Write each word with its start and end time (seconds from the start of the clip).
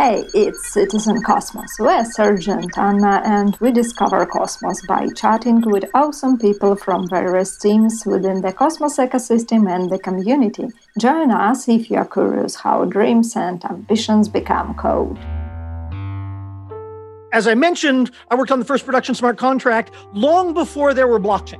Hey, 0.00 0.24
it's 0.32 0.72
Citizen 0.72 1.20
Cosmos. 1.22 1.76
We're 1.80 2.04
Serge 2.04 2.46
and 2.46 2.70
Anna, 2.76 3.20
and 3.24 3.56
we 3.56 3.72
discover 3.72 4.24
Cosmos 4.26 4.80
by 4.86 5.08
chatting 5.16 5.60
with 5.62 5.90
awesome 5.92 6.38
people 6.38 6.76
from 6.76 7.08
various 7.08 7.58
teams 7.58 8.04
within 8.06 8.40
the 8.40 8.52
Cosmos 8.52 8.98
ecosystem 8.98 9.68
and 9.68 9.90
the 9.90 9.98
community. 9.98 10.68
Join 11.00 11.32
us 11.32 11.68
if 11.68 11.90
you're 11.90 12.04
curious 12.04 12.54
how 12.54 12.84
dreams 12.84 13.34
and 13.34 13.64
ambitions 13.64 14.28
become 14.28 14.72
code. 14.76 15.18
As 17.32 17.48
I 17.48 17.54
mentioned, 17.54 18.12
I 18.30 18.36
worked 18.36 18.52
on 18.52 18.60
the 18.60 18.64
first 18.64 18.86
production 18.86 19.16
smart 19.16 19.36
contract 19.36 19.90
long 20.12 20.54
before 20.54 20.94
there 20.94 21.08
were 21.08 21.18
blockchain. 21.18 21.58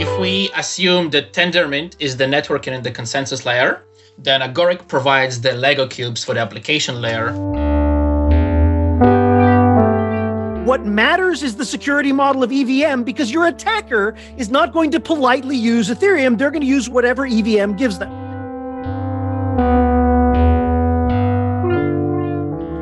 If 0.00 0.20
we 0.20 0.50
assume 0.56 1.10
that 1.10 1.32
Tendermint 1.32 1.94
is 2.00 2.16
the 2.16 2.24
networking 2.24 2.72
and 2.72 2.82
the 2.82 2.90
consensus 2.90 3.46
layer, 3.46 3.84
then 4.18 4.40
Agoric 4.40 4.88
provides 4.88 5.40
the 5.40 5.52
Lego 5.52 5.86
cubes 5.86 6.24
for 6.24 6.34
the 6.34 6.40
application 6.40 7.00
layer. 7.00 7.32
What 10.64 10.84
matters 10.84 11.42
is 11.44 11.56
the 11.56 11.64
security 11.64 12.12
model 12.12 12.42
of 12.42 12.50
EVM 12.50 13.02
because 13.02 13.30
your 13.30 13.46
attacker 13.46 14.16
is 14.36 14.50
not 14.50 14.72
going 14.72 14.90
to 14.90 15.00
politely 15.00 15.56
use 15.56 15.88
Ethereum. 15.88 16.36
They're 16.36 16.50
going 16.50 16.62
to 16.62 16.66
use 16.66 16.88
whatever 16.88 17.24
EVM 17.24 17.74
gives 17.76 17.98
them. 17.98 18.10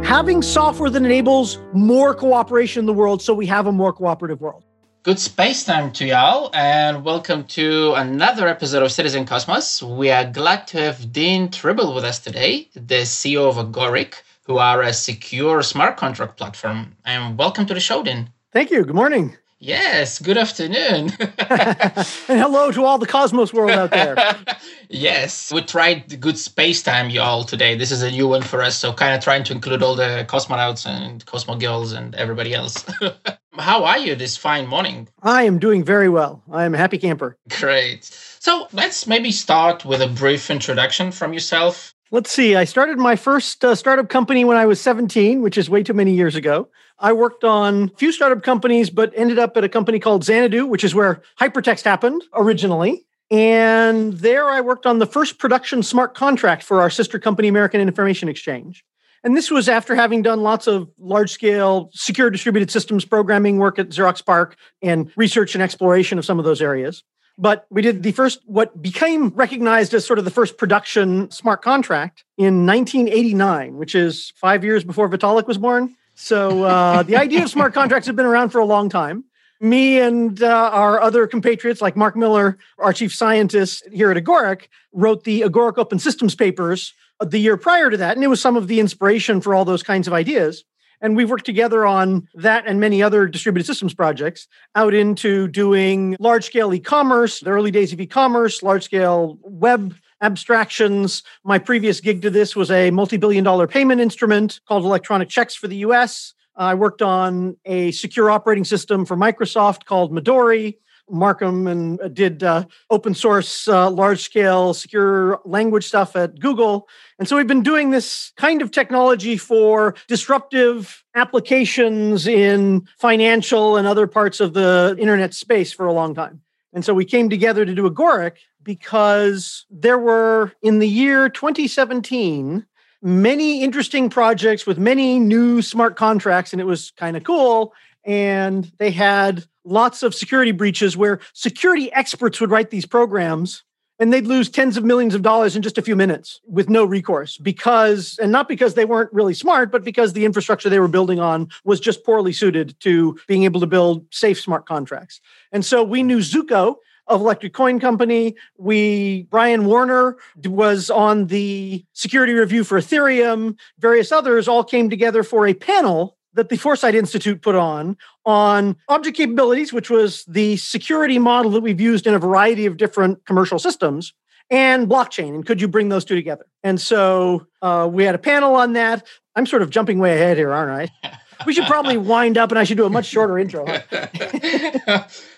Having 0.02 0.42
software 0.42 0.88
that 0.88 1.02
enables 1.02 1.58
more 1.72 2.14
cooperation 2.14 2.80
in 2.80 2.86
the 2.86 2.92
world 2.92 3.20
so 3.20 3.34
we 3.34 3.46
have 3.46 3.66
a 3.66 3.72
more 3.72 3.92
cooperative 3.92 4.40
world. 4.40 4.63
Good 5.04 5.20
space 5.20 5.64
time 5.64 5.92
to 5.92 6.06
y'all, 6.06 6.48
and 6.54 7.04
welcome 7.04 7.44
to 7.48 7.92
another 7.92 8.48
episode 8.48 8.82
of 8.82 8.90
Citizen 8.90 9.26
Cosmos. 9.26 9.82
We 9.82 10.10
are 10.10 10.24
glad 10.24 10.66
to 10.68 10.78
have 10.78 11.12
Dean 11.12 11.50
Tribble 11.50 11.94
with 11.94 12.04
us 12.04 12.18
today, 12.18 12.70
the 12.72 13.02
CEO 13.02 13.46
of 13.46 13.56
Agoric, 13.56 14.14
who 14.44 14.56
are 14.56 14.80
a 14.80 14.94
secure 14.94 15.62
smart 15.62 15.98
contract 15.98 16.38
platform. 16.38 16.96
And 17.04 17.36
welcome 17.36 17.66
to 17.66 17.74
the 17.74 17.80
show, 17.80 18.02
Dean. 18.02 18.30
Thank 18.50 18.70
you. 18.70 18.82
Good 18.82 18.94
morning. 18.94 19.36
Yes, 19.58 20.20
good 20.20 20.38
afternoon. 20.38 21.12
and 21.18 22.06
hello 22.28 22.72
to 22.72 22.84
all 22.84 22.96
the 22.96 23.06
Cosmos 23.06 23.52
world 23.52 23.72
out 23.72 23.90
there. 23.90 24.16
yes, 24.88 25.52
we 25.52 25.60
tried 25.60 26.18
good 26.18 26.38
space 26.38 26.82
time, 26.82 27.10
y'all, 27.10 27.44
today. 27.44 27.76
This 27.76 27.92
is 27.92 28.00
a 28.00 28.10
new 28.10 28.28
one 28.28 28.42
for 28.42 28.62
us, 28.62 28.78
so 28.78 28.90
kind 28.94 29.14
of 29.14 29.22
trying 29.22 29.44
to 29.44 29.52
include 29.52 29.82
all 29.82 29.96
the 29.96 30.24
cosmonauts 30.30 30.86
and 30.86 31.26
cosmo 31.26 31.56
girls 31.56 31.92
and 31.92 32.14
everybody 32.14 32.54
else. 32.54 32.86
How 33.58 33.84
are 33.84 33.98
you 33.98 34.16
this 34.16 34.36
fine 34.36 34.66
morning? 34.66 35.08
I 35.22 35.44
am 35.44 35.58
doing 35.58 35.84
very 35.84 36.08
well. 36.08 36.42
I 36.50 36.64
am 36.64 36.74
a 36.74 36.78
happy 36.78 36.98
camper. 36.98 37.36
Great. 37.60 38.04
So 38.40 38.66
let's 38.72 39.06
maybe 39.06 39.30
start 39.30 39.84
with 39.84 40.02
a 40.02 40.08
brief 40.08 40.50
introduction 40.50 41.12
from 41.12 41.32
yourself. 41.32 41.94
Let's 42.10 42.30
see. 42.30 42.56
I 42.56 42.64
started 42.64 42.98
my 42.98 43.16
first 43.16 43.64
uh, 43.64 43.74
startup 43.74 44.08
company 44.08 44.44
when 44.44 44.56
I 44.56 44.66
was 44.66 44.80
17, 44.80 45.40
which 45.40 45.56
is 45.56 45.70
way 45.70 45.82
too 45.82 45.94
many 45.94 46.12
years 46.14 46.34
ago. 46.34 46.68
I 46.98 47.12
worked 47.12 47.44
on 47.44 47.90
a 47.94 47.96
few 47.96 48.12
startup 48.12 48.42
companies, 48.42 48.90
but 48.90 49.12
ended 49.16 49.38
up 49.38 49.56
at 49.56 49.64
a 49.64 49.68
company 49.68 49.98
called 49.98 50.24
Xanadu, 50.24 50.66
which 50.66 50.84
is 50.84 50.94
where 50.94 51.22
hypertext 51.40 51.84
happened 51.84 52.22
originally. 52.34 53.06
And 53.30 54.12
there 54.14 54.48
I 54.48 54.60
worked 54.60 54.86
on 54.86 54.98
the 54.98 55.06
first 55.06 55.38
production 55.38 55.82
smart 55.82 56.14
contract 56.14 56.62
for 56.62 56.80
our 56.80 56.90
sister 56.90 57.18
company, 57.18 57.48
American 57.48 57.80
Information 57.80 58.28
Exchange. 58.28 58.84
And 59.24 59.34
this 59.34 59.50
was 59.50 59.70
after 59.70 59.94
having 59.94 60.20
done 60.20 60.42
lots 60.42 60.66
of 60.66 60.90
large 60.98 61.32
scale 61.32 61.88
secure 61.94 62.28
distributed 62.28 62.70
systems 62.70 63.06
programming 63.06 63.56
work 63.56 63.78
at 63.78 63.88
Xerox 63.88 64.24
PARC 64.24 64.54
and 64.82 65.10
research 65.16 65.54
and 65.54 65.62
exploration 65.62 66.18
of 66.18 66.26
some 66.26 66.38
of 66.38 66.44
those 66.44 66.60
areas. 66.60 67.02
But 67.38 67.66
we 67.70 67.82
did 67.82 68.02
the 68.02 68.12
first, 68.12 68.40
what 68.44 68.80
became 68.80 69.30
recognized 69.30 69.94
as 69.94 70.04
sort 70.04 70.18
of 70.18 70.26
the 70.26 70.30
first 70.30 70.58
production 70.58 71.30
smart 71.30 71.62
contract 71.62 72.22
in 72.36 72.66
1989, 72.66 73.76
which 73.76 73.94
is 73.94 74.32
five 74.36 74.62
years 74.62 74.84
before 74.84 75.08
Vitalik 75.08 75.46
was 75.46 75.58
born. 75.58 75.96
So 76.14 76.62
uh, 76.62 77.02
the 77.02 77.16
idea 77.16 77.42
of 77.42 77.50
smart 77.50 77.74
contracts 77.74 78.06
has 78.06 78.14
been 78.14 78.26
around 78.26 78.50
for 78.50 78.60
a 78.60 78.64
long 78.64 78.88
time. 78.88 79.24
Me 79.58 79.98
and 79.98 80.42
uh, 80.42 80.70
our 80.72 81.00
other 81.00 81.26
compatriots, 81.26 81.80
like 81.80 81.96
Mark 81.96 82.14
Miller, 82.14 82.58
our 82.78 82.92
chief 82.92 83.12
scientist 83.12 83.88
here 83.90 84.10
at 84.10 84.22
Agoric, 84.22 84.68
wrote 84.92 85.24
the 85.24 85.40
Agoric 85.40 85.78
Open 85.78 85.98
Systems 85.98 86.34
papers 86.34 86.92
the 87.20 87.38
year 87.38 87.56
prior 87.56 87.90
to 87.90 87.96
that. 87.96 88.16
And 88.16 88.24
it 88.24 88.28
was 88.28 88.40
some 88.40 88.56
of 88.56 88.68
the 88.68 88.80
inspiration 88.80 89.40
for 89.40 89.54
all 89.54 89.64
those 89.64 89.82
kinds 89.82 90.06
of 90.06 90.12
ideas. 90.12 90.64
And 91.00 91.16
we've 91.16 91.28
worked 91.28 91.44
together 91.44 91.84
on 91.84 92.28
that 92.34 92.66
and 92.66 92.80
many 92.80 93.02
other 93.02 93.26
distributed 93.26 93.66
systems 93.66 93.92
projects 93.92 94.48
out 94.74 94.94
into 94.94 95.48
doing 95.48 96.16
large 96.18 96.44
scale 96.46 96.72
e 96.72 96.80
commerce, 96.80 97.40
the 97.40 97.50
early 97.50 97.70
days 97.70 97.92
of 97.92 98.00
e 98.00 98.06
commerce, 98.06 98.62
large 98.62 98.84
scale 98.84 99.38
web 99.42 99.94
abstractions. 100.22 101.22
My 101.44 101.58
previous 101.58 102.00
gig 102.00 102.22
to 102.22 102.30
this 102.30 102.56
was 102.56 102.70
a 102.70 102.90
multi 102.90 103.18
billion 103.18 103.44
dollar 103.44 103.66
payment 103.66 104.00
instrument 104.00 104.60
called 104.66 104.84
electronic 104.84 105.28
checks 105.28 105.54
for 105.54 105.68
the 105.68 105.76
US. 105.76 106.32
I 106.56 106.74
worked 106.74 107.02
on 107.02 107.56
a 107.64 107.90
secure 107.90 108.30
operating 108.30 108.64
system 108.64 109.04
for 109.04 109.16
Microsoft 109.16 109.84
called 109.84 110.12
Midori. 110.12 110.76
Markham 111.10 111.66
and 111.66 112.00
uh, 112.00 112.08
did 112.08 112.42
uh, 112.42 112.64
open 112.90 113.14
source, 113.14 113.68
uh, 113.68 113.90
large 113.90 114.22
scale, 114.22 114.74
secure 114.74 115.40
language 115.44 115.86
stuff 115.86 116.16
at 116.16 116.38
Google. 116.40 116.88
And 117.18 117.28
so 117.28 117.36
we've 117.36 117.46
been 117.46 117.62
doing 117.62 117.90
this 117.90 118.32
kind 118.36 118.62
of 118.62 118.70
technology 118.70 119.36
for 119.36 119.94
disruptive 120.08 121.04
applications 121.14 122.26
in 122.26 122.86
financial 122.98 123.76
and 123.76 123.86
other 123.86 124.06
parts 124.06 124.40
of 124.40 124.54
the 124.54 124.96
internet 124.98 125.34
space 125.34 125.72
for 125.72 125.86
a 125.86 125.92
long 125.92 126.14
time. 126.14 126.40
And 126.72 126.84
so 126.84 126.92
we 126.92 127.04
came 127.04 127.30
together 127.30 127.64
to 127.64 127.74
do 127.74 127.88
Agoric 127.88 128.32
because 128.62 129.66
there 129.70 129.98
were, 129.98 130.52
in 130.62 130.78
the 130.78 130.88
year 130.88 131.28
2017, 131.28 132.66
many 133.04 133.62
interesting 133.62 134.08
projects 134.08 134.66
with 134.66 134.78
many 134.78 135.18
new 135.20 135.60
smart 135.60 135.94
contracts, 135.94 136.52
and 136.52 136.60
it 136.60 136.64
was 136.64 136.90
kind 136.92 137.16
of 137.16 137.22
cool. 137.22 137.74
And 138.04 138.70
they 138.78 138.90
had 138.90 139.44
lots 139.64 140.02
of 140.02 140.14
security 140.14 140.52
breaches 140.52 140.96
where 140.96 141.20
security 141.32 141.92
experts 141.92 142.40
would 142.40 142.50
write 142.50 142.70
these 142.70 142.86
programs 142.86 143.64
and 143.98 144.12
they'd 144.12 144.26
lose 144.26 144.50
tens 144.50 144.76
of 144.76 144.84
millions 144.84 145.14
of 145.14 145.22
dollars 145.22 145.54
in 145.54 145.62
just 145.62 145.78
a 145.78 145.82
few 145.82 145.96
minutes 145.96 146.40
with 146.46 146.68
no 146.68 146.84
recourse 146.84 147.38
because 147.38 148.18
and 148.20 148.32
not 148.32 148.48
because 148.48 148.74
they 148.74 148.84
weren't 148.84 149.12
really 149.12 149.34
smart 149.34 149.70
but 149.70 149.84
because 149.84 150.12
the 150.12 150.24
infrastructure 150.24 150.68
they 150.68 150.80
were 150.80 150.88
building 150.88 151.20
on 151.20 151.48
was 151.64 151.80
just 151.80 152.04
poorly 152.04 152.32
suited 152.32 152.78
to 152.80 153.16
being 153.26 153.44
able 153.44 153.60
to 153.60 153.66
build 153.66 154.04
safe 154.10 154.40
smart 154.40 154.66
contracts 154.66 155.20
and 155.52 155.64
so 155.64 155.82
we 155.82 156.02
knew 156.02 156.18
Zooko 156.18 156.76
of 157.06 157.20
Electric 157.20 157.52
Coin 157.52 157.80
Company. 157.80 158.34
We 158.56 159.26
Brian 159.30 159.66
Warner 159.66 160.16
was 160.44 160.90
on 160.90 161.26
the 161.26 161.84
security 161.92 162.32
review 162.32 162.64
for 162.64 162.78
Ethereum. 162.78 163.58
Various 163.78 164.10
others 164.10 164.48
all 164.48 164.64
came 164.64 164.88
together 164.88 165.22
for 165.22 165.46
a 165.46 165.54
panel 165.54 166.13
that 166.34 166.48
the 166.48 166.56
Foresight 166.56 166.94
Institute 166.94 167.42
put 167.42 167.54
on 167.54 167.96
on 168.24 168.76
object 168.88 169.16
capabilities, 169.16 169.72
which 169.72 169.90
was 169.90 170.24
the 170.26 170.56
security 170.56 171.18
model 171.18 171.50
that 171.52 171.60
we've 171.60 171.80
used 171.80 172.06
in 172.06 172.14
a 172.14 172.18
variety 172.18 172.66
of 172.66 172.76
different 172.76 173.24
commercial 173.24 173.58
systems, 173.58 174.12
and 174.50 174.88
blockchain. 174.88 175.34
And 175.34 175.46
could 175.46 175.60
you 175.60 175.68
bring 175.68 175.88
those 175.88 176.04
two 176.04 176.14
together? 176.14 176.46
And 176.62 176.80
so 176.80 177.46
uh, 177.62 177.88
we 177.90 178.04
had 178.04 178.14
a 178.14 178.18
panel 178.18 178.54
on 178.54 178.74
that. 178.74 179.06
I'm 179.36 179.46
sort 179.46 179.62
of 179.62 179.70
jumping 179.70 179.98
way 179.98 180.14
ahead 180.14 180.36
here, 180.36 180.52
aren't 180.52 180.90
I? 181.02 181.18
we 181.46 181.52
should 181.52 181.66
probably 181.66 181.96
wind 181.96 182.38
up 182.38 182.50
and 182.50 182.58
I 182.58 182.64
should 182.64 182.76
do 182.76 182.86
a 182.86 182.90
much 182.90 183.06
shorter 183.06 183.38
intro. 183.38 183.64
no, 183.66 183.84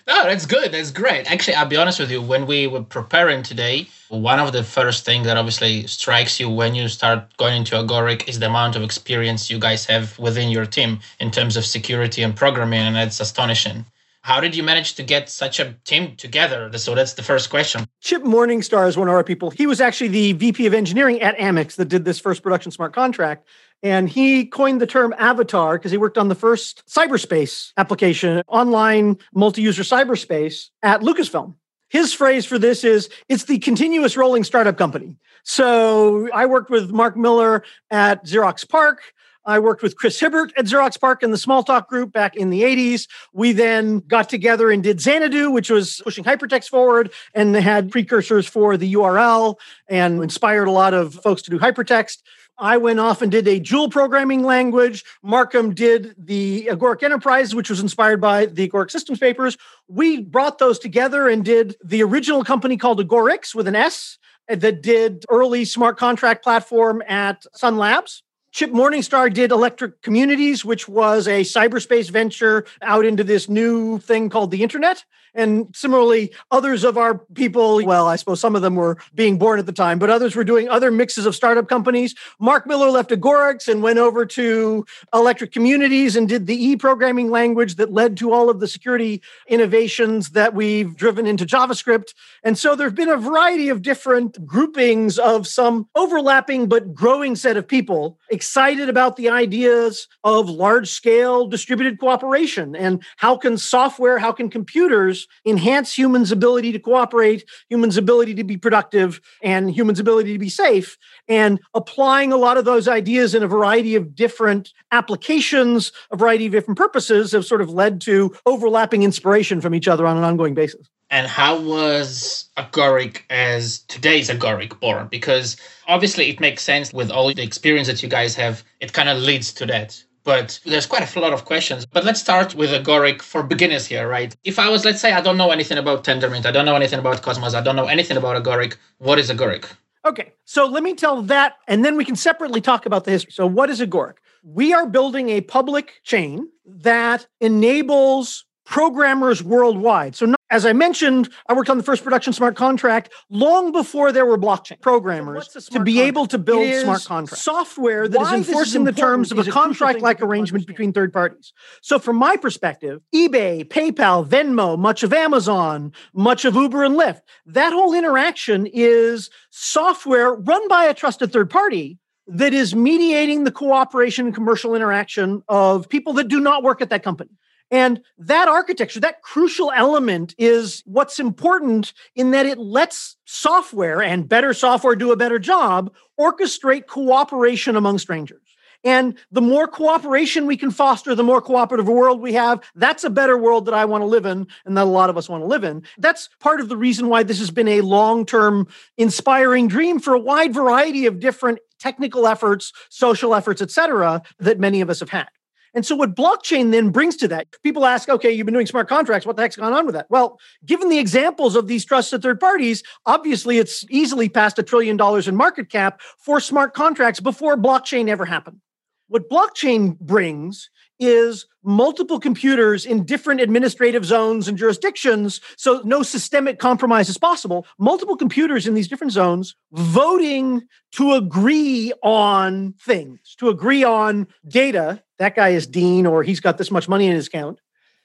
that's 0.05 0.45
good. 0.45 0.71
That's 0.71 0.91
great. 0.91 1.31
Actually, 1.31 1.55
I'll 1.55 1.65
be 1.65 1.77
honest 1.77 1.99
with 1.99 2.11
you. 2.11 2.21
When 2.21 2.45
we 2.45 2.67
were 2.67 2.83
preparing 2.83 3.43
today, 3.43 3.87
one 4.09 4.39
of 4.39 4.53
the 4.53 4.63
first 4.63 5.05
things 5.05 5.25
that 5.25 5.37
obviously 5.37 5.85
strikes 5.87 6.39
you 6.39 6.49
when 6.49 6.75
you 6.75 6.87
start 6.87 7.35
going 7.37 7.57
into 7.57 7.75
Agoric 7.75 8.27
is 8.27 8.39
the 8.39 8.47
amount 8.47 8.75
of 8.75 8.83
experience 8.83 9.49
you 9.49 9.59
guys 9.59 9.85
have 9.85 10.17
within 10.17 10.49
your 10.49 10.65
team 10.65 10.99
in 11.19 11.31
terms 11.31 11.57
of 11.57 11.65
security 11.65 12.23
and 12.23 12.35
programming, 12.35 12.79
and 12.79 12.97
it's 12.97 13.19
astonishing. 13.19 13.85
How 14.27 14.41
did 14.41 14.57
you 14.57 14.61
manage 14.63 14.95
to 14.95 15.03
get 15.03 15.29
such 15.29 15.57
a 15.57 15.73
team 15.85 16.17
together? 16.17 16.69
So 16.77 16.95
that's 16.95 17.13
the 17.13 17.23
first 17.23 17.49
question. 17.49 17.85
Chip 18.01 18.23
Morningstar 18.23 18.85
is 18.85 18.97
one 18.97 19.07
of 19.07 19.13
our 19.13 19.23
people. 19.23 19.51
He 19.51 19.65
was 19.65 19.79
actually 19.79 20.09
the 20.09 20.33
VP 20.33 20.65
of 20.65 20.73
engineering 20.73 21.21
at 21.21 21.37
Amex 21.37 21.75
that 21.77 21.85
did 21.85 22.03
this 22.03 22.19
first 22.19 22.43
production 22.43 22.73
smart 22.73 22.91
contract. 22.91 23.47
And 23.83 24.09
he 24.09 24.45
coined 24.45 24.81
the 24.81 24.87
term 24.87 25.13
avatar 25.17 25.77
because 25.77 25.91
he 25.91 25.97
worked 25.97 26.17
on 26.17 26.29
the 26.29 26.35
first 26.35 26.83
cyberspace 26.87 27.71
application, 27.77 28.41
online 28.47 29.17
multi 29.33 29.61
user 29.61 29.83
cyberspace 29.83 30.69
at 30.81 31.01
Lucasfilm. 31.01 31.55
His 31.89 32.13
phrase 32.13 32.45
for 32.45 32.59
this 32.59 32.83
is 32.83 33.09
it's 33.29 33.45
the 33.45 33.59
continuous 33.59 34.17
rolling 34.17 34.43
startup 34.43 34.77
company. 34.77 35.17
So 35.43 36.29
I 36.33 36.45
worked 36.45 36.69
with 36.69 36.91
Mark 36.91 37.15
Miller 37.15 37.63
at 37.89 38.25
Xerox 38.25 38.67
PARC. 38.67 38.97
I 39.45 39.59
worked 39.59 39.81
with 39.81 39.95
Chris 39.95 40.19
Hibbert 40.19 40.51
at 40.57 40.65
Xerox 40.65 40.99
PARC 40.99 41.23
in 41.23 41.31
the 41.31 41.37
Smalltalk 41.37 41.87
group 41.87 42.11
back 42.11 42.35
in 42.35 42.49
the 42.49 42.63
80s. 42.63 43.07
We 43.31 43.53
then 43.53 43.99
got 43.99 44.27
together 44.27 44.69
and 44.69 44.83
did 44.83 44.99
Xanadu, 44.99 45.49
which 45.49 45.69
was 45.69 46.01
pushing 46.03 46.25
hypertext 46.25 46.67
forward 46.67 47.13
and 47.33 47.55
had 47.55 47.89
precursors 47.89 48.45
for 48.45 48.75
the 48.75 48.93
URL 48.93 49.55
and 49.87 50.21
inspired 50.21 50.67
a 50.67 50.71
lot 50.71 50.93
of 50.93 51.13
folks 51.13 51.41
to 51.43 51.51
do 51.51 51.57
hypertext. 51.57 52.17
I 52.59 52.77
went 52.77 52.99
off 52.99 53.21
and 53.21 53.31
did 53.31 53.47
a 53.47 53.59
Joule 53.59 53.89
programming 53.89 54.43
language. 54.43 55.05
Markham 55.21 55.73
did 55.73 56.15
the 56.17 56.67
Agoric 56.71 57.03
Enterprise, 57.03 57.53
which 57.53 57.69
was 57.69 57.79
inspired 57.79 58.19
by 58.19 58.47
the 58.47 58.67
Agoric 58.67 58.89
Systems 58.89 59.19
papers. 59.19 59.57
We 59.87 60.21
brought 60.21 60.57
those 60.57 60.79
together 60.79 61.27
and 61.27 61.45
did 61.45 61.75
the 61.83 62.01
original 62.01 62.43
company 62.43 62.77
called 62.77 62.99
Agorics 62.99 63.53
with 63.53 63.67
an 63.67 63.75
S 63.75 64.17
uh, 64.49 64.55
that 64.55 64.81
did 64.81 65.23
early 65.29 65.65
smart 65.65 65.97
contract 65.97 66.43
platform 66.43 67.03
at 67.07 67.45
Sun 67.55 67.77
Labs. 67.77 68.23
Chip 68.51 68.71
Morningstar 68.71 69.31
did 69.31 69.51
Electric 69.51 70.01
Communities, 70.01 70.65
which 70.65 70.87
was 70.87 71.27
a 71.27 71.41
cyberspace 71.41 72.09
venture 72.09 72.65
out 72.81 73.05
into 73.05 73.23
this 73.23 73.47
new 73.47 73.99
thing 73.99 74.29
called 74.29 74.49
the 74.49 74.63
internet. 74.63 75.03
And 75.33 75.67
similarly, 75.75 76.31
others 76.51 76.83
of 76.83 76.97
our 76.97 77.19
people, 77.33 77.83
well, 77.85 78.07
I 78.07 78.15
suppose 78.15 78.39
some 78.39 78.55
of 78.55 78.61
them 78.61 78.75
were 78.75 78.97
being 79.15 79.37
born 79.37 79.59
at 79.59 79.65
the 79.65 79.71
time, 79.71 79.99
but 79.99 80.09
others 80.09 80.35
were 80.35 80.43
doing 80.43 80.69
other 80.69 80.91
mixes 80.91 81.25
of 81.25 81.35
startup 81.35 81.67
companies. 81.67 82.15
Mark 82.39 82.67
Miller 82.67 82.89
left 82.89 83.11
Agorics 83.11 83.67
and 83.67 83.81
went 83.81 83.99
over 83.99 84.25
to 84.25 84.85
Electric 85.13 85.51
Communities 85.51 86.15
and 86.15 86.29
did 86.29 86.47
the 86.47 86.55
E 86.55 86.75
programming 86.75 87.29
language 87.29 87.75
that 87.75 87.91
led 87.91 88.17
to 88.17 88.31
all 88.31 88.49
of 88.49 88.59
the 88.59 88.67
security 88.67 89.21
innovations 89.47 90.31
that 90.31 90.53
we've 90.53 90.95
driven 90.95 91.25
into 91.25 91.45
JavaScript. 91.45 92.13
And 92.43 92.57
so 92.57 92.75
there 92.75 92.87
have 92.87 92.95
been 92.95 93.09
a 93.09 93.17
variety 93.17 93.69
of 93.69 93.81
different 93.81 94.45
groupings 94.45 95.17
of 95.17 95.47
some 95.47 95.87
overlapping 95.95 96.67
but 96.67 96.93
growing 96.93 97.35
set 97.35 97.57
of 97.57 97.67
people 97.67 98.19
excited 98.29 98.89
about 98.89 99.15
the 99.15 99.29
ideas 99.29 100.07
of 100.23 100.49
large 100.49 100.89
scale 100.89 101.47
distributed 101.47 101.99
cooperation 101.99 102.75
and 102.75 103.03
how 103.17 103.35
can 103.37 103.57
software, 103.57 104.19
how 104.19 104.31
can 104.31 104.49
computers 104.49 105.16
enhance 105.45 105.97
humans' 105.97 106.31
ability 106.31 106.71
to 106.73 106.79
cooperate, 106.79 107.45
humans' 107.69 107.97
ability 107.97 108.35
to 108.35 108.43
be 108.43 108.57
productive, 108.57 109.21
and 109.41 109.71
humans' 109.71 109.99
ability 109.99 110.33
to 110.33 110.39
be 110.39 110.49
safe. 110.49 110.97
And 111.27 111.59
applying 111.73 112.33
a 112.33 112.37
lot 112.37 112.57
of 112.57 112.65
those 112.65 112.87
ideas 112.87 113.33
in 113.33 113.43
a 113.43 113.47
variety 113.47 113.95
of 113.95 114.13
different 114.13 114.73
applications, 114.91 115.91
a 116.11 116.17
variety 116.17 116.45
of 116.47 116.51
different 116.51 116.77
purposes 116.77 117.31
have 117.31 117.45
sort 117.45 117.61
of 117.61 117.69
led 117.69 118.01
to 118.01 118.35
overlapping 118.45 119.03
inspiration 119.03 119.61
from 119.61 119.73
each 119.73 119.87
other 119.87 120.05
on 120.05 120.17
an 120.17 120.23
ongoing 120.23 120.53
basis. 120.53 120.87
And 121.09 121.25
how 121.25 121.59
was 121.59 122.49
Agoric 122.57 123.21
as 123.29 123.79
today's 123.87 124.29
Agoric 124.29 124.77
born? 124.81 125.07
Because 125.07 125.55
obviously 125.87 126.29
it 126.29 126.41
makes 126.41 126.63
sense 126.63 126.91
with 126.91 127.09
all 127.09 127.33
the 127.33 127.41
experience 127.41 127.87
that 127.87 128.03
you 128.03 128.09
guys 128.09 128.35
have, 128.35 128.63
it 128.81 128.91
kind 128.91 129.07
of 129.07 129.17
leads 129.17 129.53
to 129.53 129.65
that 129.67 130.03
but 130.27 130.59
there's 130.65 130.85
quite 130.85 131.15
a 131.15 131.19
lot 131.21 131.31
of 131.31 131.45
questions. 131.45 131.85
But 131.85 132.03
let's 132.03 132.19
start 132.19 132.53
with 132.53 132.71
Agoric 132.71 133.21
for 133.21 133.41
beginners 133.43 133.85
here, 133.87 134.09
right? 134.09 134.35
If 134.43 134.59
I 134.59 134.67
was, 134.67 134.83
let's 134.83 134.99
say, 134.99 135.13
I 135.13 135.21
don't 135.21 135.37
know 135.37 135.51
anything 135.51 135.77
about 135.77 136.03
Tendermint, 136.03 136.45
I 136.45 136.51
don't 136.51 136.65
know 136.65 136.75
anything 136.75 136.99
about 136.99 137.21
Cosmos, 137.21 137.53
I 137.53 137.61
don't 137.61 137.77
know 137.77 137.85
anything 137.85 138.17
about 138.17 138.35
Agoric, 138.43 138.75
what 138.97 139.19
is 139.19 139.29
Agoric? 139.29 139.65
Okay, 140.03 140.33
so 140.43 140.65
let 140.65 140.83
me 140.83 140.95
tell 140.95 141.21
that, 141.21 141.53
and 141.69 141.85
then 141.85 141.95
we 141.95 142.03
can 142.03 142.17
separately 142.17 142.59
talk 142.59 142.85
about 142.85 143.05
the 143.05 143.11
history. 143.11 143.31
So, 143.31 143.47
what 143.47 143.69
is 143.69 143.79
Agoric? 143.79 144.15
We 144.43 144.73
are 144.73 144.85
building 144.85 145.29
a 145.29 145.39
public 145.39 146.01
chain 146.03 146.49
that 146.65 147.25
enables 147.39 148.43
programmers 148.67 149.41
worldwide. 149.41 150.15
So, 150.15 150.25
not, 150.27 150.39
as 150.49 150.65
I 150.65 150.73
mentioned, 150.73 151.29
I 151.47 151.53
worked 151.53 151.69
on 151.69 151.77
the 151.77 151.83
first 151.83 152.03
production 152.03 152.33
smart 152.33 152.55
contract 152.55 153.11
long 153.29 153.71
before 153.71 154.11
there 154.11 154.25
were 154.25 154.37
blockchain 154.37 154.79
programmers 154.81 155.47
to 155.47 155.59
be 155.79 155.93
contract? 155.93 156.07
able 156.07 156.27
to 156.27 156.37
build 156.37 156.81
smart 156.81 157.05
contracts. 157.05 157.43
Software 157.43 158.07
that 158.07 158.19
Why 158.19 158.35
is 158.35 158.47
enforcing 158.47 158.81
is 158.81 158.93
the 158.93 159.01
terms 159.01 159.31
of 159.31 159.39
a 159.39 159.49
contract 159.49 160.01
like 160.01 160.21
arrangement 160.21 160.67
between 160.67 160.91
third 160.91 161.13
parties. 161.13 161.53
So, 161.81 161.97
from 161.97 162.17
my 162.17 162.35
perspective, 162.35 163.01
eBay, 163.15 163.65
PayPal, 163.65 164.27
Venmo, 164.27 164.77
much 164.77 165.01
of 165.01 165.13
Amazon, 165.13 165.93
much 166.13 166.43
of 166.43 166.55
Uber 166.55 166.83
and 166.83 166.95
Lyft, 166.95 167.21
that 167.45 167.71
whole 167.71 167.93
interaction 167.93 168.67
is 168.67 169.29
software 169.49 170.33
run 170.33 170.67
by 170.67 170.83
a 170.85 170.93
trusted 170.93 171.31
third 171.31 171.49
party 171.49 171.99
that 172.27 172.53
is 172.53 172.75
mediating 172.75 173.45
the 173.45 173.51
cooperation 173.51 174.25
and 174.25 174.35
commercial 174.35 174.75
interaction 174.75 175.41
of 175.47 175.87
people 175.87 176.11
that 176.13 176.27
do 176.27 176.41
not 176.41 176.61
work 176.61 176.81
at 176.81 176.89
that 176.89 177.01
company. 177.01 177.29
And 177.69 178.01
that 178.17 178.47
architecture, 178.47 179.01
that 179.01 179.21
crucial 179.21 179.71
element 179.75 180.33
is 180.37 180.83
what's 180.85 181.19
important 181.19 181.93
in 182.15 182.31
that 182.31 182.45
it 182.45 182.57
lets 182.57 183.17
software 183.25 184.01
and 184.01 184.27
better 184.27 184.53
software 184.53 184.95
do 184.95 185.11
a 185.11 185.17
better 185.17 185.39
job 185.39 185.93
orchestrate 186.19 186.87
cooperation 186.87 187.75
among 187.75 187.99
strangers. 187.99 188.41
And 188.83 189.17
the 189.31 189.41
more 189.41 189.67
cooperation 189.67 190.45
we 190.45 190.55
can 190.55 190.71
foster, 190.71 191.15
the 191.15 191.23
more 191.23 191.41
cooperative 191.41 191.87
world 191.87 192.21
we 192.21 192.33
have. 192.33 192.61
That's 192.75 193.03
a 193.03 193.09
better 193.09 193.37
world 193.37 193.65
that 193.65 193.73
I 193.73 193.85
want 193.85 194.01
to 194.01 194.05
live 194.05 194.25
in 194.25 194.47
and 194.65 194.77
that 194.77 194.83
a 194.83 194.85
lot 194.85 195.09
of 195.09 195.17
us 195.17 195.27
want 195.27 195.41
to 195.43 195.47
live 195.47 195.63
in. 195.63 195.83
That's 195.97 196.29
part 196.39 196.61
of 196.61 196.69
the 196.69 196.77
reason 196.77 197.09
why 197.09 197.23
this 197.23 197.39
has 197.39 197.51
been 197.51 197.67
a 197.67 197.81
long 197.81 198.25
term 198.25 198.67
inspiring 198.97 199.67
dream 199.67 199.99
for 199.99 200.13
a 200.13 200.19
wide 200.19 200.53
variety 200.53 201.05
of 201.05 201.19
different 201.19 201.59
technical 201.79 202.27
efforts, 202.27 202.71
social 202.89 203.35
efforts, 203.35 203.61
et 203.61 203.71
cetera, 203.71 204.21
that 204.39 204.59
many 204.59 204.81
of 204.81 204.89
us 204.89 204.99
have 204.99 205.09
had. 205.09 205.27
And 205.73 205.85
so, 205.85 205.95
what 205.95 206.15
blockchain 206.15 206.71
then 206.71 206.89
brings 206.89 207.15
to 207.17 207.27
that, 207.29 207.47
people 207.63 207.85
ask, 207.85 208.09
okay, 208.09 208.31
you've 208.31 208.45
been 208.45 208.53
doing 208.53 208.65
smart 208.65 208.87
contracts. 208.87 209.25
What 209.25 209.35
the 209.35 209.41
heck's 209.41 209.55
gone 209.55 209.73
on 209.73 209.85
with 209.85 209.95
that? 209.95 210.07
Well, 210.09 210.39
given 210.65 210.89
the 210.89 210.99
examples 210.99 211.55
of 211.55 211.67
these 211.67 211.85
trusted 211.85 212.21
third 212.21 212.39
parties, 212.39 212.83
obviously 213.05 213.57
it's 213.57 213.85
easily 213.89 214.29
past 214.29 214.59
a 214.59 214.63
trillion 214.63 214.97
dollars 214.97 215.27
in 215.27 215.35
market 215.35 215.69
cap 215.69 216.01
for 216.19 216.39
smart 216.39 216.73
contracts 216.73 217.19
before 217.19 217.57
blockchain 217.57 218.07
ever 218.07 218.25
happened. 218.25 218.61
What 219.09 219.29
blockchain 219.29 219.97
brings 219.99 220.69
is 220.99 221.45
multiple 221.63 222.19
computers 222.19 222.85
in 222.85 223.05
different 223.05 223.39
administrative 223.39 224.03
zones 224.05 224.47
and 224.47 224.57
jurisdictions, 224.57 225.39
so 225.55 225.81
no 225.85 226.01
systemic 226.01 226.59
compromise 226.59 227.07
is 227.07 227.17
possible. 227.17 227.65
Multiple 227.77 228.17
computers 228.17 228.67
in 228.67 228.73
these 228.73 228.87
different 228.87 229.13
zones 229.13 229.55
voting 229.71 230.63
to 230.93 231.13
agree 231.13 231.93
on 232.03 232.73
things, 232.81 233.35
to 233.37 233.49
agree 233.49 233.83
on 233.83 234.27
data. 234.47 235.03
That 235.19 235.35
guy 235.35 235.49
is 235.49 235.67
Dean, 235.67 236.05
or 236.05 236.23
he's 236.23 236.39
got 236.39 236.57
this 236.57 236.71
much 236.71 236.87
money 236.87 237.07
in 237.07 237.13
his 237.13 237.27
account. 237.27 237.59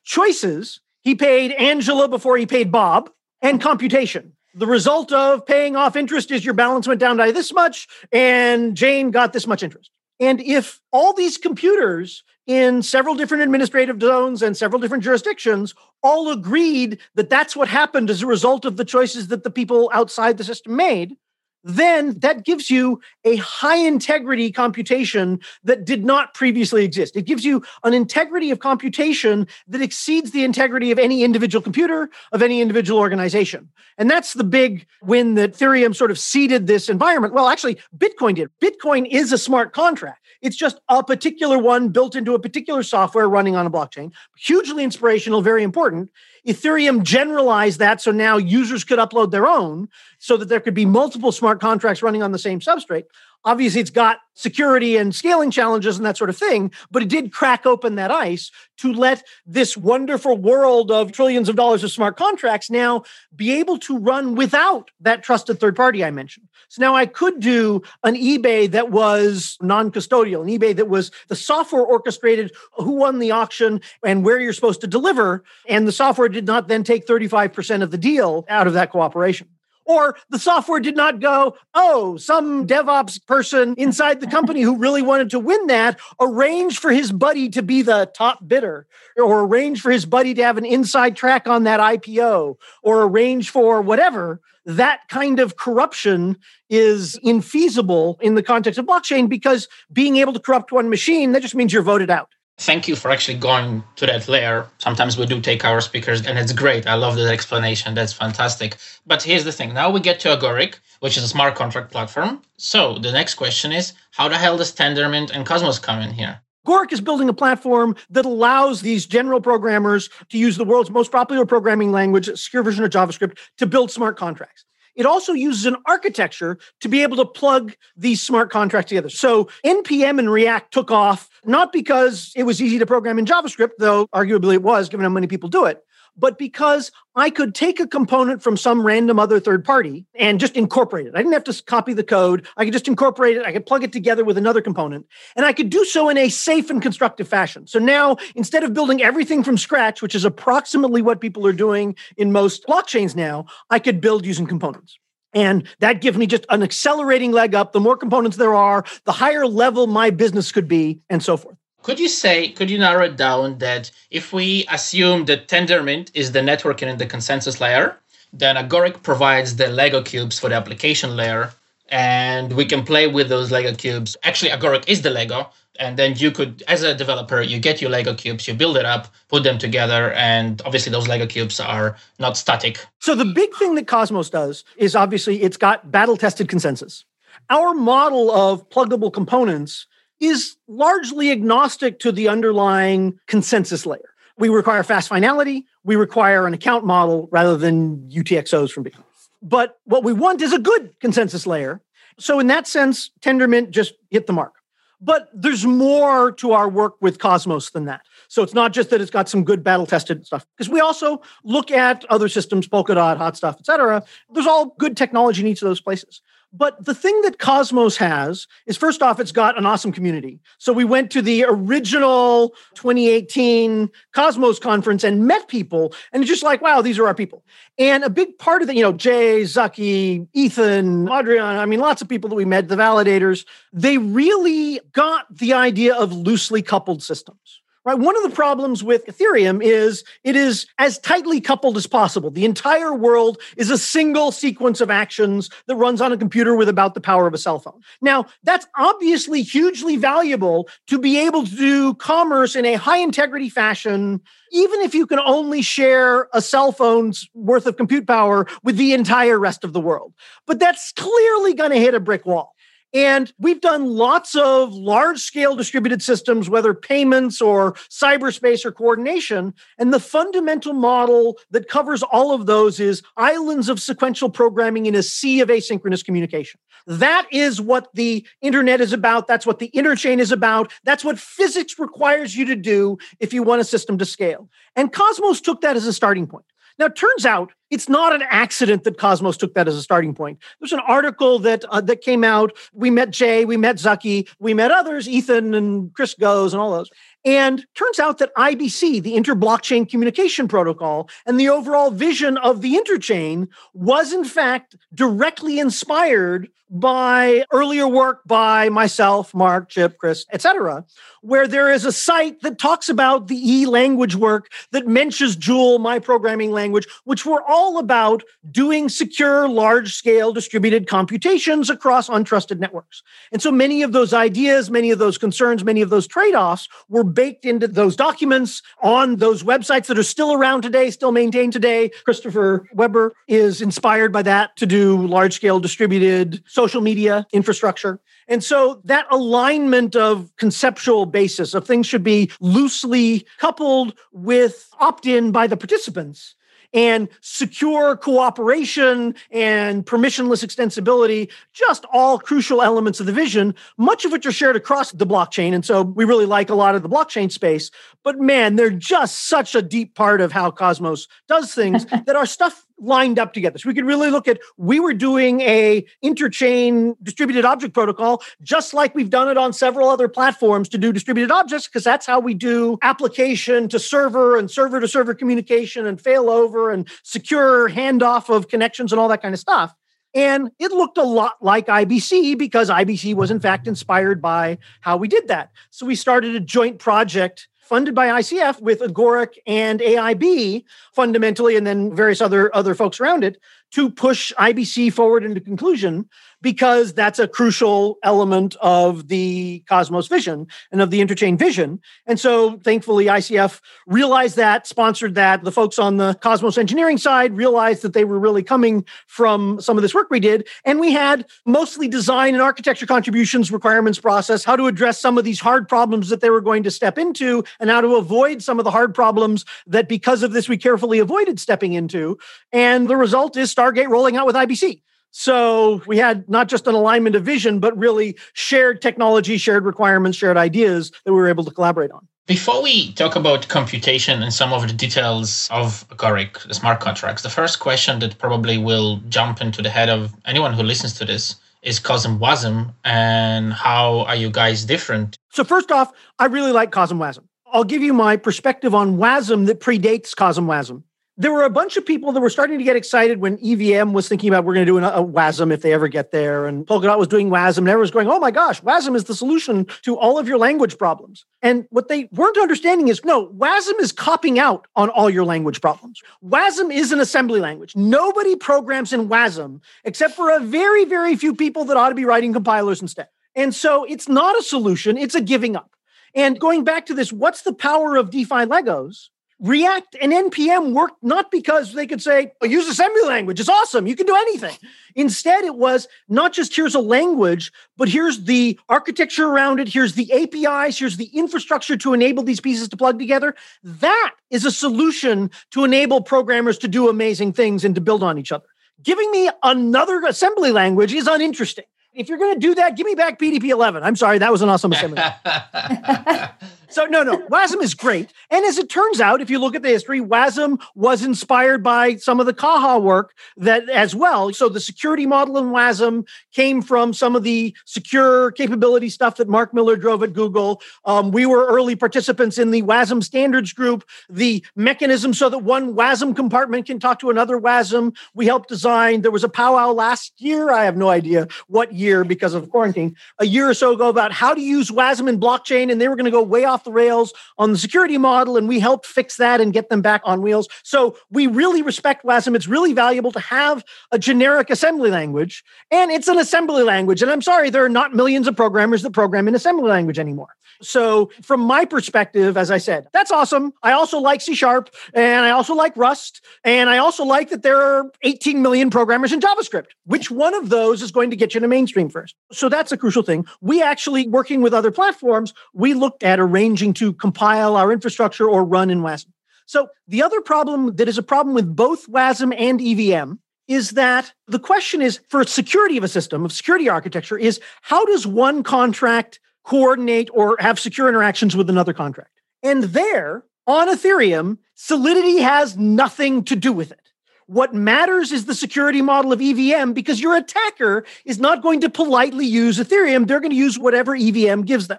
Choices. 0.04 0.80
He 1.02 1.14
paid 1.14 1.52
Angela 1.52 2.08
before 2.08 2.36
he 2.36 2.46
paid 2.46 2.70
Bob, 2.70 3.10
and 3.42 3.60
computation. 3.60 4.32
The 4.54 4.66
result 4.66 5.12
of 5.12 5.46
paying 5.46 5.76
off 5.76 5.96
interest 5.96 6.30
is 6.30 6.44
your 6.44 6.54
balance 6.54 6.86
went 6.86 7.00
down 7.00 7.16
by 7.16 7.32
this 7.32 7.52
much, 7.52 7.88
and 8.12 8.76
Jane 8.76 9.10
got 9.10 9.32
this 9.32 9.46
much 9.46 9.62
interest. 9.62 9.90
And 10.20 10.40
if 10.40 10.80
all 10.92 11.12
these 11.12 11.38
computers 11.38 12.22
in 12.46 12.82
several 12.82 13.14
different 13.14 13.42
administrative 13.42 14.00
zones 14.00 14.42
and 14.42 14.56
several 14.56 14.80
different 14.80 15.02
jurisdictions 15.02 15.74
all 16.02 16.30
agreed 16.30 16.98
that 17.14 17.30
that's 17.30 17.56
what 17.56 17.68
happened 17.68 18.10
as 18.10 18.22
a 18.22 18.26
result 18.26 18.64
of 18.64 18.76
the 18.76 18.84
choices 18.84 19.28
that 19.28 19.42
the 19.42 19.50
people 19.50 19.90
outside 19.92 20.38
the 20.38 20.44
system 20.44 20.76
made, 20.76 21.16
then 21.64 22.18
that 22.20 22.44
gives 22.44 22.70
you 22.70 23.00
a 23.24 23.36
high 23.36 23.76
integrity 23.76 24.50
computation 24.50 25.40
that 25.64 25.84
did 25.84 26.04
not 26.04 26.34
previously 26.34 26.84
exist. 26.84 27.16
It 27.16 27.22
gives 27.22 27.44
you 27.44 27.62
an 27.84 27.94
integrity 27.94 28.50
of 28.50 28.58
computation 28.58 29.46
that 29.68 29.82
exceeds 29.82 30.32
the 30.32 30.44
integrity 30.44 30.90
of 30.90 30.98
any 30.98 31.22
individual 31.22 31.62
computer, 31.62 32.10
of 32.32 32.42
any 32.42 32.60
individual 32.60 33.00
organization. 33.00 33.68
And 33.98 34.10
that's 34.10 34.34
the 34.34 34.44
big 34.44 34.86
win 35.02 35.34
that 35.34 35.54
Ethereum 35.54 35.94
sort 35.94 36.10
of 36.10 36.18
seeded 36.18 36.66
this 36.66 36.88
environment. 36.88 37.34
Well, 37.34 37.48
actually, 37.48 37.78
Bitcoin 37.96 38.34
did. 38.34 38.50
Bitcoin 38.60 39.06
is 39.10 39.32
a 39.32 39.38
smart 39.38 39.72
contract. 39.72 40.24
It's 40.40 40.56
just 40.56 40.80
a 40.88 41.04
particular 41.04 41.56
one 41.56 41.90
built 41.90 42.16
into 42.16 42.34
a 42.34 42.38
particular 42.38 42.82
software 42.82 43.28
running 43.28 43.54
on 43.54 43.64
a 43.64 43.70
blockchain. 43.70 44.12
Hugely 44.36 44.82
inspirational, 44.82 45.40
very 45.40 45.62
important. 45.62 46.10
Ethereum 46.46 47.02
generalized 47.02 47.78
that 47.78 48.00
so 48.00 48.10
now 48.10 48.36
users 48.36 48.82
could 48.82 48.98
upload 48.98 49.30
their 49.30 49.46
own 49.46 49.88
so 50.18 50.36
that 50.36 50.48
there 50.48 50.60
could 50.60 50.74
be 50.74 50.84
multiple 50.84 51.30
smart 51.30 51.60
contracts 51.60 52.02
running 52.02 52.22
on 52.22 52.32
the 52.32 52.38
same 52.38 52.58
substrate. 52.58 53.04
Obviously, 53.44 53.80
it's 53.80 53.90
got 53.90 54.18
security 54.34 54.96
and 54.96 55.14
scaling 55.14 55.50
challenges 55.50 55.96
and 55.96 56.06
that 56.06 56.16
sort 56.16 56.30
of 56.30 56.36
thing, 56.36 56.70
but 56.90 57.02
it 57.02 57.08
did 57.08 57.32
crack 57.32 57.66
open 57.66 57.96
that 57.96 58.10
ice 58.10 58.50
to 58.78 58.92
let 58.92 59.22
this 59.46 59.76
wonderful 59.76 60.36
world 60.36 60.90
of 60.90 61.12
trillions 61.12 61.48
of 61.48 61.56
dollars 61.56 61.84
of 61.84 61.90
smart 61.90 62.16
contracts 62.16 62.70
now 62.70 63.02
be 63.34 63.52
able 63.52 63.78
to 63.78 63.98
run 63.98 64.34
without 64.34 64.90
that 65.00 65.22
trusted 65.22 65.60
third 65.60 65.76
party 65.76 66.04
I 66.04 66.10
mentioned. 66.10 66.48
So 66.68 66.80
now 66.80 66.94
I 66.94 67.06
could 67.06 67.40
do 67.40 67.82
an 68.04 68.14
eBay 68.14 68.70
that 68.70 68.90
was 68.90 69.58
non 69.60 69.90
custodial, 69.90 70.42
an 70.42 70.48
eBay 70.48 70.74
that 70.76 70.88
was 70.88 71.10
the 71.28 71.36
software 71.36 71.82
orchestrated 71.82 72.52
who 72.72 72.92
won 72.92 73.18
the 73.18 73.32
auction 73.32 73.80
and 74.04 74.24
where 74.24 74.40
you're 74.40 74.52
supposed 74.52 74.80
to 74.80 74.86
deliver. 74.86 75.44
And 75.68 75.86
the 75.86 75.92
software 75.92 76.28
did 76.28 76.46
not 76.46 76.68
then 76.68 76.84
take 76.84 77.06
35% 77.06 77.82
of 77.82 77.90
the 77.90 77.98
deal 77.98 78.44
out 78.48 78.66
of 78.66 78.72
that 78.72 78.90
cooperation. 78.90 79.48
Or 79.84 80.16
the 80.30 80.38
software 80.38 80.80
did 80.80 80.96
not 80.96 81.20
go, 81.20 81.56
oh, 81.74 82.16
some 82.16 82.66
DevOps 82.66 83.24
person 83.26 83.74
inside 83.76 84.20
the 84.20 84.26
company 84.26 84.62
who 84.62 84.76
really 84.76 85.02
wanted 85.02 85.30
to 85.30 85.38
win 85.38 85.66
that 85.66 85.98
arranged 86.20 86.78
for 86.78 86.90
his 86.90 87.10
buddy 87.10 87.48
to 87.50 87.62
be 87.62 87.82
the 87.82 88.10
top 88.14 88.46
bidder, 88.46 88.86
or 89.16 89.40
arranged 89.40 89.82
for 89.82 89.90
his 89.90 90.06
buddy 90.06 90.34
to 90.34 90.42
have 90.42 90.58
an 90.58 90.64
inside 90.64 91.16
track 91.16 91.48
on 91.48 91.64
that 91.64 91.80
IPO, 91.80 92.56
or 92.82 93.02
arrange 93.02 93.50
for 93.50 93.82
whatever. 93.82 94.40
That 94.64 95.00
kind 95.08 95.40
of 95.40 95.56
corruption 95.56 96.38
is 96.70 97.18
infeasible 97.24 98.20
in 98.20 98.36
the 98.36 98.42
context 98.42 98.78
of 98.78 98.86
blockchain 98.86 99.28
because 99.28 99.66
being 99.92 100.18
able 100.18 100.32
to 100.32 100.40
corrupt 100.40 100.70
one 100.70 100.88
machine, 100.88 101.32
that 101.32 101.42
just 101.42 101.56
means 101.56 101.72
you're 101.72 101.82
voted 101.82 102.10
out 102.10 102.30
thank 102.62 102.86
you 102.86 102.94
for 102.94 103.10
actually 103.10 103.38
going 103.38 103.82
to 103.96 104.06
that 104.06 104.28
layer. 104.28 104.68
Sometimes 104.78 105.18
we 105.18 105.26
do 105.26 105.40
take 105.40 105.64
our 105.64 105.80
speakers, 105.80 106.24
and 106.26 106.38
it's 106.38 106.52
great. 106.52 106.86
I 106.86 106.94
love 106.94 107.16
that 107.16 107.30
explanation. 107.30 107.94
That's 107.94 108.12
fantastic. 108.12 108.76
But 109.06 109.22
here's 109.22 109.44
the 109.44 109.52
thing 109.52 109.74
now 109.74 109.90
we 109.90 110.00
get 110.00 110.20
to 110.20 110.28
Agoric, 110.28 110.76
which 111.00 111.16
is 111.16 111.24
a 111.24 111.28
smart 111.28 111.54
contract 111.56 111.90
platform. 111.90 112.42
So 112.56 112.98
the 112.98 113.12
next 113.12 113.34
question 113.34 113.72
is 113.72 113.92
how 114.12 114.28
the 114.28 114.36
hell 114.36 114.56
does 114.56 114.72
Tendermint 114.72 115.30
and 115.34 115.44
Cosmos 115.44 115.78
come 115.78 116.00
in 116.00 116.12
here? 116.12 116.40
Agoric 116.64 116.92
is 116.92 117.00
building 117.00 117.28
a 117.28 117.34
platform 117.34 117.96
that 118.10 118.24
allows 118.24 118.82
these 118.82 119.04
general 119.06 119.40
programmers 119.40 120.08
to 120.28 120.38
use 120.38 120.56
the 120.56 120.64
world's 120.64 120.90
most 120.90 121.10
popular 121.10 121.44
programming 121.44 121.90
language, 121.90 122.28
a 122.28 122.36
secure 122.36 122.62
version 122.62 122.84
of 122.84 122.90
JavaScript, 122.90 123.36
to 123.58 123.66
build 123.66 123.90
smart 123.90 124.16
contracts. 124.16 124.64
It 124.94 125.06
also 125.06 125.32
uses 125.32 125.66
an 125.66 125.76
architecture 125.86 126.58
to 126.80 126.88
be 126.88 127.02
able 127.02 127.16
to 127.16 127.24
plug 127.24 127.74
these 127.96 128.20
smart 128.20 128.50
contracts 128.50 128.88
together. 128.88 129.08
So 129.08 129.48
NPM 129.64 130.18
and 130.18 130.30
React 130.30 130.72
took 130.72 130.90
off 130.90 131.28
not 131.44 131.72
because 131.72 132.32
it 132.36 132.44
was 132.44 132.62
easy 132.62 132.78
to 132.78 132.86
program 132.86 133.18
in 133.18 133.24
JavaScript, 133.24 133.72
though 133.78 134.06
arguably 134.08 134.54
it 134.54 134.62
was, 134.62 134.88
given 134.88 135.04
how 135.04 135.10
many 135.10 135.26
people 135.26 135.48
do 135.48 135.64
it, 135.64 135.82
but 136.16 136.38
because 136.38 136.90
I 137.14 137.30
could 137.30 137.54
take 137.54 137.80
a 137.80 137.86
component 137.86 138.42
from 138.42 138.56
some 138.56 138.84
random 138.84 139.18
other 139.18 139.40
third 139.40 139.64
party 139.64 140.06
and 140.14 140.40
just 140.40 140.56
incorporate 140.56 141.06
it. 141.06 141.14
I 141.14 141.18
didn't 141.18 141.32
have 141.34 141.44
to 141.44 141.62
copy 141.64 141.92
the 141.92 142.04
code. 142.04 142.46
I 142.56 142.64
could 142.64 142.72
just 142.72 142.88
incorporate 142.88 143.36
it. 143.36 143.44
I 143.44 143.52
could 143.52 143.66
plug 143.66 143.84
it 143.84 143.92
together 143.92 144.24
with 144.24 144.38
another 144.38 144.60
component, 144.60 145.06
and 145.36 145.44
I 145.44 145.52
could 145.52 145.70
do 145.70 145.84
so 145.84 146.08
in 146.08 146.18
a 146.18 146.28
safe 146.28 146.70
and 146.70 146.80
constructive 146.80 147.28
fashion. 147.28 147.66
So 147.66 147.78
now, 147.78 148.16
instead 148.34 148.64
of 148.64 148.74
building 148.74 149.02
everything 149.02 149.42
from 149.42 149.58
scratch, 149.58 150.02
which 150.02 150.14
is 150.14 150.24
approximately 150.24 151.02
what 151.02 151.20
people 151.20 151.46
are 151.46 151.52
doing 151.52 151.96
in 152.16 152.32
most 152.32 152.66
blockchains 152.66 153.14
now, 153.14 153.46
I 153.70 153.78
could 153.78 154.00
build 154.00 154.24
using 154.24 154.46
components. 154.46 154.98
And 155.34 155.66
that 155.80 156.00
gives 156.00 156.18
me 156.18 156.26
just 156.26 156.44
an 156.50 156.62
accelerating 156.62 157.32
leg 157.32 157.54
up. 157.54 157.72
The 157.72 157.80
more 157.80 157.96
components 157.96 158.36
there 158.36 158.54
are, 158.54 158.84
the 159.04 159.12
higher 159.12 159.46
level 159.46 159.86
my 159.86 160.10
business 160.10 160.52
could 160.52 160.68
be, 160.68 161.00
and 161.08 161.22
so 161.22 161.36
forth. 161.36 161.56
Could 161.82 161.98
you 161.98 162.08
say, 162.08 162.48
could 162.50 162.70
you 162.70 162.78
narrow 162.78 163.04
it 163.04 163.16
down 163.16 163.58
that 163.58 163.90
if 164.10 164.32
we 164.32 164.64
assume 164.70 165.24
that 165.24 165.48
Tendermint 165.48 166.10
is 166.14 166.30
the 166.30 166.38
networking 166.38 166.86
and 166.86 166.98
the 166.98 167.06
consensus 167.06 167.60
layer, 167.60 167.98
then 168.32 168.56
Agoric 168.56 169.02
provides 169.02 169.56
the 169.56 169.66
Lego 169.66 170.00
cubes 170.00 170.38
for 170.38 170.48
the 170.48 170.54
application 170.54 171.16
layer, 171.16 171.52
and 171.88 172.52
we 172.52 172.64
can 172.64 172.84
play 172.84 173.08
with 173.08 173.28
those 173.28 173.50
Lego 173.50 173.74
cubes. 173.74 174.16
Actually, 174.22 174.52
Agoric 174.52 174.88
is 174.88 175.02
the 175.02 175.10
Lego, 175.10 175.50
and 175.80 175.98
then 175.98 176.16
you 176.16 176.30
could, 176.30 176.62
as 176.68 176.84
a 176.84 176.94
developer, 176.94 177.42
you 177.42 177.58
get 177.58 177.82
your 177.82 177.90
Lego 177.90 178.14
cubes, 178.14 178.46
you 178.46 178.54
build 178.54 178.76
it 178.76 178.84
up, 178.84 179.08
put 179.28 179.42
them 179.42 179.58
together, 179.58 180.12
and 180.12 180.62
obviously 180.64 180.92
those 180.92 181.08
Lego 181.08 181.26
cubes 181.26 181.58
are 181.58 181.96
not 182.20 182.36
static. 182.36 182.86
So 183.00 183.16
the 183.16 183.24
big 183.24 183.54
thing 183.56 183.74
that 183.74 183.88
Cosmos 183.88 184.30
does 184.30 184.64
is 184.76 184.94
obviously 184.94 185.42
it's 185.42 185.56
got 185.56 185.90
battle-tested 185.90 186.48
consensus. 186.48 187.04
Our 187.50 187.74
model 187.74 188.30
of 188.30 188.70
pluggable 188.70 189.12
components 189.12 189.86
is 190.22 190.56
largely 190.68 191.30
agnostic 191.30 191.98
to 192.00 192.12
the 192.12 192.28
underlying 192.28 193.18
consensus 193.26 193.84
layer. 193.84 194.14
We 194.38 194.48
require 194.48 194.82
fast 194.82 195.08
finality. 195.08 195.66
We 195.84 195.96
require 195.96 196.46
an 196.46 196.54
account 196.54 196.86
model 196.86 197.28
rather 197.30 197.56
than 197.56 198.08
UTXOs 198.08 198.70
from 198.70 198.84
Bitcoin. 198.84 199.04
But 199.42 199.78
what 199.84 200.04
we 200.04 200.12
want 200.12 200.40
is 200.40 200.52
a 200.52 200.58
good 200.58 200.94
consensus 201.00 201.46
layer. 201.46 201.80
So, 202.18 202.38
in 202.38 202.46
that 202.46 202.66
sense, 202.66 203.10
Tendermint 203.20 203.70
just 203.70 203.94
hit 204.10 204.26
the 204.26 204.32
mark. 204.32 204.54
But 205.00 205.28
there's 205.34 205.66
more 205.66 206.30
to 206.32 206.52
our 206.52 206.68
work 206.68 206.94
with 207.00 207.18
Cosmos 207.18 207.70
than 207.70 207.86
that. 207.86 208.02
So 208.28 208.44
it's 208.44 208.54
not 208.54 208.72
just 208.72 208.90
that 208.90 209.00
it's 209.00 209.10
got 209.10 209.28
some 209.28 209.42
good 209.42 209.64
battle 209.64 209.84
tested 209.84 210.24
stuff, 210.24 210.46
because 210.56 210.70
we 210.70 210.78
also 210.78 211.22
look 211.42 211.72
at 211.72 212.04
other 212.04 212.28
systems, 212.28 212.68
Polkadot, 212.68 213.16
Hot 213.16 213.36
Stuff, 213.36 213.56
et 213.58 213.66
cetera. 213.66 214.04
There's 214.32 214.46
all 214.46 214.76
good 214.78 214.96
technology 214.96 215.42
in 215.42 215.48
each 215.48 215.60
of 215.60 215.66
those 215.66 215.80
places. 215.80 216.22
But 216.52 216.84
the 216.84 216.94
thing 216.94 217.18
that 217.22 217.38
Cosmos 217.38 217.96
has 217.96 218.46
is 218.66 218.76
first 218.76 219.02
off, 219.02 219.18
it's 219.18 219.32
got 219.32 219.56
an 219.56 219.64
awesome 219.64 219.90
community. 219.90 220.38
So 220.58 220.72
we 220.72 220.84
went 220.84 221.10
to 221.12 221.22
the 221.22 221.44
original 221.48 222.50
2018 222.74 223.90
Cosmos 224.12 224.58
conference 224.58 225.02
and 225.02 225.26
met 225.26 225.48
people, 225.48 225.94
and 226.12 226.22
it's 226.22 226.30
just 226.30 226.42
like, 226.42 226.60
wow, 226.60 226.82
these 226.82 226.98
are 226.98 227.06
our 227.06 227.14
people. 227.14 227.42
And 227.78 228.04
a 228.04 228.10
big 228.10 228.36
part 228.38 228.60
of 228.60 228.68
the, 228.68 228.76
you 228.76 228.82
know, 228.82 228.92
Jay, 228.92 229.44
Zaki, 229.44 230.26
Ethan, 230.34 231.08
Adrian, 231.10 231.42
I 231.42 231.64
mean, 231.64 231.80
lots 231.80 232.02
of 232.02 232.08
people 232.08 232.28
that 232.28 232.36
we 232.36 232.44
met, 232.44 232.68
the 232.68 232.76
validators, 232.76 233.46
they 233.72 233.96
really 233.96 234.78
got 234.92 235.34
the 235.34 235.54
idea 235.54 235.94
of 235.94 236.12
loosely 236.12 236.60
coupled 236.60 237.02
systems 237.02 237.61
right? 237.84 237.98
One 237.98 238.16
of 238.16 238.22
the 238.22 238.34
problems 238.34 238.84
with 238.84 239.06
Ethereum 239.06 239.62
is 239.62 240.04
it 240.24 240.36
is 240.36 240.66
as 240.78 240.98
tightly 240.98 241.40
coupled 241.40 241.76
as 241.76 241.86
possible. 241.86 242.30
The 242.30 242.44
entire 242.44 242.94
world 242.94 243.38
is 243.56 243.70
a 243.70 243.78
single 243.78 244.32
sequence 244.32 244.80
of 244.80 244.90
actions 244.90 245.50
that 245.66 245.76
runs 245.76 246.00
on 246.00 246.12
a 246.12 246.16
computer 246.16 246.54
with 246.54 246.68
about 246.68 246.94
the 246.94 247.00
power 247.00 247.26
of 247.26 247.34
a 247.34 247.38
cell 247.38 247.58
phone. 247.58 247.80
Now, 248.00 248.26
that's 248.42 248.66
obviously 248.76 249.42
hugely 249.42 249.96
valuable 249.96 250.68
to 250.88 250.98
be 250.98 251.18
able 251.18 251.44
to 251.44 251.56
do 251.56 251.94
commerce 251.94 252.54
in 252.54 252.64
a 252.64 252.74
high 252.74 252.98
integrity 252.98 253.48
fashion, 253.48 254.20
even 254.52 254.80
if 254.80 254.94
you 254.94 255.06
can 255.06 255.18
only 255.18 255.62
share 255.62 256.28
a 256.32 256.40
cell 256.40 256.72
phone's 256.72 257.28
worth 257.34 257.66
of 257.66 257.76
compute 257.76 258.06
power 258.06 258.46
with 258.62 258.76
the 258.76 258.92
entire 258.92 259.38
rest 259.38 259.64
of 259.64 259.72
the 259.72 259.80
world. 259.80 260.12
But 260.46 260.58
that's 260.58 260.92
clearly 260.92 261.54
going 261.54 261.70
to 261.70 261.78
hit 261.78 261.94
a 261.94 262.00
brick 262.00 262.26
wall. 262.26 262.54
And 262.94 263.32
we've 263.38 263.60
done 263.60 263.86
lots 263.86 264.34
of 264.34 264.74
large 264.74 265.18
scale 265.20 265.56
distributed 265.56 266.02
systems, 266.02 266.50
whether 266.50 266.74
payments 266.74 267.40
or 267.40 267.72
cyberspace 267.88 268.64
or 268.64 268.72
coordination. 268.72 269.54
And 269.78 269.94
the 269.94 270.00
fundamental 270.00 270.74
model 270.74 271.38
that 271.50 271.68
covers 271.68 272.02
all 272.02 272.34
of 272.34 272.46
those 272.46 272.80
is 272.80 273.02
islands 273.16 273.68
of 273.68 273.80
sequential 273.80 274.28
programming 274.28 274.86
in 274.86 274.94
a 274.94 275.02
sea 275.02 275.40
of 275.40 275.48
asynchronous 275.48 276.04
communication. 276.04 276.60
That 276.86 277.26
is 277.30 277.60
what 277.60 277.88
the 277.94 278.26
internet 278.40 278.80
is 278.80 278.92
about. 278.92 279.26
That's 279.26 279.46
what 279.46 279.58
the 279.58 279.70
interchain 279.74 280.18
is 280.18 280.32
about. 280.32 280.72
That's 280.84 281.04
what 281.04 281.18
physics 281.18 281.78
requires 281.78 282.36
you 282.36 282.44
to 282.46 282.56
do 282.56 282.98
if 283.20 283.32
you 283.32 283.42
want 283.42 283.60
a 283.60 283.64
system 283.64 283.98
to 283.98 284.04
scale. 284.04 284.48
And 284.76 284.92
Cosmos 284.92 285.40
took 285.40 285.60
that 285.62 285.76
as 285.76 285.86
a 285.86 285.92
starting 285.92 286.26
point. 286.26 286.44
Now, 286.78 286.86
it 286.86 286.96
turns 286.96 287.26
out 287.26 287.52
it's 287.70 287.88
not 287.88 288.14
an 288.14 288.22
accident 288.28 288.84
that 288.84 288.98
Cosmos 288.98 289.36
took 289.36 289.54
that 289.54 289.66
as 289.66 289.76
a 289.76 289.82
starting 289.82 290.14
point. 290.14 290.38
There's 290.60 290.72
an 290.72 290.82
article 290.86 291.38
that 291.40 291.64
uh, 291.66 291.80
that 291.82 292.02
came 292.02 292.22
out. 292.22 292.52
We 292.72 292.90
met 292.90 293.10
Jay, 293.10 293.44
we 293.44 293.56
met 293.56 293.78
Zaki, 293.78 294.28
we 294.38 294.52
met 294.52 294.70
others, 294.70 295.08
Ethan 295.08 295.54
and 295.54 295.92
Chris 295.94 296.14
Goes, 296.14 296.52
and 296.52 296.60
all 296.60 296.70
those. 296.72 296.90
And 297.24 297.64
turns 297.74 297.98
out 297.98 298.18
that 298.18 298.34
IBC, 298.36 299.02
the 299.02 299.14
inter-blockchain 299.14 299.88
communication 299.88 300.48
protocol, 300.48 301.08
and 301.24 301.38
the 301.38 301.48
overall 301.48 301.90
vision 301.90 302.36
of 302.36 302.62
the 302.62 302.74
interchain 302.74 303.48
was 303.74 304.12
in 304.12 304.24
fact 304.24 304.76
directly 304.92 305.58
inspired 305.58 306.48
by 306.72 307.44
earlier 307.52 307.86
work 307.86 308.22
by 308.24 308.70
myself, 308.70 309.34
Mark, 309.34 309.68
Chip, 309.68 309.98
Chris, 309.98 310.24
etc., 310.32 310.84
where 311.20 311.46
there 311.46 311.70
is 311.70 311.84
a 311.84 311.92
site 311.92 312.40
that 312.40 312.58
talks 312.58 312.88
about 312.88 313.28
the 313.28 313.36
E 313.36 313.66
language 313.66 314.16
work 314.16 314.50
that 314.72 314.88
mentions 314.88 315.36
Joule, 315.36 315.78
my 315.78 315.98
programming 315.98 316.50
language, 316.50 316.86
which 317.04 317.24
were 317.24 317.42
all 317.46 317.78
about 317.78 318.24
doing 318.50 318.88
secure, 318.88 319.48
large 319.48 319.94
scale 319.94 320.32
distributed 320.32 320.88
computations 320.88 321.70
across 321.70 322.08
untrusted 322.08 322.58
networks. 322.58 323.02
And 323.30 323.40
so 323.40 323.52
many 323.52 323.82
of 323.82 323.92
those 323.92 324.12
ideas, 324.12 324.70
many 324.70 324.90
of 324.90 324.98
those 324.98 325.18
concerns, 325.18 325.62
many 325.62 325.82
of 325.82 325.90
those 325.90 326.06
trade 326.06 326.34
offs 326.34 326.68
were 326.88 327.04
baked 327.04 327.44
into 327.44 327.68
those 327.68 327.94
documents 327.94 328.62
on 328.82 329.16
those 329.16 329.42
websites 329.42 329.86
that 329.86 329.98
are 329.98 330.02
still 330.02 330.32
around 330.32 330.62
today, 330.62 330.90
still 330.90 331.12
maintained 331.12 331.52
today. 331.52 331.90
Christopher 332.04 332.66
Webber 332.74 333.12
is 333.28 333.60
inspired 333.60 334.12
by 334.12 334.22
that 334.22 334.56
to 334.56 334.66
do 334.66 335.06
large 335.06 335.34
scale 335.34 335.60
distributed 335.60 336.42
social 336.62 336.80
media 336.80 337.26
infrastructure. 337.32 337.98
And 338.28 338.44
so 338.44 338.80
that 338.84 339.06
alignment 339.10 339.96
of 339.96 340.30
conceptual 340.36 341.06
basis 341.06 341.54
of 341.54 341.66
things 341.66 341.88
should 341.88 342.04
be 342.04 342.30
loosely 342.40 343.26
coupled 343.38 343.94
with 344.12 344.68
opt 344.78 345.04
in 345.06 345.32
by 345.32 345.48
the 345.48 345.56
participants 345.56 346.36
and 346.72 347.08
secure 347.20 347.96
cooperation 347.96 349.16
and 349.32 349.84
permissionless 349.84 350.44
extensibility, 350.44 351.28
just 351.52 351.84
all 351.92 352.16
crucial 352.18 352.62
elements 352.62 353.00
of 353.00 353.06
the 353.06 353.12
vision, 353.12 353.56
much 353.76 354.04
of 354.04 354.12
which 354.12 354.24
are 354.24 354.32
shared 354.32 354.54
across 354.54 354.92
the 354.92 355.06
blockchain. 355.06 355.52
And 355.52 355.64
so 355.64 355.82
we 355.82 356.04
really 356.04 356.26
like 356.26 356.48
a 356.48 356.54
lot 356.54 356.76
of 356.76 356.84
the 356.84 356.88
blockchain 356.88 357.30
space. 357.30 357.72
But 358.04 358.20
man, 358.20 358.54
they're 358.54 358.70
just 358.70 359.28
such 359.28 359.56
a 359.56 359.62
deep 359.62 359.96
part 359.96 360.20
of 360.20 360.30
how 360.30 360.52
Cosmos 360.52 361.08
does 361.26 361.52
things 361.52 361.84
that 362.06 362.14
our 362.14 362.26
stuff 362.26 362.64
lined 362.78 363.18
up 363.18 363.32
together. 363.32 363.58
So 363.58 363.68
we 363.68 363.74
could 363.74 363.84
really 363.84 364.10
look 364.10 364.28
at 364.28 364.38
we 364.56 364.80
were 364.80 364.94
doing 364.94 365.40
a 365.42 365.84
interchain 366.04 366.94
distributed 367.02 367.44
object 367.44 367.74
protocol 367.74 368.22
just 368.42 368.74
like 368.74 368.94
we've 368.94 369.10
done 369.10 369.28
it 369.28 369.36
on 369.36 369.52
several 369.52 369.88
other 369.88 370.08
platforms 370.08 370.68
to 370.70 370.78
do 370.78 370.92
distributed 370.92 371.30
objects 371.30 371.66
because 371.66 371.84
that's 371.84 372.06
how 372.06 372.20
we 372.20 372.34
do 372.34 372.78
application 372.82 373.68
to 373.68 373.78
server 373.78 374.36
and 374.36 374.50
server 374.50 374.80
to 374.80 374.88
server 374.88 375.14
communication 375.14 375.86
and 375.86 376.02
failover 376.02 376.72
and 376.72 376.88
secure 377.02 377.68
handoff 377.68 378.34
of 378.34 378.48
connections 378.48 378.92
and 378.92 379.00
all 379.00 379.08
that 379.08 379.22
kind 379.22 379.34
of 379.34 379.40
stuff. 379.40 379.74
And 380.14 380.50
it 380.58 380.72
looked 380.72 380.98
a 380.98 381.04
lot 381.04 381.36
like 381.40 381.66
IBC 381.66 382.36
because 382.36 382.68
IBC 382.68 383.14
was 383.14 383.30
in 383.30 383.40
fact 383.40 383.66
inspired 383.66 384.20
by 384.20 384.58
how 384.80 384.96
we 384.96 385.08
did 385.08 385.28
that. 385.28 385.50
So 385.70 385.86
we 385.86 385.94
started 385.94 386.34
a 386.34 386.40
joint 386.40 386.78
project 386.78 387.48
funded 387.62 387.94
by 387.94 388.08
ICF 388.08 388.60
with 388.60 388.80
Agoric 388.80 389.38
and 389.46 389.80
AIB 389.80 390.64
fundamentally, 390.92 391.56
and 391.56 391.66
then 391.66 391.94
various 391.94 392.20
other, 392.20 392.54
other 392.54 392.74
folks 392.74 393.00
around 393.00 393.24
it 393.24 393.38
to 393.72 393.90
push 393.90 394.32
IBC 394.38 394.92
forward 394.92 395.24
into 395.24 395.40
conclusion 395.40 396.08
because 396.42 396.92
that's 396.92 397.18
a 397.18 397.28
crucial 397.28 397.98
element 398.02 398.56
of 398.60 399.08
the 399.08 399.62
Cosmos 399.68 400.08
vision 400.08 400.46
and 400.72 400.82
of 400.82 400.90
the 400.90 401.00
interchain 401.00 401.38
vision. 401.38 401.80
And 402.04 402.18
so 402.18 402.58
thankfully, 402.58 403.06
ICF 403.06 403.60
realized 403.86 404.36
that, 404.36 404.66
sponsored 404.66 405.14
that. 405.14 405.44
The 405.44 405.52
folks 405.52 405.78
on 405.78 405.96
the 405.96 406.14
Cosmos 406.14 406.58
engineering 406.58 406.98
side 406.98 407.36
realized 407.36 407.82
that 407.82 407.92
they 407.92 408.04
were 408.04 408.18
really 408.18 408.42
coming 408.42 408.84
from 409.06 409.60
some 409.60 409.78
of 409.78 409.82
this 409.82 409.94
work 409.94 410.08
we 410.10 410.20
did. 410.20 410.48
And 410.64 410.80
we 410.80 410.92
had 410.92 411.26
mostly 411.46 411.86
design 411.86 412.34
and 412.34 412.42
architecture 412.42 412.86
contributions, 412.86 413.52
requirements 413.52 414.00
process, 414.00 414.44
how 414.44 414.56
to 414.56 414.66
address 414.66 415.00
some 415.00 415.16
of 415.16 415.24
these 415.24 415.38
hard 415.38 415.68
problems 415.68 416.08
that 416.08 416.20
they 416.20 416.30
were 416.30 416.40
going 416.40 416.64
to 416.64 416.70
step 416.70 416.98
into, 416.98 417.44
and 417.60 417.70
how 417.70 417.80
to 417.80 417.94
avoid 417.94 418.42
some 418.42 418.58
of 418.58 418.64
the 418.64 418.70
hard 418.70 418.94
problems 418.94 419.44
that 419.66 419.88
because 419.88 420.24
of 420.24 420.32
this 420.32 420.48
we 420.48 420.56
carefully 420.56 420.98
avoided 420.98 421.38
stepping 421.38 421.74
into. 421.74 422.18
And 422.52 422.88
the 422.88 422.96
result 422.96 423.36
is 423.36 423.50
Stargate 423.62 423.88
rolling 423.88 424.16
out 424.16 424.26
with 424.26 424.34
IBC. 424.36 424.82
So 425.12 425.82
we 425.86 425.98
had 425.98 426.28
not 426.28 426.48
just 426.48 426.66
an 426.66 426.74
alignment 426.74 427.14
of 427.14 427.22
vision, 427.22 427.60
but 427.60 427.76
really 427.76 428.16
shared 428.32 428.80
technology, 428.80 429.36
shared 429.36 429.64
requirements, 429.64 430.16
shared 430.18 430.36
ideas 430.36 430.90
that 431.04 431.12
we 431.12 431.18
were 431.18 431.28
able 431.28 431.44
to 431.44 431.50
collaborate 431.50 431.90
on. 431.90 432.08
Before 432.26 432.62
we 432.62 432.92
talk 432.94 433.14
about 433.14 433.48
computation 433.48 434.22
and 434.22 434.32
some 434.32 434.52
of 434.52 434.66
the 434.66 434.72
details 434.72 435.48
of 435.50 435.86
Agoric, 435.88 436.46
the 436.48 436.54
smart 436.54 436.80
contracts, 436.80 437.22
the 437.22 437.28
first 437.28 437.60
question 437.60 437.98
that 437.98 438.16
probably 438.18 438.56
will 438.56 439.00
jump 439.08 439.40
into 439.40 439.60
the 439.60 439.68
head 439.68 439.90
of 439.90 440.14
anyone 440.24 440.54
who 440.54 440.62
listens 440.62 440.94
to 440.94 441.04
this 441.04 441.36
is 441.62 441.78
CosmWasm 441.78 442.72
and 442.84 443.52
how 443.52 444.00
are 444.08 444.16
you 444.16 444.30
guys 444.30 444.64
different? 444.64 445.18
So 445.30 445.44
first 445.44 445.70
off, 445.70 445.92
I 446.18 446.26
really 446.26 446.52
like 446.52 446.70
CosmWasm. 446.72 447.24
I'll 447.52 447.64
give 447.64 447.82
you 447.82 447.92
my 447.92 448.16
perspective 448.16 448.74
on 448.74 448.96
WASM 448.96 449.46
that 449.46 449.60
predates 449.60 450.14
CosmWasm 450.14 450.82
there 451.18 451.32
were 451.32 451.42
a 451.42 451.50
bunch 451.50 451.76
of 451.76 451.84
people 451.84 452.12
that 452.12 452.20
were 452.20 452.30
starting 452.30 452.58
to 452.58 452.64
get 452.64 452.74
excited 452.74 453.18
when 453.18 453.38
EVM 453.44 453.92
was 453.92 454.08
thinking 454.08 454.30
about 454.30 454.44
we're 454.44 454.54
going 454.54 454.66
to 454.66 454.72
do 454.72 454.78
a, 454.78 454.82
a 454.82 455.02
uh, 455.02 455.02
WASM 455.02 455.52
if 455.52 455.60
they 455.60 455.72
ever 455.72 455.86
get 455.86 456.10
there. 456.10 456.46
And 456.46 456.66
Polkadot 456.66 456.98
was 456.98 457.08
doing 457.08 457.28
WASM, 457.28 457.58
and 457.58 457.68
everyone 457.68 457.80
was 457.80 457.90
going, 457.90 458.08
oh 458.08 458.18
my 458.18 458.30
gosh, 458.30 458.62
WASM 458.62 458.96
is 458.96 459.04
the 459.04 459.14
solution 459.14 459.66
to 459.82 459.96
all 459.98 460.18
of 460.18 460.26
your 460.26 460.38
language 460.38 460.78
problems. 460.78 461.26
And 461.42 461.66
what 461.70 461.88
they 461.88 462.08
weren't 462.12 462.38
understanding 462.38 462.88
is 462.88 463.04
no, 463.04 463.28
WASM 463.28 463.78
is 463.80 463.92
copping 463.92 464.38
out 464.38 464.66
on 464.74 464.88
all 464.88 465.10
your 465.10 465.24
language 465.24 465.60
problems. 465.60 466.00
WASM 466.24 466.72
is 466.72 466.92
an 466.92 467.00
assembly 467.00 467.40
language. 467.40 467.76
Nobody 467.76 468.34
programs 468.34 468.92
in 468.92 469.08
WASM 469.08 469.60
except 469.84 470.14
for 470.14 470.34
a 470.34 470.40
very, 470.40 470.86
very 470.86 471.14
few 471.16 471.34
people 471.34 471.66
that 471.66 471.76
ought 471.76 471.90
to 471.90 471.94
be 471.94 472.06
writing 472.06 472.32
compilers 472.32 472.80
instead. 472.80 473.08
And 473.34 473.54
so 473.54 473.84
it's 473.84 474.08
not 474.08 474.38
a 474.38 474.42
solution, 474.42 474.96
it's 474.96 475.14
a 475.14 475.20
giving 475.20 475.56
up. 475.56 475.76
And 476.14 476.38
going 476.38 476.64
back 476.64 476.86
to 476.86 476.94
this, 476.94 477.12
what's 477.12 477.42
the 477.42 477.54
power 477.54 477.96
of 477.96 478.10
DeFi 478.10 478.46
Legos? 478.46 479.08
React 479.42 479.96
and 480.00 480.12
NPM 480.12 480.72
worked 480.72 481.02
not 481.02 481.32
because 481.32 481.72
they 481.72 481.84
could 481.84 482.00
say, 482.00 482.30
oh, 482.40 482.46
use 482.46 482.68
assembly 482.68 483.02
language, 483.02 483.40
it's 483.40 483.48
awesome, 483.48 483.88
you 483.88 483.96
can 483.96 484.06
do 484.06 484.14
anything. 484.14 484.56
Instead, 484.94 485.42
it 485.42 485.56
was 485.56 485.88
not 486.08 486.32
just 486.32 486.54
here's 486.54 486.76
a 486.76 486.80
language, 486.80 487.50
but 487.76 487.88
here's 487.88 488.22
the 488.22 488.56
architecture 488.68 489.26
around 489.26 489.58
it, 489.58 489.66
here's 489.66 489.94
the 489.94 490.12
APIs, 490.12 490.78
here's 490.78 490.96
the 490.96 491.06
infrastructure 491.06 491.76
to 491.76 491.92
enable 491.92 492.22
these 492.22 492.40
pieces 492.40 492.68
to 492.68 492.76
plug 492.76 493.00
together. 493.00 493.34
That 493.64 494.12
is 494.30 494.44
a 494.44 494.52
solution 494.52 495.28
to 495.50 495.64
enable 495.64 496.02
programmers 496.02 496.56
to 496.58 496.68
do 496.68 496.88
amazing 496.88 497.32
things 497.32 497.64
and 497.64 497.74
to 497.74 497.80
build 497.80 498.04
on 498.04 498.18
each 498.18 498.30
other. 498.30 498.46
Giving 498.80 499.10
me 499.10 499.28
another 499.42 500.02
assembly 500.06 500.52
language 500.52 500.94
is 500.94 501.08
uninteresting. 501.08 501.64
If 501.92 502.08
you're 502.08 502.18
going 502.18 502.34
to 502.34 502.40
do 502.40 502.54
that, 502.54 502.76
give 502.76 502.86
me 502.86 502.94
back 502.94 503.18
PDP 503.18 503.48
11. 503.48 503.82
I'm 503.82 503.96
sorry, 503.96 504.18
that 504.18 504.30
was 504.30 504.40
an 504.40 504.48
awesome 504.48 504.72
assembly. 504.72 505.02
So 506.72 506.86
no, 506.86 507.02
no, 507.02 507.18
WASM 507.28 507.60
is 507.62 507.74
great. 507.74 508.14
And 508.30 508.46
as 508.46 508.56
it 508.56 508.70
turns 508.70 508.98
out, 508.98 509.20
if 509.20 509.28
you 509.28 509.38
look 509.38 509.54
at 509.54 509.62
the 509.62 509.68
history, 509.68 510.00
WASM 510.00 510.58
was 510.74 511.04
inspired 511.04 511.62
by 511.62 511.96
some 511.96 512.18
of 512.18 512.24
the 512.24 512.32
Caja 512.32 512.78
work 512.78 513.12
that 513.36 513.68
as 513.68 513.94
well. 513.94 514.32
So 514.32 514.48
the 514.48 514.58
security 514.58 515.04
model 515.04 515.36
in 515.36 515.50
WASM 515.50 516.06
came 516.32 516.62
from 516.62 516.94
some 516.94 517.14
of 517.14 517.24
the 517.24 517.54
secure 517.66 518.30
capability 518.32 518.88
stuff 518.88 519.16
that 519.16 519.28
Mark 519.28 519.52
Miller 519.52 519.76
drove 519.76 520.02
at 520.02 520.14
Google. 520.14 520.62
Um, 520.86 521.10
we 521.10 521.26
were 521.26 521.46
early 521.46 521.76
participants 521.76 522.38
in 522.38 522.52
the 522.52 522.62
WASM 522.62 523.04
standards 523.04 523.52
group, 523.52 523.84
the 524.08 524.42
mechanism 524.56 525.12
so 525.12 525.28
that 525.28 525.40
one 525.40 525.74
WASM 525.74 526.16
compartment 526.16 526.64
can 526.64 526.80
talk 526.80 527.00
to 527.00 527.10
another 527.10 527.38
WASM. 527.38 527.94
We 528.14 528.24
helped 528.24 528.48
design. 528.48 529.02
There 529.02 529.10
was 529.10 529.24
a 529.24 529.28
powwow 529.28 529.72
last 529.72 530.14
year. 530.22 530.50
I 530.50 530.64
have 530.64 530.78
no 530.78 530.88
idea 530.88 531.28
what 531.48 531.74
year 531.74 532.02
because 532.02 532.32
of 532.32 532.48
quarantine, 532.48 532.96
a 533.18 533.26
year 533.26 533.50
or 533.50 533.54
so 533.54 533.74
ago 533.74 533.90
about 533.90 534.12
how 534.12 534.32
to 534.32 534.40
use 534.40 534.70
WASM 534.70 535.06
in 535.06 535.20
blockchain. 535.20 535.70
And 535.70 535.78
they 535.78 535.88
were 535.88 535.96
going 535.96 536.06
to 536.06 536.10
go 536.10 536.22
way 536.22 536.46
off 536.46 536.61
the 536.64 536.72
rails 536.72 537.12
on 537.38 537.52
the 537.52 537.58
security 537.58 537.98
model, 537.98 538.36
and 538.36 538.48
we 538.48 538.60
helped 538.60 538.86
fix 538.86 539.16
that 539.16 539.40
and 539.40 539.52
get 539.52 539.68
them 539.68 539.82
back 539.82 540.02
on 540.04 540.22
wheels. 540.22 540.48
So 540.62 540.96
we 541.10 541.26
really 541.26 541.62
respect 541.62 542.04
WASM. 542.04 542.34
It's 542.36 542.48
really 542.48 542.72
valuable 542.72 543.12
to 543.12 543.20
have 543.20 543.64
a 543.90 543.98
generic 543.98 544.50
assembly 544.50 544.90
language, 544.90 545.44
and 545.70 545.90
it's 545.90 546.08
an 546.08 546.18
assembly 546.18 546.62
language. 546.62 547.02
And 547.02 547.10
I'm 547.10 547.22
sorry, 547.22 547.50
there 547.50 547.64
are 547.64 547.68
not 547.68 547.94
millions 547.94 548.26
of 548.26 548.36
programmers 548.36 548.82
that 548.82 548.92
program 548.92 549.28
in 549.28 549.34
assembly 549.34 549.68
language 549.68 549.98
anymore. 549.98 550.28
So, 550.62 551.10
from 551.22 551.40
my 551.40 551.64
perspective, 551.64 552.36
as 552.36 552.50
I 552.50 552.58
said, 552.58 552.88
that's 552.92 553.10
awesome. 553.10 553.52
I 553.62 553.72
also 553.72 553.98
like 553.98 554.20
C 554.20 554.34
Sharp 554.34 554.70
and 554.94 555.24
I 555.24 555.30
also 555.30 555.54
like 555.54 555.76
Rust. 555.76 556.24
And 556.44 556.70
I 556.70 556.78
also 556.78 557.04
like 557.04 557.30
that 557.30 557.42
there 557.42 557.60
are 557.60 557.90
18 558.02 558.40
million 558.42 558.70
programmers 558.70 559.12
in 559.12 559.20
JavaScript. 559.20 559.66
Which 559.86 560.10
one 560.10 560.34
of 560.34 560.50
those 560.50 560.80
is 560.80 560.92
going 560.92 561.10
to 561.10 561.16
get 561.16 561.34
you 561.34 561.40
to 561.40 561.48
mainstream 561.48 561.88
first? 561.88 562.14
So, 562.30 562.48
that's 562.48 562.70
a 562.72 562.76
crucial 562.76 563.02
thing. 563.02 563.26
We 563.40 563.62
actually, 563.62 564.08
working 564.08 564.40
with 564.40 564.54
other 564.54 564.70
platforms, 564.70 565.34
we 565.52 565.74
looked 565.74 566.02
at 566.02 566.20
arranging 566.52 566.74
to 566.74 566.92
compile 566.92 567.56
our 567.56 567.72
infrastructure 567.72 568.28
or 568.28 568.44
run 568.44 568.68
in 568.68 568.82
WASM. 568.82 569.06
So, 569.46 569.68
the 569.88 570.02
other 570.02 570.20
problem 570.20 570.76
that 570.76 570.88
is 570.88 570.98
a 570.98 571.02
problem 571.02 571.34
with 571.34 571.56
both 571.56 571.88
WASM 571.88 572.34
and 572.38 572.60
EVM 572.60 573.14
is 573.48 573.70
that 573.70 574.12
the 574.28 574.38
question 574.38 574.82
is 574.82 575.00
for 575.08 575.24
security 575.24 575.76
of 575.78 575.84
a 575.84 575.88
system, 575.88 576.24
of 576.24 576.32
security 576.32 576.68
architecture, 576.68 577.18
is 577.18 577.40
how 577.62 577.84
does 577.86 578.06
one 578.06 578.42
contract 578.42 579.18
coordinate 579.44 580.10
or 580.12 580.36
have 580.38 580.60
secure 580.60 580.88
interactions 580.88 581.34
with 581.34 581.50
another 581.50 581.72
contract. 581.72 582.20
And 582.42 582.64
there, 582.64 583.24
on 583.46 583.68
Ethereum, 583.68 584.38
Solidity 584.54 585.18
has 585.18 585.56
nothing 585.56 586.22
to 586.24 586.36
do 586.36 586.52
with 586.52 586.70
it. 586.70 586.92
What 587.26 587.54
matters 587.54 588.12
is 588.12 588.26
the 588.26 588.34
security 588.34 588.82
model 588.82 589.12
of 589.12 589.20
EVM 589.20 589.72
because 589.72 590.00
your 590.00 590.14
attacker 590.14 590.84
is 591.04 591.18
not 591.18 591.42
going 591.42 591.62
to 591.62 591.70
politely 591.70 592.26
use 592.26 592.58
Ethereum. 592.58 593.06
They're 593.06 593.20
going 593.20 593.30
to 593.30 593.36
use 593.36 593.58
whatever 593.58 593.96
EVM 593.96 594.42
gives 594.42 594.68
them. 594.68 594.78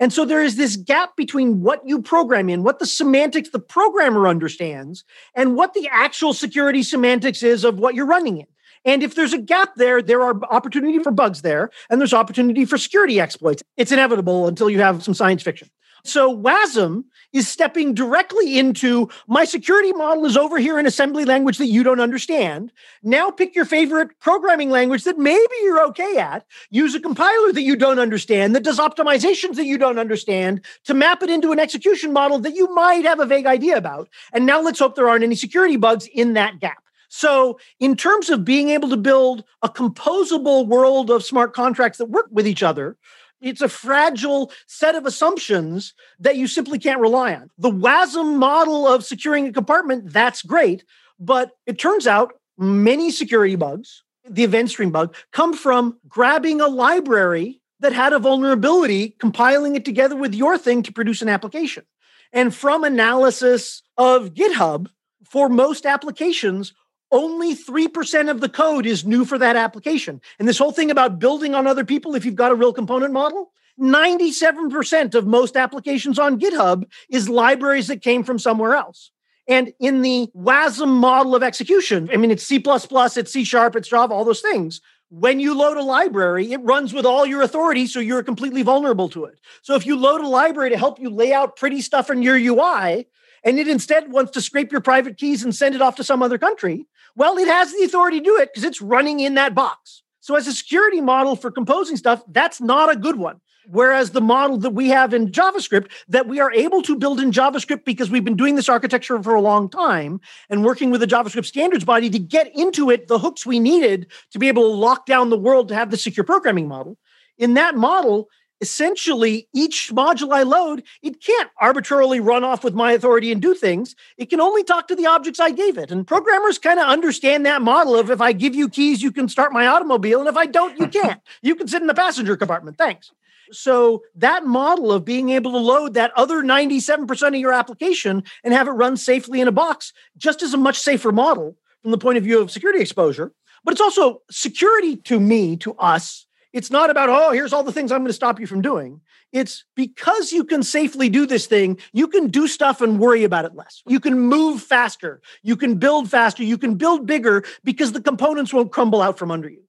And 0.00 0.12
so 0.12 0.24
there 0.24 0.42
is 0.42 0.56
this 0.56 0.76
gap 0.76 1.16
between 1.16 1.60
what 1.60 1.80
you 1.86 2.02
program 2.02 2.48
in, 2.48 2.62
what 2.62 2.78
the 2.78 2.86
semantics 2.86 3.50
the 3.50 3.58
programmer 3.58 4.26
understands, 4.26 5.04
and 5.34 5.56
what 5.56 5.74
the 5.74 5.88
actual 5.90 6.32
security 6.32 6.82
semantics 6.82 7.42
is 7.42 7.64
of 7.64 7.78
what 7.78 7.94
you're 7.94 8.06
running 8.06 8.38
in. 8.38 8.46
And 8.84 9.02
if 9.02 9.14
there's 9.14 9.32
a 9.32 9.38
gap 9.38 9.76
there, 9.76 10.02
there 10.02 10.22
are 10.22 10.38
opportunity 10.50 10.98
for 10.98 11.12
bugs 11.12 11.42
there, 11.42 11.70
and 11.88 12.00
there's 12.00 12.14
opportunity 12.14 12.64
for 12.64 12.78
security 12.78 13.20
exploits. 13.20 13.62
It's 13.76 13.92
inevitable 13.92 14.48
until 14.48 14.68
you 14.68 14.80
have 14.80 15.02
some 15.02 15.14
science 15.14 15.42
fiction. 15.42 15.70
So 16.04 16.36
WASM 16.36 17.04
is 17.32 17.48
stepping 17.48 17.94
directly 17.94 18.58
into 18.58 19.08
my 19.26 19.44
security 19.44 19.92
model 19.92 20.24
is 20.26 20.36
over 20.36 20.58
here 20.58 20.78
in 20.78 20.86
assembly 20.86 21.24
language 21.24 21.58
that 21.58 21.66
you 21.66 21.82
don't 21.82 22.00
understand. 22.00 22.72
Now 23.02 23.30
pick 23.30 23.54
your 23.54 23.64
favorite 23.64 24.18
programming 24.20 24.70
language 24.70 25.04
that 25.04 25.18
maybe 25.18 25.54
you're 25.62 25.84
okay 25.86 26.18
at. 26.18 26.46
Use 26.70 26.94
a 26.94 27.00
compiler 27.00 27.52
that 27.52 27.62
you 27.62 27.76
don't 27.76 27.98
understand 27.98 28.54
that 28.54 28.64
does 28.64 28.78
optimizations 28.78 29.56
that 29.56 29.66
you 29.66 29.78
don't 29.78 29.98
understand 29.98 30.64
to 30.84 30.94
map 30.94 31.22
it 31.22 31.30
into 31.30 31.52
an 31.52 31.58
execution 31.58 32.12
model 32.12 32.38
that 32.40 32.54
you 32.54 32.72
might 32.74 33.04
have 33.04 33.20
a 33.20 33.26
vague 33.26 33.46
idea 33.46 33.76
about. 33.76 34.08
And 34.32 34.46
now 34.46 34.60
let's 34.60 34.78
hope 34.78 34.94
there 34.94 35.08
aren't 35.08 35.24
any 35.24 35.36
security 35.36 35.76
bugs 35.76 36.06
in 36.06 36.34
that 36.34 36.60
gap. 36.60 36.82
So, 37.14 37.58
in 37.78 37.94
terms 37.94 38.30
of 38.30 38.42
being 38.42 38.70
able 38.70 38.88
to 38.88 38.96
build 38.96 39.44
a 39.60 39.68
composable 39.68 40.66
world 40.66 41.10
of 41.10 41.22
smart 41.22 41.52
contracts 41.52 41.98
that 41.98 42.06
work 42.06 42.28
with 42.30 42.46
each 42.46 42.62
other, 42.62 42.96
it's 43.42 43.60
a 43.60 43.68
fragile 43.68 44.50
set 44.66 44.94
of 44.94 45.04
assumptions 45.04 45.92
that 46.20 46.36
you 46.36 46.46
simply 46.46 46.78
can't 46.78 47.00
rely 47.00 47.34
on. 47.34 47.50
The 47.58 47.70
WASM 47.70 48.36
model 48.36 48.86
of 48.86 49.04
securing 49.04 49.46
a 49.46 49.52
compartment, 49.52 50.12
that's 50.12 50.42
great. 50.42 50.84
But 51.18 51.52
it 51.66 51.78
turns 51.78 52.06
out 52.06 52.34
many 52.56 53.10
security 53.10 53.56
bugs, 53.56 54.04
the 54.28 54.44
event 54.44 54.70
stream 54.70 54.90
bug, 54.90 55.14
come 55.32 55.54
from 55.54 55.98
grabbing 56.08 56.60
a 56.60 56.68
library 56.68 57.60
that 57.80 57.92
had 57.92 58.12
a 58.12 58.18
vulnerability, 58.18 59.16
compiling 59.18 59.74
it 59.74 59.84
together 59.84 60.16
with 60.16 60.34
your 60.34 60.56
thing 60.56 60.82
to 60.84 60.92
produce 60.92 61.20
an 61.20 61.28
application. 61.28 61.84
And 62.32 62.54
from 62.54 62.84
analysis 62.84 63.82
of 63.98 64.34
GitHub, 64.34 64.88
for 65.24 65.48
most 65.48 65.84
applications, 65.84 66.72
only 67.12 67.54
3% 67.54 68.30
of 68.30 68.40
the 68.40 68.48
code 68.48 68.86
is 68.86 69.04
new 69.04 69.24
for 69.24 69.38
that 69.38 69.54
application. 69.54 70.20
And 70.38 70.48
this 70.48 70.58
whole 70.58 70.72
thing 70.72 70.90
about 70.90 71.18
building 71.18 71.54
on 71.54 71.66
other 71.66 71.84
people, 71.84 72.14
if 72.14 72.24
you've 72.24 72.34
got 72.34 72.50
a 72.50 72.56
real 72.56 72.72
component 72.72 73.12
model, 73.12 73.52
97% 73.80 75.14
of 75.14 75.26
most 75.26 75.56
applications 75.56 76.18
on 76.18 76.40
GitHub 76.40 76.84
is 77.08 77.28
libraries 77.28 77.88
that 77.88 78.02
came 78.02 78.24
from 78.24 78.38
somewhere 78.38 78.74
else. 78.74 79.10
And 79.48 79.72
in 79.80 80.02
the 80.02 80.28
WASM 80.36 80.88
model 80.88 81.34
of 81.34 81.42
execution, 81.42 82.08
I 82.12 82.16
mean, 82.16 82.30
it's 82.30 82.44
C, 82.44 82.62
it's 82.64 83.32
C 83.32 83.44
sharp, 83.44 83.76
it's 83.76 83.88
Java, 83.88 84.14
all 84.14 84.24
those 84.24 84.40
things. 84.40 84.80
When 85.10 85.40
you 85.40 85.54
load 85.54 85.76
a 85.76 85.82
library, 85.82 86.52
it 86.52 86.60
runs 86.62 86.94
with 86.94 87.04
all 87.04 87.26
your 87.26 87.42
authority, 87.42 87.86
so 87.86 88.00
you're 88.00 88.22
completely 88.22 88.62
vulnerable 88.62 89.08
to 89.10 89.26
it. 89.26 89.40
So 89.60 89.74
if 89.74 89.84
you 89.84 89.96
load 89.96 90.22
a 90.22 90.28
library 90.28 90.70
to 90.70 90.78
help 90.78 90.98
you 91.00 91.10
lay 91.10 91.34
out 91.34 91.56
pretty 91.56 91.82
stuff 91.82 92.08
in 92.08 92.22
your 92.22 92.36
UI, 92.36 93.06
and 93.44 93.58
it 93.58 93.68
instead 93.68 94.12
wants 94.12 94.30
to 94.32 94.40
scrape 94.40 94.70
your 94.70 94.80
private 94.80 95.18
keys 95.18 95.42
and 95.42 95.54
send 95.54 95.74
it 95.74 95.82
off 95.82 95.96
to 95.96 96.04
some 96.04 96.22
other 96.22 96.38
country, 96.38 96.86
well, 97.16 97.36
it 97.38 97.48
has 97.48 97.72
the 97.72 97.84
authority 97.84 98.18
to 98.18 98.24
do 98.24 98.36
it 98.38 98.50
because 98.52 98.64
it's 98.64 98.80
running 98.80 99.20
in 99.20 99.34
that 99.34 99.54
box. 99.54 100.02
So, 100.20 100.36
as 100.36 100.46
a 100.46 100.52
security 100.52 101.00
model 101.00 101.34
for 101.34 101.50
composing 101.50 101.96
stuff, 101.96 102.22
that's 102.28 102.60
not 102.60 102.92
a 102.92 102.96
good 102.96 103.16
one. 103.16 103.40
Whereas 103.66 104.10
the 104.10 104.20
model 104.20 104.58
that 104.58 104.70
we 104.70 104.88
have 104.88 105.14
in 105.14 105.30
JavaScript 105.30 105.90
that 106.08 106.26
we 106.26 106.40
are 106.40 106.52
able 106.52 106.82
to 106.82 106.96
build 106.96 107.20
in 107.20 107.30
JavaScript 107.30 107.84
because 107.84 108.10
we've 108.10 108.24
been 108.24 108.36
doing 108.36 108.56
this 108.56 108.68
architecture 108.68 109.22
for 109.22 109.34
a 109.34 109.40
long 109.40 109.68
time 109.68 110.20
and 110.50 110.64
working 110.64 110.90
with 110.90 111.00
the 111.00 111.06
JavaScript 111.06 111.46
standards 111.46 111.84
body 111.84 112.10
to 112.10 112.18
get 112.18 112.50
into 112.56 112.90
it 112.90 113.06
the 113.06 113.18
hooks 113.18 113.46
we 113.46 113.60
needed 113.60 114.08
to 114.32 114.38
be 114.38 114.48
able 114.48 114.62
to 114.62 114.74
lock 114.74 115.06
down 115.06 115.30
the 115.30 115.38
world 115.38 115.68
to 115.68 115.74
have 115.74 115.90
the 115.90 115.96
secure 115.96 116.24
programming 116.24 116.66
model. 116.66 116.98
In 117.38 117.54
that 117.54 117.76
model, 117.76 118.28
essentially 118.62 119.48
each 119.52 119.90
module 119.92 120.32
I 120.32 120.44
load, 120.44 120.84
it 121.02 121.20
can't 121.20 121.50
arbitrarily 121.60 122.20
run 122.20 122.44
off 122.44 122.62
with 122.64 122.74
my 122.74 122.92
authority 122.92 123.32
and 123.32 123.42
do 123.42 123.54
things. 123.54 123.94
It 124.16 124.30
can 124.30 124.40
only 124.40 124.62
talk 124.62 124.88
to 124.88 124.96
the 124.96 125.06
objects 125.06 125.40
I 125.40 125.50
gave 125.50 125.76
it. 125.76 125.90
And 125.90 126.06
programmers 126.06 126.58
kind 126.58 126.78
of 126.78 126.86
understand 126.86 127.44
that 127.44 127.60
model 127.60 127.96
of 127.96 128.10
if 128.10 128.20
I 128.20 128.32
give 128.32 128.54
you 128.54 128.68
keys, 128.68 129.02
you 129.02 129.10
can 129.10 129.28
start 129.28 129.52
my 129.52 129.66
automobile. 129.66 130.20
And 130.20 130.28
if 130.28 130.36
I 130.36 130.46
don't, 130.46 130.78
you 130.78 130.86
can't. 131.00 131.20
you 131.42 131.56
can 131.56 131.68
sit 131.68 131.82
in 131.82 131.88
the 131.88 131.94
passenger 131.94 132.36
compartment. 132.36 132.78
Thanks. 132.78 133.10
So 133.50 134.02
that 134.14 134.46
model 134.46 134.92
of 134.92 135.04
being 135.04 135.30
able 135.30 135.52
to 135.52 135.58
load 135.58 135.94
that 135.94 136.12
other 136.16 136.42
97% 136.42 137.28
of 137.28 137.34
your 137.34 137.52
application 137.52 138.22
and 138.44 138.54
have 138.54 138.68
it 138.68 138.70
run 138.70 138.96
safely 138.96 139.40
in 139.40 139.48
a 139.48 139.52
box 139.52 139.92
just 140.16 140.42
is 140.42 140.54
a 140.54 140.56
much 140.56 140.78
safer 140.78 141.12
model 141.12 141.58
from 141.82 141.90
the 141.90 141.98
point 141.98 142.16
of 142.16 142.24
view 142.24 142.40
of 142.40 142.50
security 142.50 142.80
exposure. 142.80 143.32
But 143.64 143.72
it's 143.72 143.80
also 143.80 144.22
security 144.30 144.96
to 144.96 145.20
me, 145.20 145.56
to 145.58 145.74
us, 145.74 146.26
it's 146.52 146.70
not 146.70 146.90
about, 146.90 147.08
oh, 147.08 147.32
here's 147.32 147.52
all 147.52 147.62
the 147.62 147.72
things 147.72 147.90
I'm 147.90 148.00
going 148.00 148.08
to 148.08 148.12
stop 148.12 148.38
you 148.38 148.46
from 148.46 148.62
doing. 148.62 149.00
It's 149.32 149.64
because 149.74 150.32
you 150.32 150.44
can 150.44 150.62
safely 150.62 151.08
do 151.08 151.26
this 151.26 151.46
thing, 151.46 151.78
you 151.92 152.06
can 152.06 152.28
do 152.28 152.46
stuff 152.46 152.80
and 152.80 152.98
worry 152.98 153.24
about 153.24 153.44
it 153.44 153.54
less. 153.54 153.82
You 153.86 154.00
can 154.00 154.18
move 154.18 154.62
faster. 154.62 155.22
You 155.42 155.56
can 155.56 155.76
build 155.76 156.10
faster. 156.10 156.42
You 156.42 156.58
can 156.58 156.74
build 156.74 157.06
bigger 157.06 157.44
because 157.64 157.92
the 157.92 158.02
components 158.02 158.52
won't 158.52 158.72
crumble 158.72 159.00
out 159.00 159.18
from 159.18 159.30
under 159.30 159.48
you. 159.48 159.62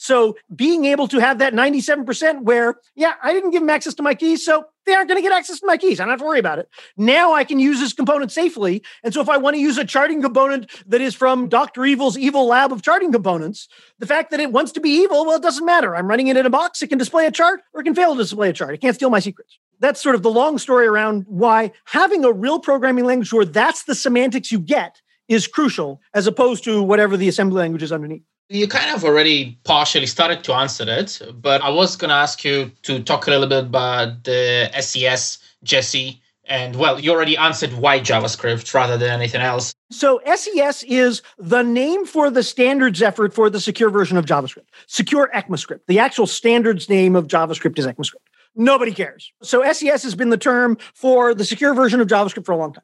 So 0.00 0.34
being 0.56 0.86
able 0.86 1.08
to 1.08 1.18
have 1.18 1.40
that 1.40 1.52
97% 1.52 2.40
where, 2.40 2.76
yeah, 2.96 3.16
I 3.22 3.34
didn't 3.34 3.50
give 3.50 3.60
them 3.60 3.68
access 3.68 3.92
to 3.94 4.02
my 4.02 4.14
keys, 4.14 4.42
so 4.42 4.64
they 4.86 4.94
aren't 4.94 5.10
going 5.10 5.18
to 5.18 5.22
get 5.22 5.30
access 5.30 5.60
to 5.60 5.66
my 5.66 5.76
keys. 5.76 6.00
I 6.00 6.04
don't 6.04 6.12
have 6.12 6.20
to 6.20 6.24
worry 6.24 6.38
about 6.38 6.58
it. 6.58 6.70
Now 6.96 7.34
I 7.34 7.44
can 7.44 7.60
use 7.60 7.80
this 7.80 7.92
component 7.92 8.32
safely. 8.32 8.82
And 9.04 9.12
so 9.12 9.20
if 9.20 9.28
I 9.28 9.36
want 9.36 9.56
to 9.56 9.60
use 9.60 9.76
a 9.76 9.84
charting 9.84 10.22
component 10.22 10.70
that 10.86 11.02
is 11.02 11.14
from 11.14 11.50
Dr. 11.50 11.84
Evil's 11.84 12.16
evil 12.16 12.46
lab 12.46 12.72
of 12.72 12.80
charting 12.80 13.12
components, 13.12 13.68
the 13.98 14.06
fact 14.06 14.30
that 14.30 14.40
it 14.40 14.52
wants 14.52 14.72
to 14.72 14.80
be 14.80 14.88
evil, 14.88 15.26
well, 15.26 15.36
it 15.36 15.42
doesn't 15.42 15.66
matter. 15.66 15.94
I'm 15.94 16.08
running 16.08 16.28
it 16.28 16.36
in 16.38 16.46
a 16.46 16.50
box. 16.50 16.80
It 16.80 16.88
can 16.88 16.96
display 16.96 17.26
a 17.26 17.30
chart 17.30 17.60
or 17.74 17.82
it 17.82 17.84
can 17.84 17.94
fail 17.94 18.12
to 18.12 18.22
display 18.22 18.48
a 18.48 18.54
chart. 18.54 18.72
It 18.72 18.80
can't 18.80 18.94
steal 18.94 19.10
my 19.10 19.20
secrets. 19.20 19.58
That's 19.80 20.02
sort 20.02 20.14
of 20.14 20.22
the 20.22 20.30
long 20.30 20.56
story 20.56 20.86
around 20.86 21.26
why 21.28 21.72
having 21.84 22.24
a 22.24 22.32
real 22.32 22.58
programming 22.58 23.04
language 23.04 23.34
where 23.34 23.44
that's 23.44 23.82
the 23.82 23.94
semantics 23.94 24.50
you 24.50 24.60
get 24.60 25.02
is 25.28 25.46
crucial 25.46 26.00
as 26.14 26.26
opposed 26.26 26.64
to 26.64 26.82
whatever 26.82 27.18
the 27.18 27.28
assembly 27.28 27.58
language 27.58 27.82
is 27.82 27.92
underneath. 27.92 28.22
You 28.52 28.66
kind 28.66 28.92
of 28.92 29.04
already 29.04 29.60
partially 29.62 30.06
started 30.06 30.42
to 30.42 30.52
answer 30.54 30.84
it, 30.88 31.22
but 31.40 31.62
I 31.62 31.70
was 31.70 31.94
going 31.94 32.08
to 32.08 32.16
ask 32.16 32.44
you 32.44 32.72
to 32.82 33.00
talk 33.00 33.28
a 33.28 33.30
little 33.30 33.46
bit 33.46 33.66
about 33.66 34.24
the 34.24 34.68
SES, 34.80 35.38
Jessie, 35.62 36.20
and 36.46 36.74
well, 36.74 36.98
you 36.98 37.12
already 37.12 37.36
answered 37.36 37.72
why 37.74 38.00
JavaScript 38.00 38.74
rather 38.74 38.98
than 38.98 39.10
anything 39.10 39.40
else. 39.40 39.72
So 39.92 40.20
SES 40.34 40.82
is 40.82 41.22
the 41.38 41.62
name 41.62 42.04
for 42.06 42.28
the 42.28 42.42
standards 42.42 43.00
effort 43.00 43.32
for 43.32 43.50
the 43.50 43.60
secure 43.60 43.88
version 43.88 44.16
of 44.16 44.26
JavaScript. 44.26 44.66
Secure 44.88 45.30
ECMAScript. 45.32 45.82
The 45.86 46.00
actual 46.00 46.26
standards 46.26 46.88
name 46.88 47.14
of 47.14 47.28
JavaScript 47.28 47.78
is 47.78 47.86
ECMAScript. 47.86 48.26
Nobody 48.56 48.92
cares. 48.92 49.32
So 49.44 49.62
SES 49.72 50.02
has 50.02 50.16
been 50.16 50.30
the 50.30 50.36
term 50.36 50.76
for 50.92 51.34
the 51.34 51.44
secure 51.44 51.72
version 51.72 52.00
of 52.00 52.08
JavaScript 52.08 52.46
for 52.46 52.52
a 52.52 52.56
long 52.56 52.72
time. 52.72 52.82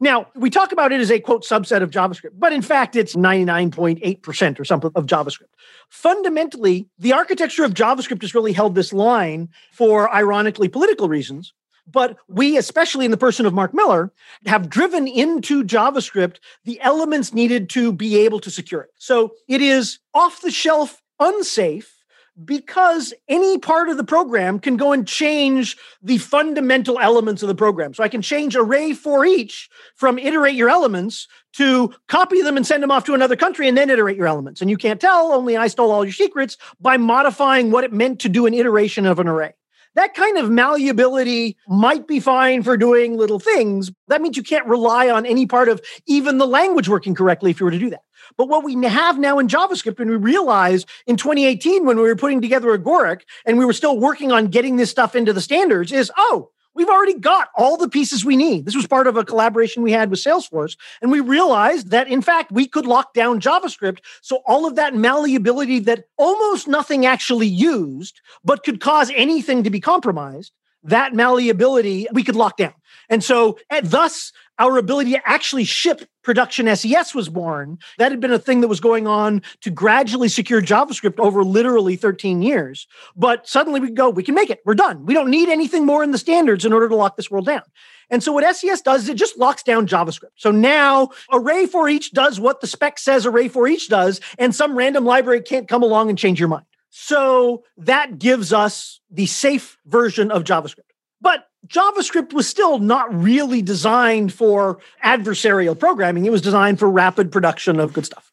Now, 0.00 0.26
we 0.34 0.50
talk 0.50 0.72
about 0.72 0.92
it 0.92 1.00
as 1.00 1.10
a 1.10 1.20
quote 1.20 1.44
subset 1.44 1.82
of 1.82 1.90
JavaScript, 1.90 2.38
but 2.38 2.52
in 2.52 2.62
fact, 2.62 2.96
it's 2.96 3.16
99.8% 3.16 4.60
or 4.60 4.64
something 4.64 4.90
of 4.94 5.06
JavaScript. 5.06 5.54
Fundamentally, 5.88 6.88
the 6.98 7.12
architecture 7.12 7.64
of 7.64 7.74
JavaScript 7.74 8.22
has 8.22 8.34
really 8.34 8.52
held 8.52 8.74
this 8.74 8.92
line 8.92 9.48
for 9.72 10.12
ironically 10.14 10.68
political 10.68 11.08
reasons. 11.08 11.54
But 11.88 12.16
we, 12.28 12.56
especially 12.56 13.04
in 13.04 13.12
the 13.12 13.16
person 13.16 13.46
of 13.46 13.54
Mark 13.54 13.72
Miller, 13.72 14.12
have 14.44 14.68
driven 14.68 15.06
into 15.06 15.62
JavaScript 15.62 16.38
the 16.64 16.80
elements 16.80 17.32
needed 17.32 17.70
to 17.70 17.92
be 17.92 18.18
able 18.18 18.40
to 18.40 18.50
secure 18.50 18.82
it. 18.82 18.90
So 18.96 19.34
it 19.46 19.62
is 19.62 20.00
off 20.12 20.42
the 20.42 20.50
shelf, 20.50 21.00
unsafe 21.20 21.95
because 22.44 23.14
any 23.28 23.58
part 23.58 23.88
of 23.88 23.96
the 23.96 24.04
program 24.04 24.58
can 24.58 24.76
go 24.76 24.92
and 24.92 25.06
change 25.06 25.76
the 26.02 26.18
fundamental 26.18 26.98
elements 26.98 27.42
of 27.42 27.48
the 27.48 27.54
program. 27.54 27.94
So 27.94 28.04
I 28.04 28.08
can 28.08 28.22
change 28.22 28.56
array 28.56 28.92
for 28.92 29.24
each 29.24 29.70
from 29.94 30.18
iterate 30.18 30.54
your 30.54 30.68
elements 30.68 31.28
to 31.54 31.94
copy 32.08 32.42
them 32.42 32.56
and 32.56 32.66
send 32.66 32.82
them 32.82 32.90
off 32.90 33.04
to 33.04 33.14
another 33.14 33.36
country 33.36 33.68
and 33.68 33.78
then 33.78 33.88
iterate 33.88 34.16
your 34.16 34.26
elements. 34.26 34.60
And 34.60 34.68
you 34.68 34.76
can't 34.76 35.00
tell, 35.00 35.32
only 35.32 35.56
I 35.56 35.68
stole 35.68 35.90
all 35.90 36.04
your 36.04 36.12
secrets 36.12 36.58
by 36.78 36.98
modifying 36.98 37.70
what 37.70 37.84
it 37.84 37.92
meant 37.92 38.20
to 38.20 38.28
do 38.28 38.44
an 38.44 38.52
iteration 38.52 39.06
of 39.06 39.18
an 39.18 39.28
array. 39.28 39.54
That 39.96 40.14
kind 40.14 40.36
of 40.36 40.50
malleability 40.50 41.56
might 41.66 42.06
be 42.06 42.20
fine 42.20 42.62
for 42.62 42.76
doing 42.76 43.16
little 43.16 43.38
things. 43.38 43.90
That 44.08 44.20
means 44.20 44.36
you 44.36 44.42
can't 44.42 44.66
rely 44.66 45.08
on 45.08 45.24
any 45.24 45.46
part 45.46 45.70
of 45.70 45.80
even 46.06 46.36
the 46.36 46.46
language 46.46 46.86
working 46.86 47.14
correctly 47.14 47.50
if 47.50 47.60
you 47.60 47.64
were 47.64 47.72
to 47.72 47.78
do 47.78 47.88
that. 47.88 48.02
But 48.36 48.48
what 48.48 48.62
we 48.62 48.74
have 48.84 49.18
now 49.18 49.38
in 49.38 49.48
JavaScript, 49.48 49.98
and 49.98 50.10
we 50.10 50.16
realized 50.16 50.86
in 51.06 51.16
2018 51.16 51.86
when 51.86 51.96
we 51.96 52.02
were 52.02 52.14
putting 52.14 52.42
together 52.42 52.76
Agoric 52.76 53.22
and 53.46 53.56
we 53.56 53.64
were 53.64 53.72
still 53.72 53.98
working 53.98 54.32
on 54.32 54.48
getting 54.48 54.76
this 54.76 54.90
stuff 54.90 55.16
into 55.16 55.32
the 55.32 55.40
standards, 55.40 55.92
is 55.92 56.12
oh, 56.18 56.50
we've 56.76 56.88
already 56.88 57.18
got 57.18 57.48
all 57.56 57.76
the 57.76 57.88
pieces 57.88 58.24
we 58.24 58.36
need. 58.36 58.66
This 58.66 58.76
was 58.76 58.86
part 58.86 59.06
of 59.06 59.16
a 59.16 59.24
collaboration 59.24 59.82
we 59.82 59.92
had 59.92 60.10
with 60.10 60.20
Salesforce. 60.20 60.76
And 61.00 61.10
we 61.10 61.20
realized 61.20 61.90
that, 61.90 62.06
in 62.06 62.22
fact, 62.22 62.52
we 62.52 62.68
could 62.68 62.86
lock 62.86 63.14
down 63.14 63.40
JavaScript. 63.40 63.98
So 64.20 64.42
all 64.46 64.66
of 64.66 64.76
that 64.76 64.94
malleability 64.94 65.80
that 65.80 66.04
almost 66.18 66.68
nothing 66.68 67.06
actually 67.06 67.48
used, 67.48 68.20
but 68.44 68.62
could 68.62 68.80
cause 68.80 69.10
anything 69.16 69.64
to 69.64 69.70
be 69.70 69.80
compromised, 69.80 70.52
that 70.84 71.14
malleability 71.14 72.06
we 72.12 72.22
could 72.22 72.36
lock 72.36 72.56
down. 72.56 72.74
And 73.08 73.24
so, 73.24 73.58
and 73.70 73.86
thus, 73.86 74.32
our 74.58 74.78
ability 74.78 75.12
to 75.12 75.28
actually 75.28 75.64
ship 75.64 76.08
production 76.26 76.74
SES 76.74 77.14
was 77.14 77.28
born. 77.28 77.78
That 77.98 78.10
had 78.10 78.18
been 78.18 78.32
a 78.32 78.38
thing 78.38 78.60
that 78.60 78.66
was 78.66 78.80
going 78.80 79.06
on 79.06 79.42
to 79.60 79.70
gradually 79.70 80.28
secure 80.28 80.60
JavaScript 80.60 81.20
over 81.20 81.44
literally 81.44 81.94
13 81.94 82.42
years. 82.42 82.88
But 83.14 83.48
suddenly 83.48 83.78
we 83.78 83.92
go, 83.92 84.10
we 84.10 84.24
can 84.24 84.34
make 84.34 84.50
it. 84.50 84.60
We're 84.64 84.74
done. 84.74 85.06
We 85.06 85.14
don't 85.14 85.30
need 85.30 85.48
anything 85.48 85.86
more 85.86 86.02
in 86.02 86.10
the 86.10 86.18
standards 86.18 86.64
in 86.64 86.72
order 86.72 86.88
to 86.88 86.96
lock 86.96 87.16
this 87.16 87.30
world 87.30 87.46
down. 87.46 87.62
And 88.10 88.24
so 88.24 88.32
what 88.32 88.56
SES 88.56 88.82
does 88.82 89.04
is 89.04 89.08
it 89.08 89.16
just 89.16 89.38
locks 89.38 89.62
down 89.62 89.86
JavaScript. 89.86 90.34
So 90.34 90.50
now 90.50 91.10
array 91.32 91.64
for 91.66 91.88
each 91.88 92.10
does 92.10 92.40
what 92.40 92.60
the 92.60 92.66
spec 92.66 92.98
says 92.98 93.24
array 93.24 93.46
for 93.46 93.68
each 93.68 93.88
does, 93.88 94.20
and 94.36 94.52
some 94.52 94.76
random 94.76 95.04
library 95.04 95.42
can't 95.42 95.68
come 95.68 95.84
along 95.84 96.08
and 96.08 96.18
change 96.18 96.40
your 96.40 96.48
mind. 96.48 96.66
So 96.90 97.62
that 97.76 98.18
gives 98.18 98.52
us 98.52 99.00
the 99.12 99.26
safe 99.26 99.78
version 99.86 100.32
of 100.32 100.42
JavaScript. 100.42 100.90
But 101.20 101.46
JavaScript 101.66 102.32
was 102.32 102.48
still 102.48 102.78
not 102.78 103.12
really 103.14 103.62
designed 103.62 104.32
for 104.32 104.78
adversarial 105.04 105.78
programming. 105.78 106.26
It 106.26 106.32
was 106.32 106.42
designed 106.42 106.78
for 106.78 106.90
rapid 106.90 107.32
production 107.32 107.80
of 107.80 107.92
good 107.92 108.06
stuff. 108.06 108.32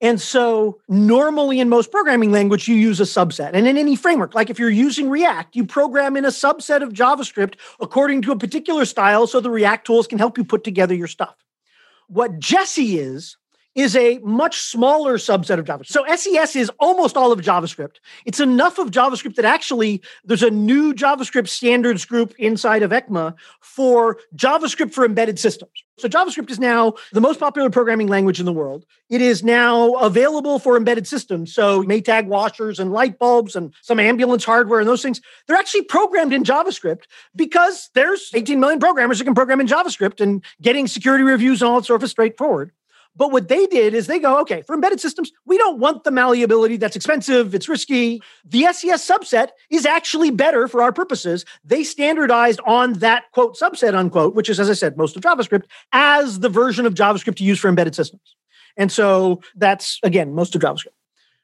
And 0.00 0.20
so, 0.20 0.80
normally 0.88 1.60
in 1.60 1.68
most 1.68 1.90
programming 1.90 2.30
language, 2.30 2.68
you 2.68 2.74
use 2.74 3.00
a 3.00 3.04
subset. 3.04 3.52
And 3.54 3.66
in 3.66 3.78
any 3.78 3.96
framework, 3.96 4.34
like 4.34 4.50
if 4.50 4.58
you're 4.58 4.68
using 4.68 5.08
React, 5.08 5.56
you 5.56 5.64
program 5.64 6.16
in 6.16 6.24
a 6.24 6.28
subset 6.28 6.82
of 6.82 6.92
JavaScript 6.92 7.54
according 7.80 8.22
to 8.22 8.32
a 8.32 8.36
particular 8.38 8.84
style 8.84 9.26
so 9.26 9.40
the 9.40 9.50
React 9.50 9.86
tools 9.86 10.06
can 10.06 10.18
help 10.18 10.36
you 10.36 10.44
put 10.44 10.62
together 10.62 10.94
your 10.94 11.06
stuff. 11.06 11.36
What 12.08 12.38
Jessie 12.38 12.98
is, 12.98 13.38
is 13.74 13.96
a 13.96 14.18
much 14.18 14.60
smaller 14.60 15.18
subset 15.18 15.58
of 15.58 15.64
JavaScript. 15.64 15.86
So 15.86 16.04
SES 16.14 16.56
is 16.56 16.70
almost 16.78 17.16
all 17.16 17.32
of 17.32 17.40
JavaScript. 17.40 17.96
It's 18.24 18.40
enough 18.40 18.78
of 18.78 18.90
JavaScript 18.90 19.34
that 19.34 19.44
actually 19.44 20.02
there's 20.24 20.42
a 20.42 20.50
new 20.50 20.94
JavaScript 20.94 21.48
standards 21.48 22.04
group 22.04 22.34
inside 22.38 22.82
of 22.82 22.90
ECMA 22.90 23.34
for 23.60 24.18
JavaScript 24.36 24.92
for 24.92 25.04
embedded 25.04 25.38
systems. 25.38 25.72
So 25.96 26.08
JavaScript 26.08 26.50
is 26.50 26.58
now 26.58 26.94
the 27.12 27.20
most 27.20 27.38
popular 27.38 27.70
programming 27.70 28.08
language 28.08 28.40
in 28.40 28.46
the 28.46 28.52
world. 28.52 28.84
It 29.10 29.20
is 29.20 29.44
now 29.44 29.94
available 29.94 30.58
for 30.58 30.76
embedded 30.76 31.06
systems. 31.06 31.54
So 31.54 31.84
Maytag 31.84 32.26
washers 32.26 32.80
and 32.80 32.92
light 32.92 33.18
bulbs 33.18 33.54
and 33.54 33.72
some 33.80 34.00
ambulance 34.00 34.44
hardware 34.44 34.80
and 34.80 34.88
those 34.88 35.02
things, 35.02 35.20
they're 35.46 35.56
actually 35.56 35.82
programmed 35.82 36.32
in 36.32 36.42
JavaScript 36.42 37.04
because 37.36 37.90
there's 37.94 38.30
18 38.34 38.58
million 38.58 38.80
programmers 38.80 39.18
who 39.18 39.24
can 39.24 39.34
program 39.34 39.60
in 39.60 39.68
JavaScript 39.68 40.20
and 40.20 40.44
getting 40.60 40.88
security 40.88 41.22
reviews 41.22 41.62
and 41.62 41.70
all 41.70 41.80
that 41.80 41.86
sort 41.86 42.02
of 42.02 42.10
straightforward. 42.10 42.72
But 43.16 43.30
what 43.30 43.48
they 43.48 43.66
did 43.66 43.94
is 43.94 44.06
they 44.06 44.18
go, 44.18 44.40
okay, 44.40 44.62
for 44.62 44.74
embedded 44.74 45.00
systems, 45.00 45.30
we 45.46 45.56
don't 45.56 45.78
want 45.78 46.04
the 46.04 46.10
malleability 46.10 46.76
that's 46.76 46.96
expensive, 46.96 47.54
it's 47.54 47.68
risky. 47.68 48.20
The 48.44 48.64
SES 48.72 49.08
subset 49.08 49.50
is 49.70 49.86
actually 49.86 50.30
better 50.30 50.66
for 50.66 50.82
our 50.82 50.92
purposes. 50.92 51.44
They 51.64 51.84
standardized 51.84 52.60
on 52.66 52.94
that 52.94 53.24
quote 53.32 53.56
subset, 53.56 53.94
unquote, 53.94 54.34
which 54.34 54.48
is, 54.48 54.58
as 54.58 54.68
I 54.68 54.74
said, 54.74 54.96
most 54.96 55.16
of 55.16 55.22
JavaScript, 55.22 55.64
as 55.92 56.40
the 56.40 56.48
version 56.48 56.86
of 56.86 56.94
JavaScript 56.94 57.36
to 57.36 57.44
use 57.44 57.60
for 57.60 57.68
embedded 57.68 57.94
systems. 57.94 58.34
And 58.76 58.90
so 58.90 59.40
that's, 59.54 60.00
again, 60.02 60.34
most 60.34 60.56
of 60.56 60.62
JavaScript. 60.62 60.88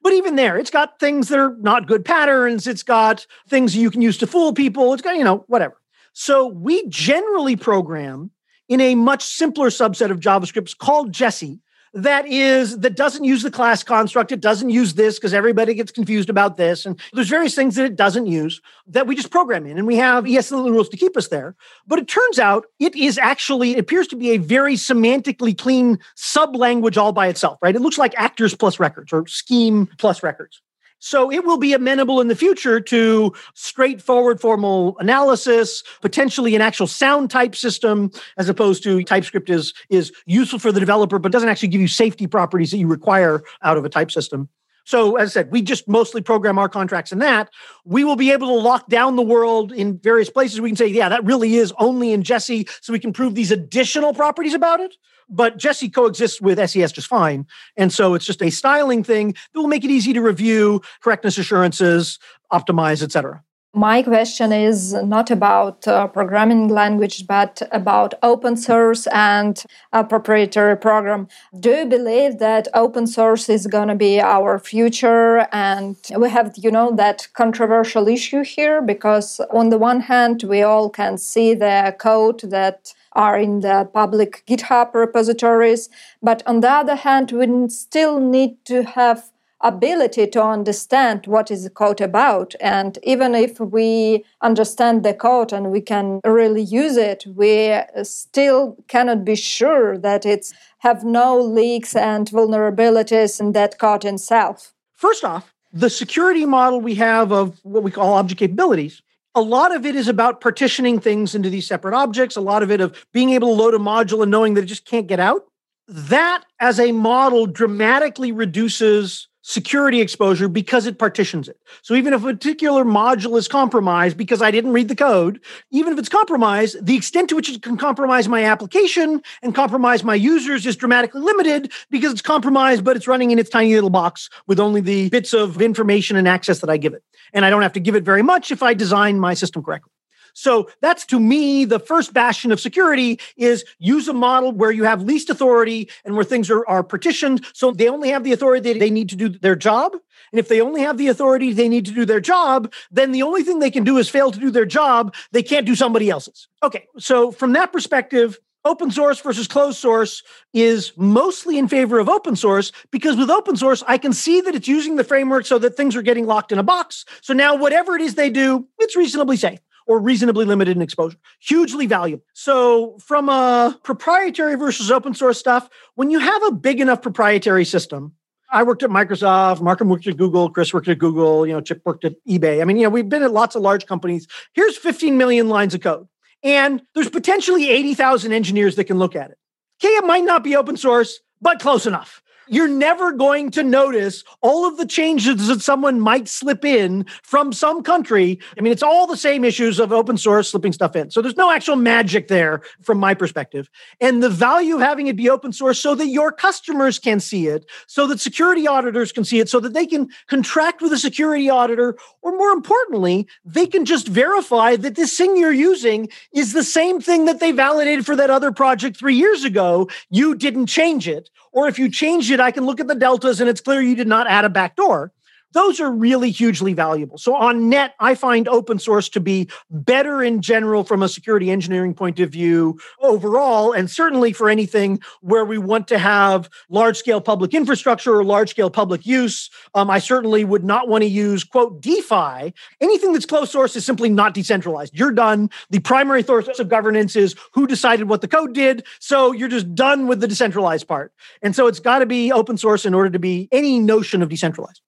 But 0.03 0.15
even 0.15 0.37
there, 0.37 0.57
it's 0.57 0.71
got 0.71 0.99
things 0.99 1.29
that 1.29 1.39
are 1.39 1.55
not 1.61 1.87
good 1.87 2.05
patterns. 2.05 2.67
It's 2.67 2.83
got 2.83 3.27
things 3.49 3.77
you 3.77 3.91
can 3.91 4.03
use 4.03 4.19
to 4.19 4.27
fool 4.27 4.53
people. 4.53 4.93
It's 4.93 5.03
got, 5.03 5.17
you 5.17 5.25
know, 5.25 5.45
whatever. 5.47 5.77
So 6.13 6.47
we 6.47 6.89
generally 6.89 7.55
program 7.55 8.31
in 8.71 8.81
a 8.81 8.95
much 8.95 9.23
simpler 9.23 9.69
subset 9.69 10.11
of 10.11 10.21
JavaScripts 10.21 10.77
called 10.77 11.13
Jessie 11.13 11.61
that 11.93 12.25
is 12.27 12.79
that 12.79 12.95
doesn't 12.95 13.25
use 13.25 13.43
the 13.43 13.51
class 13.51 13.83
construct 13.83 14.31
it 14.31 14.41
doesn't 14.41 14.71
use 14.71 14.95
this 14.95 15.19
because 15.19 15.35
everybody 15.35 15.75
gets 15.75 15.91
confused 15.91 16.31
about 16.31 16.57
this 16.57 16.87
and 16.87 17.01
there's 17.13 17.29
various 17.29 17.55
things 17.55 17.75
that 17.75 17.85
it 17.85 17.97
doesn't 17.97 18.27
use 18.27 18.61
that 18.87 19.09
we 19.09 19.17
just 19.17 19.31
program 19.31 19.67
in 19.67 19.77
and 19.77 19.87
we 19.87 19.97
have 19.97 20.25
esl 20.25 20.71
rules 20.71 20.89
to 20.89 20.97
keep 20.97 21.17
us 21.17 21.29
there. 21.29 21.57
But 21.87 21.99
it 21.99 22.07
turns 22.07 22.39
out 22.39 22.67
it 22.79 22.95
is 22.95 23.19
actually 23.19 23.73
it 23.73 23.81
appears 23.81 24.07
to 24.09 24.17
be 24.17 24.31
a 24.31 24.37
very 24.37 24.75
semantically 24.75 25.57
clean 25.57 25.99
sub 26.15 26.55
language 26.55 26.97
all 26.97 27.13
by 27.13 27.27
itself 27.27 27.59
right? 27.61 27.75
It 27.75 27.83
looks 27.83 27.99
like 27.99 28.15
actors 28.17 28.55
plus 28.55 28.79
records 28.79 29.13
or 29.13 29.27
scheme 29.27 29.89
plus 29.99 30.23
records 30.23 30.63
so 31.01 31.33
it 31.33 31.45
will 31.45 31.57
be 31.57 31.73
amenable 31.73 32.21
in 32.21 32.29
the 32.29 32.37
future 32.37 32.79
to 32.79 33.33
straightforward 33.55 34.41
formal 34.41 34.97
analysis, 34.99 35.83
potentially 36.03 36.55
an 36.55 36.61
actual 36.61 36.87
sound 36.87 37.31
type 37.31 37.57
system, 37.57 38.11
as 38.37 38.49
opposed 38.49 38.83
to 38.85 39.03
TypeScript 39.03 39.51
is, 39.51 39.73
is 39.89 40.13
useful 40.27 40.59
for 40.59 40.71
the 40.71 40.79
developer, 40.79 41.19
but 41.19 41.33
doesn't 41.33 41.49
actually 41.49 41.69
give 41.69 41.81
you 41.81 41.89
safety 41.89 42.27
properties 42.27 42.71
that 42.71 42.79
you 42.79 42.87
require 42.87 43.43
out 43.63 43.77
of 43.77 43.85
a 43.85 43.89
type 43.89 44.11
system. 44.11 44.49
So, 44.85 45.17
as 45.17 45.31
I 45.31 45.33
said, 45.33 45.53
we 45.53 45.63
just 45.63 45.87
mostly 45.89 46.21
program 46.21 46.59
our 46.59 46.69
contracts 46.69 47.13
in 47.13 47.21
that. 47.21 47.51
We 47.85 48.03
will 48.03 48.17
be 48.17 48.33
able 48.33 48.49
to 48.49 48.55
lock 48.55 48.89
down 48.89 49.17
the 49.17 49.23
world 49.23 49.73
in 49.73 49.99
various 49.99 50.31
places. 50.31 50.61
We 50.61 50.71
can 50.71 50.77
say, 50.77 50.89
yeah, 50.89 51.09
that 51.09 51.25
really 51.25 51.57
is 51.57 51.73
only 51.79 52.13
in 52.13 52.23
Jessie, 52.23 52.67
so 52.81 52.93
we 52.93 52.99
can 52.99 53.13
prove 53.13 53.35
these 53.35 53.53
additional 53.53 54.13
properties 54.15 54.55
about 54.55 54.81
it 54.81 54.97
but 55.31 55.57
Jessie 55.57 55.89
coexists 55.89 56.41
with 56.41 56.59
SES 56.59 56.93
just 56.93 57.09
fine. 57.09 57.47
And 57.77 57.93
so 57.93 58.15
it's 58.15 58.27
just 58.27 58.43
a 58.43 58.51
styling 58.51 59.05
thing 59.05 59.33
that 59.33 59.61
will 59.61 59.69
make 59.69 59.85
it 59.85 59.91
easy 59.91 60.13
to 60.13 60.21
review, 60.21 60.83
correctness 61.01 61.39
assurances, 61.39 62.19
optimize, 62.53 63.03
etc. 63.03 63.43
My 63.73 64.03
question 64.03 64.53
is 64.53 64.95
not 64.95 65.31
about 65.31 65.87
uh, 65.87 66.09
programming 66.09 66.67
language, 66.67 67.29
but 67.29 67.63
about 67.71 68.15
open 68.21 68.57
source 68.57 69.07
and 69.13 69.63
a 69.93 70.03
proprietary 70.03 70.77
program. 70.77 71.29
Do 71.61 71.71
you 71.71 71.87
believe 71.87 72.41
that 72.41 72.67
open 72.75 73.07
source 73.07 73.49
is 73.49 73.69
going 73.69 73.87
to 73.87 73.95
be 73.95 74.21
our 74.21 74.59
future? 74.59 75.47
And 75.53 75.97
we 76.19 76.29
have, 76.31 76.53
you 76.57 76.73
know, 76.73 76.91
that 76.97 77.29
controversial 77.35 78.09
issue 78.09 78.43
here 78.43 78.83
because 78.83 79.41
on 79.53 79.69
the 79.69 79.79
one 79.79 80.01
hand, 80.01 80.43
we 80.43 80.63
all 80.63 80.91
can 80.91 81.17
see 81.17 81.55
the 81.55 81.95
code 81.97 82.41
that 82.51 82.93
are 83.13 83.39
in 83.39 83.61
the 83.61 83.89
public 83.93 84.45
GitHub 84.47 84.95
repositories. 84.95 85.89
But 86.23 86.43
on 86.47 86.61
the 86.61 86.71
other 86.71 86.97
hand, 86.97 87.33
we 87.33 87.69
still 87.69 88.21
need 88.21 88.65
to 88.67 88.83
have 88.85 89.31
ability 89.63 90.27
to 90.27 90.43
understand 90.43 91.27
what 91.27 91.51
is 91.51 91.65
the 91.65 91.71
code 91.71 92.01
about 92.01 92.55
and 92.61 92.99
even 93.03 93.35
if 93.35 93.61
we 93.61 94.25
understand 94.41 95.03
the 95.03 95.13
code 95.13 95.53
and 95.53 95.71
we 95.71 95.81
can 95.81 96.21
really 96.25 96.63
use 96.63 96.97
it 96.97 97.25
we 97.35 97.79
still 98.03 98.77
cannot 98.89 99.23
be 99.23 99.35
sure 99.35 99.99
that 99.99 100.25
it's 100.25 100.55
have 100.79 101.05
no 101.05 101.39
leaks 101.39 101.95
and 101.95 102.31
vulnerabilities 102.31 103.39
in 103.39 103.53
that 103.53 103.79
code 103.79 104.05
itself 104.05 104.73
first 104.95 105.25
off 105.25 105.53
the 105.73 105.91
security 105.91 106.47
model 106.47 106.81
we 106.81 106.95
have 106.95 107.31
of 107.31 107.61
what 107.63 107.83
we 107.83 107.91
call 107.91 108.15
object 108.15 108.39
capabilities 108.39 109.03
a 109.35 109.41
lot 109.41 109.75
of 109.75 109.87
it 109.87 109.95
is 109.95 110.09
about 110.09 110.41
partitioning 110.41 110.99
things 110.99 111.35
into 111.35 111.51
these 111.51 111.67
separate 111.67 111.95
objects, 111.95 112.37
a 112.37 112.41
lot 112.41 112.63
of 112.63 112.71
it 112.71 112.81
of 112.81 113.07
being 113.13 113.31
able 113.31 113.49
to 113.49 113.63
load 113.63 113.75
a 113.75 113.79
module 113.79 114.23
and 114.23 114.31
knowing 114.31 114.55
that 114.55 114.65
it 114.65 114.67
just 114.67 114.85
can't 114.85 115.07
get 115.07 115.21
out. 115.21 115.45
That 115.87 116.45
as 116.61 116.79
a 116.79 116.93
model 116.93 117.47
dramatically 117.47 118.33
reduces 118.33 119.29
security 119.51 120.01
exposure 120.01 120.49
because 120.49 120.87
it 120.87 120.97
partitions 120.97 121.49
it. 121.49 121.59
So 121.83 121.95
even 121.95 122.13
if 122.13 122.23
a 122.23 122.27
particular 122.27 122.85
module 122.85 123.37
is 123.37 123.49
compromised 123.49 124.17
because 124.17 124.41
I 124.41 124.53
didn't 124.53 124.73
read 124.73 124.87
the 124.87 124.95
code, 124.95 125.41
even 125.73 125.93
if 125.93 125.99
it's 125.99 126.09
compromised, 126.09 126.87
the 126.87 126.97
extent 126.97 127.29
to 127.31 127.37
which 127.37 127.51
it 127.51 127.61
can 127.61 127.77
compromise 127.77 128.29
my 128.29 128.45
application 128.45 129.21
and 129.43 129.53
compromise 129.53 130.05
my 130.05 130.15
users 130.15 130.67
is 130.67 130.77
dramatically 130.77 131.21
limited 131.21 131.73
because 131.91 132.13
it's 132.13 132.23
compromised, 132.23 132.85
but 132.85 132.97
it's 132.97 133.09
running 133.09 133.33
in 133.33 133.41
its 133.41 133.51
tiny 133.51 133.75
little 133.75 133.91
box 133.91 134.31
with 134.47 134.61
only 134.61 134.81
the 134.81 135.09
bits 135.09 135.33
of 135.33 135.61
information 135.61 136.17
and 136.17 136.29
access 136.29 136.61
that 136.61 136.71
I 136.71 136.77
give 136.77 136.95
it. 136.95 137.03
And 137.33 137.45
I 137.45 137.51
don't 137.51 137.63
have 137.63 137.73
to 137.73 137.81
give 137.81 137.97
it 137.97 138.05
very 138.05 138.23
much 138.23 138.53
if 138.53 138.63
I 138.63 138.73
design 138.73 139.19
my 139.19 139.35
system 139.35 139.65
correctly. 139.65 139.91
So 140.35 140.71
that's 140.81 141.05
to 141.07 141.21
me 141.21 141.65
the 141.65 141.79
first 141.79 142.13
bastion 142.13 142.53
of 142.53 142.61
security 142.61 143.19
is 143.37 143.65
use 143.79 144.09
a 144.09 144.13
model 144.13 144.53
where 144.53 144.71
you 144.71 144.85
have 144.85 145.03
least 145.03 145.31
authority 145.31 145.89
and 146.05 146.15
where 146.15 146.25
things 146.25 146.51
are, 146.51 146.67
are 146.67 146.83
partitioned. 146.83 147.45
So 147.53 147.71
they 147.73 147.89
only 147.89 148.11
have 148.11 148.25
the 148.25 148.33
authority 148.33 148.79
they 148.79 148.91
need 148.91 149.09
to 149.11 149.17
do 149.17 149.29
their 149.29 149.57
job. 149.57 149.93
And 150.33 150.39
if 150.39 150.49
they 150.49 150.61
only 150.61 150.83
have 150.83 150.99
the 150.99 151.09
authority 151.09 151.53
they 151.53 151.69
need 151.69 151.87
to 151.87 151.93
do 151.93 152.05
their 152.05 152.21
job, 152.21 152.73
then 152.91 153.13
the 153.13 153.23
only 153.23 153.43
thing 153.43 153.59
they 153.59 153.71
can 153.71 153.85
do 153.85 153.99
is 153.99 154.09
fail 154.09 154.31
to 154.31 154.39
do 154.39 154.51
their 154.51 154.67
job. 154.67 155.15
They 155.33 155.43
can't 155.43 155.67
do 155.67 155.75
somebody 155.75 156.11
else's. 156.11 156.49
Okay. 156.63 156.87
So 156.99 157.33
from 157.33 157.53
that 157.55 157.73
perspective, 157.73 158.39
open 158.65 158.91
source 158.91 159.21
versus 159.21 159.49
closed 159.49 159.79
source 159.79 160.23
is 160.53 160.93
mostly 160.97 161.59
in 161.59 161.67
favor 161.67 161.99
of 161.99 162.09
open 162.09 162.37
source 162.37 162.73
because 162.91 163.17
with 163.17 163.31
open 163.31 163.57
source, 163.57 163.83
I 163.87 163.99
can 163.99 164.13
see 164.13 164.41
that 164.43 164.55
it's 164.55 164.69
using 164.69 164.97
the 164.97 165.05
framework 165.05 165.47
so 165.47 165.59
that 165.59 165.77
things 165.77 165.97
are 165.97 166.03
getting 166.03 166.27
locked 166.27 166.53
in 166.53 166.59
a 166.59 166.63
box. 166.63 167.05
So 167.23 167.33
now, 167.33 167.57
whatever 167.57 167.97
it 167.97 168.03
is 168.03 168.15
they 168.15 168.31
do, 168.31 168.69
it's 168.79 168.97
reasonably 168.97 169.37
safe 169.37 169.61
or 169.91 169.99
reasonably 169.99 170.45
limited 170.45 170.77
in 170.77 170.83
exposure. 170.83 171.19
Hugely 171.41 171.85
valuable. 171.85 172.23
So, 172.33 172.97
from 173.01 173.29
a 173.29 173.77
proprietary 173.83 174.55
versus 174.55 174.89
open 174.89 175.15
source 175.15 175.37
stuff, 175.37 175.69
when 175.97 176.11
you 176.11 176.21
have 176.21 176.43
a 176.45 176.53
big 176.53 176.81
enough 176.81 177.03
proprietary 177.03 177.65
system, 177.65 178.13
I 178.53 178.63
worked 178.63 178.85
at 178.85 178.91
Microsoft, 178.91 179.61
Markham 179.61 179.89
worked 179.89 180.07
at 180.07 180.17
Google, 180.17 180.49
Chris 180.49 180.73
worked 180.73 180.87
at 180.87 181.01
Google, 181.01 181.45
you 181.45 181.53
know, 181.53 181.61
Chip 181.61 181.83
worked 181.85 182.05
at 182.05 182.15
eBay. 182.25 182.63
I 182.63 182.65
mean, 182.67 182.77
you 182.77 182.85
know, 182.85 182.89
we've 182.91 183.09
been 183.09 183.25
at 183.25 183.33
lots 183.33 183.57
of 183.57 183.63
large 183.63 183.87
companies. 183.87 184.29
Here's 184.53 184.77
15 184.77 185.19
million 185.19 185.49
lines 185.49 185.75
of 185.75 185.81
code. 185.81 186.07
And 186.45 186.83
there's 186.95 187.11
potentially 187.11 187.69
80,000 187.69 188.33
engineers 188.33 188.77
that 188.77 188.85
can 188.85 188.99
look 188.99 189.17
at 189.17 189.33
it. 189.33 189.39
Okay, 189.83 189.93
it 189.95 190.05
might 190.05 190.25
not 190.25 190.45
be 190.45 190.55
open 190.55 190.77
source, 190.77 191.19
but 191.41 191.59
close 191.59 191.85
enough 191.85 192.23
you're 192.51 192.69
never 192.69 193.13
going 193.13 193.51
to 193.53 193.63
notice 193.63 194.25
all 194.43 194.67
of 194.67 194.77
the 194.77 194.85
changes 194.85 195.47
that 195.47 195.63
someone 195.63 196.01
might 196.01 196.29
slip 196.29 196.65
in 196.65 197.07
from 197.23 197.53
some 197.53 197.83
country. 197.83 198.41
I 198.59 198.61
mean, 198.61 198.73
it's 198.73 198.83
all 198.83 199.07
the 199.07 199.17
same 199.17 199.45
issues 199.45 199.79
of 199.79 199.93
open 199.93 200.19
source 200.19 200.51
slipping 200.51 200.73
stuff 200.73 200.97
in. 200.97 201.11
So 201.11 201.23
there's 201.23 201.37
no 201.37 201.53
actual 201.53 201.77
magic 201.77 202.27
there 202.27 202.63
from 202.83 202.99
my 202.99 203.15
perspective. 203.15 203.71
And 204.01 204.21
the 204.21 204.29
value 204.29 204.75
of 204.75 204.81
having 204.81 205.07
it 205.07 205.15
be 205.17 205.31
open 205.31 205.53
source 205.53 205.79
so 205.79 205.95
that 205.95 206.09
your 206.09 206.33
customers 206.33 206.99
can 206.99 207.21
see 207.21 207.47
it, 207.47 207.71
so 207.87 208.09
that 208.09 208.21
security 208.21 208.67
auditors 208.67 209.13
can 209.13 209.25
see 209.25 209.39
it, 209.39 209.49
so 209.49 209.61
that 209.61 209.73
they 209.73 209.87
can 209.87 210.09
contract 210.27 210.83
with 210.83 210.93
a 210.93 210.99
security 210.99 211.49
auditor, 211.49 211.97
or 212.23 212.37
more 212.37 212.51
importantly, 212.51 213.29
they 213.45 213.67
can 213.67 213.85
just 213.85 214.09
verify 214.09 214.75
that 214.75 214.97
this 214.97 215.17
thing 215.17 215.37
you're 215.37 215.53
using 215.53 216.09
is 216.35 216.53
the 216.53 216.65
same 216.65 217.01
thing 217.01 217.27
that 217.27 217.39
they 217.39 217.53
validated 217.53 218.05
for 218.05 218.17
that 218.17 218.31
other 218.31 218.51
project 218.51 218.97
three 218.97 219.15
years 219.15 219.45
ago. 219.45 219.89
You 220.11 220.35
didn't 220.35 220.67
change 220.67 221.07
it 221.07 221.31
or 221.53 221.69
if 221.69 221.79
you 221.79 221.91
changed 221.91 222.31
it, 222.31 222.41
I 222.41 222.51
can 222.51 222.65
look 222.65 222.81
at 222.81 222.89
the 222.89 222.95
deltas 222.95 223.41
and 223.41 223.49
it's 223.49 223.61
clear 223.61 223.81
you 223.81 223.97
did 223.97 224.09
not 224.09 224.27
add 224.27 224.45
a 224.45 224.49
backdoor 224.49 225.13
those 225.53 225.81
are 225.81 225.91
really 225.91 226.31
hugely 226.31 226.73
valuable. 226.73 227.19
So 227.19 227.35
on 227.35 227.69
net, 227.69 227.95
I 228.01 228.15
find 228.15 228.49
open 228.49 228.79
source 228.79 229.09
to 229.11 229.21
be 229.21 229.49
better 229.71 230.23
in 230.23 230.43
general 230.43 230.85
from 230.85 231.03
a 231.03 231.09
security 231.09 231.51
engineering 231.51 231.95
point 231.95 232.21
of 232.21 232.31
view 232.31 232.79
overall, 233.01 233.73
and 233.73 233.91
certainly 233.91 234.33
for 234.33 234.49
anything 234.49 235.01
where 235.21 235.45
we 235.45 235.59
want 235.59 235.89
to 235.89 235.99
have 235.99 236.49
large 236.69 236.97
scale 236.97 237.21
public 237.21 237.55
infrastructure 237.55 238.15
or 238.15 238.25
large 238.25 238.51
scale 238.51 238.71
public 238.71 239.07
use. 239.07 239.51
Um, 239.75 239.91
I 239.91 239.99
certainly 239.99 240.45
would 240.45 240.65
not 240.65 240.89
want 240.89 241.03
to 241.03 241.09
use 241.09 241.45
quote 241.45 241.81
DeFi. 241.81 242.55
Anything 242.81 243.13
that's 243.13 243.27
closed 243.27 243.51
source 243.51 243.77
is 243.77 243.85
simply 243.85 244.09
not 244.09 244.35
decentralized. 244.35 244.97
You're 244.97 245.13
done. 245.13 245.51
The 245.71 245.81
primary 245.81 246.23
source 246.23 246.59
of 246.59 246.69
governance 246.69 247.17
is 247.17 247.35
who 247.53 247.67
decided 247.67 248.09
what 248.09 248.21
the 248.21 248.29
code 248.29 248.55
did. 248.55 248.85
So 248.99 249.33
you're 249.33 249.49
just 249.49 249.75
done 249.75 250.07
with 250.07 250.21
the 250.21 250.29
decentralized 250.29 250.87
part. 250.87 251.13
And 251.43 251.55
so 251.55 251.67
it's 251.67 251.81
got 251.81 252.01
to 252.01 252.07
be 252.07 252.33
open 252.33 252.57
source 252.57 252.85
in 252.85 252.95
order 252.95 253.11
to 253.11 253.19
be 253.19 253.49
any 253.53 253.79
notion 253.79 254.23
of 254.23 254.29
decentralized. 254.29 254.83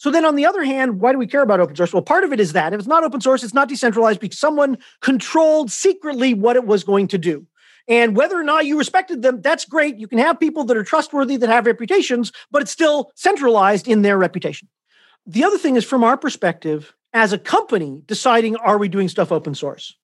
So 0.00 0.10
then 0.10 0.24
on 0.24 0.34
the 0.34 0.46
other 0.46 0.64
hand, 0.64 0.98
why 0.98 1.12
do 1.12 1.18
we 1.18 1.26
care 1.26 1.42
about 1.42 1.60
open 1.60 1.76
source? 1.76 1.92
Well, 1.92 2.00
part 2.00 2.24
of 2.24 2.32
it 2.32 2.40
is 2.40 2.54
that 2.54 2.72
if 2.72 2.78
it's 2.78 2.88
not 2.88 3.04
open 3.04 3.20
source, 3.20 3.42
it's 3.42 3.52
not 3.52 3.68
decentralized 3.68 4.18
because 4.18 4.38
someone 4.38 4.78
controlled 5.02 5.70
secretly 5.70 6.32
what 6.32 6.56
it 6.56 6.64
was 6.64 6.84
going 6.84 7.06
to 7.08 7.18
do. 7.18 7.46
And 7.86 8.16
whether 8.16 8.40
or 8.40 8.42
not 8.42 8.64
you 8.64 8.78
respected 8.78 9.20
them, 9.20 9.42
that's 9.42 9.66
great. 9.66 9.98
You 9.98 10.08
can 10.08 10.16
have 10.16 10.40
people 10.40 10.64
that 10.64 10.76
are 10.78 10.82
trustworthy 10.82 11.36
that 11.36 11.50
have 11.50 11.66
reputations, 11.66 12.32
but 12.50 12.62
it's 12.62 12.70
still 12.70 13.12
centralized 13.14 13.86
in 13.86 14.00
their 14.00 14.16
reputation. 14.16 14.68
The 15.26 15.44
other 15.44 15.58
thing 15.58 15.76
is 15.76 15.84
from 15.84 16.02
our 16.02 16.16
perspective, 16.16 16.94
as 17.12 17.34
a 17.34 17.38
company 17.38 18.00
deciding, 18.06 18.56
are 18.56 18.78
we 18.78 18.88
doing 18.88 19.10
stuff 19.10 19.30
open 19.30 19.54
source? 19.54 19.94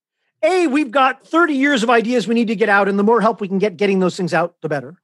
A, 0.42 0.66
we've 0.66 0.90
got 0.90 1.26
30 1.26 1.54
years 1.54 1.82
of 1.82 1.88
ideas 1.88 2.28
we 2.28 2.34
need 2.34 2.48
to 2.48 2.54
get 2.54 2.68
out, 2.68 2.86
and 2.86 2.98
the 2.98 3.02
more 3.02 3.22
help 3.22 3.40
we 3.40 3.48
can 3.48 3.58
get 3.58 3.78
getting 3.78 4.00
those 4.00 4.14
things 4.14 4.34
out, 4.34 4.56
the 4.60 4.68
better. 4.68 5.00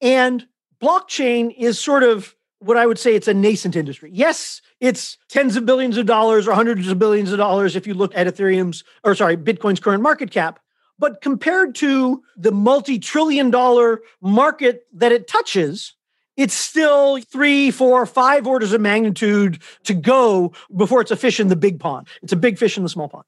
And 0.00 0.46
blockchain 0.80 1.52
is 1.58 1.80
sort 1.80 2.04
of 2.04 2.36
what 2.60 2.76
I 2.76 2.86
would 2.86 2.98
say 2.98 3.14
it's 3.14 3.28
a 3.28 3.34
nascent 3.34 3.74
industry. 3.74 4.10
Yes, 4.12 4.60
it's 4.80 5.18
tens 5.28 5.56
of 5.56 5.66
billions 5.66 5.96
of 5.96 6.06
dollars 6.06 6.46
or 6.46 6.54
hundreds 6.54 6.88
of 6.88 6.98
billions 6.98 7.32
of 7.32 7.38
dollars 7.38 7.74
if 7.74 7.86
you 7.86 7.94
look 7.94 8.14
at 8.14 8.26
Ethereum's 8.26 8.84
or 9.02 9.14
sorry, 9.14 9.36
Bitcoin's 9.36 9.80
current 9.80 10.02
market 10.02 10.30
cap. 10.30 10.60
But 10.98 11.22
compared 11.22 11.74
to 11.76 12.22
the 12.36 12.52
multi-trillion 12.52 13.50
dollar 13.50 14.02
market 14.20 14.86
that 14.92 15.12
it 15.12 15.26
touches, 15.26 15.94
it's 16.36 16.54
still 16.54 17.18
three, 17.20 17.70
four, 17.70 18.04
five 18.04 18.46
orders 18.46 18.72
of 18.74 18.82
magnitude 18.82 19.62
to 19.84 19.94
go 19.94 20.52
before 20.76 21.00
it's 21.00 21.10
a 21.10 21.16
fish 21.16 21.40
in 21.40 21.48
the 21.48 21.56
big 21.56 21.80
pond. 21.80 22.06
It's 22.22 22.32
a 22.32 22.36
big 22.36 22.58
fish 22.58 22.76
in 22.76 22.82
the 22.82 22.88
small 22.90 23.08
pond. 23.08 23.24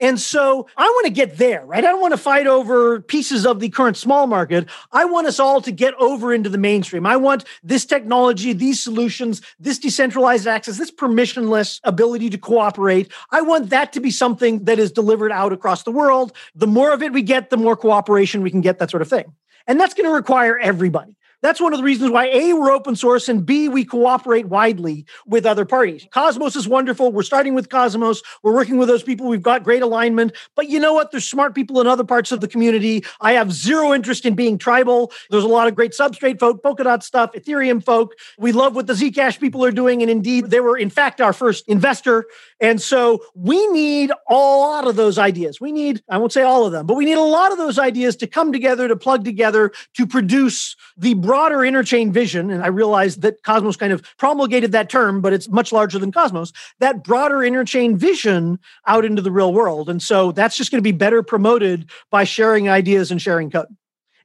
And 0.00 0.18
so 0.18 0.66
I 0.76 0.84
want 0.84 1.06
to 1.06 1.12
get 1.12 1.36
there, 1.36 1.64
right? 1.66 1.84
I 1.84 1.88
don't 1.88 2.00
want 2.00 2.12
to 2.14 2.18
fight 2.18 2.46
over 2.46 3.02
pieces 3.02 3.44
of 3.44 3.60
the 3.60 3.68
current 3.68 3.98
small 3.98 4.26
market. 4.26 4.66
I 4.92 5.04
want 5.04 5.26
us 5.26 5.38
all 5.38 5.60
to 5.60 5.70
get 5.70 5.92
over 5.94 6.32
into 6.32 6.48
the 6.48 6.58
mainstream. 6.58 7.04
I 7.04 7.16
want 7.16 7.44
this 7.62 7.84
technology, 7.84 8.54
these 8.54 8.82
solutions, 8.82 9.42
this 9.58 9.78
decentralized 9.78 10.46
access, 10.46 10.78
this 10.78 10.90
permissionless 10.90 11.80
ability 11.84 12.30
to 12.30 12.38
cooperate. 12.38 13.12
I 13.30 13.42
want 13.42 13.70
that 13.70 13.92
to 13.92 14.00
be 14.00 14.10
something 14.10 14.64
that 14.64 14.78
is 14.78 14.90
delivered 14.90 15.32
out 15.32 15.52
across 15.52 15.82
the 15.82 15.92
world. 15.92 16.32
The 16.54 16.66
more 16.66 16.92
of 16.92 17.02
it 17.02 17.12
we 17.12 17.22
get, 17.22 17.50
the 17.50 17.58
more 17.58 17.76
cooperation 17.76 18.42
we 18.42 18.50
can 18.50 18.62
get, 18.62 18.78
that 18.78 18.90
sort 18.90 19.02
of 19.02 19.08
thing. 19.08 19.32
And 19.66 19.78
that's 19.78 19.94
going 19.94 20.08
to 20.08 20.14
require 20.14 20.58
everybody. 20.58 21.14
That's 21.42 21.60
one 21.60 21.72
of 21.72 21.78
the 21.78 21.84
reasons 21.84 22.10
why 22.10 22.26
A, 22.26 22.52
we're 22.52 22.70
open 22.70 22.96
source, 22.96 23.28
and 23.28 23.44
B, 23.46 23.68
we 23.68 23.84
cooperate 23.84 24.46
widely 24.46 25.06
with 25.26 25.46
other 25.46 25.64
parties. 25.64 26.06
Cosmos 26.10 26.54
is 26.54 26.68
wonderful. 26.68 27.12
We're 27.12 27.22
starting 27.22 27.54
with 27.54 27.70
Cosmos. 27.70 28.22
We're 28.42 28.52
working 28.52 28.76
with 28.76 28.88
those 28.88 29.02
people. 29.02 29.26
We've 29.26 29.42
got 29.42 29.64
great 29.64 29.82
alignment. 29.82 30.36
But 30.54 30.68
you 30.68 30.78
know 30.78 30.92
what? 30.92 31.10
There's 31.10 31.28
smart 31.28 31.54
people 31.54 31.80
in 31.80 31.86
other 31.86 32.04
parts 32.04 32.30
of 32.30 32.40
the 32.40 32.48
community. 32.48 33.04
I 33.20 33.32
have 33.32 33.52
zero 33.52 33.94
interest 33.94 34.26
in 34.26 34.34
being 34.34 34.58
tribal. 34.58 35.12
There's 35.30 35.44
a 35.44 35.48
lot 35.48 35.66
of 35.66 35.74
great 35.74 35.92
substrate 35.92 36.38
folk, 36.38 36.62
Polkadot 36.62 37.02
stuff, 37.02 37.32
Ethereum 37.32 37.82
folk. 37.82 38.14
We 38.38 38.52
love 38.52 38.74
what 38.74 38.86
the 38.86 38.92
Zcash 38.92 39.40
people 39.40 39.64
are 39.64 39.72
doing. 39.72 40.02
And 40.02 40.10
indeed, 40.10 40.46
they 40.46 40.60
were, 40.60 40.76
in 40.76 40.90
fact, 40.90 41.20
our 41.20 41.32
first 41.32 41.66
investor. 41.68 42.26
And 42.60 42.82
so 42.82 43.24
we 43.34 43.66
need 43.68 44.10
a 44.28 44.34
lot 44.34 44.86
of 44.86 44.96
those 44.96 45.18
ideas. 45.18 45.60
We 45.60 45.72
need, 45.72 46.02
I 46.08 46.18
won't 46.18 46.32
say 46.32 46.42
all 46.42 46.66
of 46.66 46.72
them, 46.72 46.86
but 46.86 46.94
we 46.94 47.06
need 47.06 47.16
a 47.16 47.22
lot 47.22 47.52
of 47.52 47.58
those 47.58 47.78
ideas 47.78 48.16
to 48.16 48.26
come 48.26 48.52
together, 48.52 48.88
to 48.88 48.96
plug 48.96 49.24
together, 49.24 49.72
to 49.94 50.06
produce 50.06 50.76
the 50.96 51.14
broader 51.30 51.58
interchain 51.58 52.10
vision, 52.10 52.50
and 52.50 52.60
I 52.60 52.66
realize 52.66 53.18
that 53.18 53.44
Cosmos 53.44 53.76
kind 53.76 53.92
of 53.92 54.02
promulgated 54.18 54.72
that 54.72 54.90
term, 54.90 55.20
but 55.20 55.32
it's 55.32 55.48
much 55.48 55.70
larger 55.70 55.96
than 55.96 56.10
Cosmos, 56.10 56.52
that 56.80 57.04
broader 57.04 57.36
interchain 57.36 57.96
vision 57.96 58.58
out 58.88 59.04
into 59.04 59.22
the 59.22 59.30
real 59.30 59.54
world. 59.54 59.88
And 59.88 60.02
so 60.02 60.32
that's 60.32 60.56
just 60.56 60.72
going 60.72 60.80
to 60.80 60.82
be 60.82 60.90
better 60.90 61.22
promoted 61.22 61.88
by 62.10 62.24
sharing 62.24 62.68
ideas 62.68 63.12
and 63.12 63.22
sharing 63.22 63.48
code. 63.48 63.68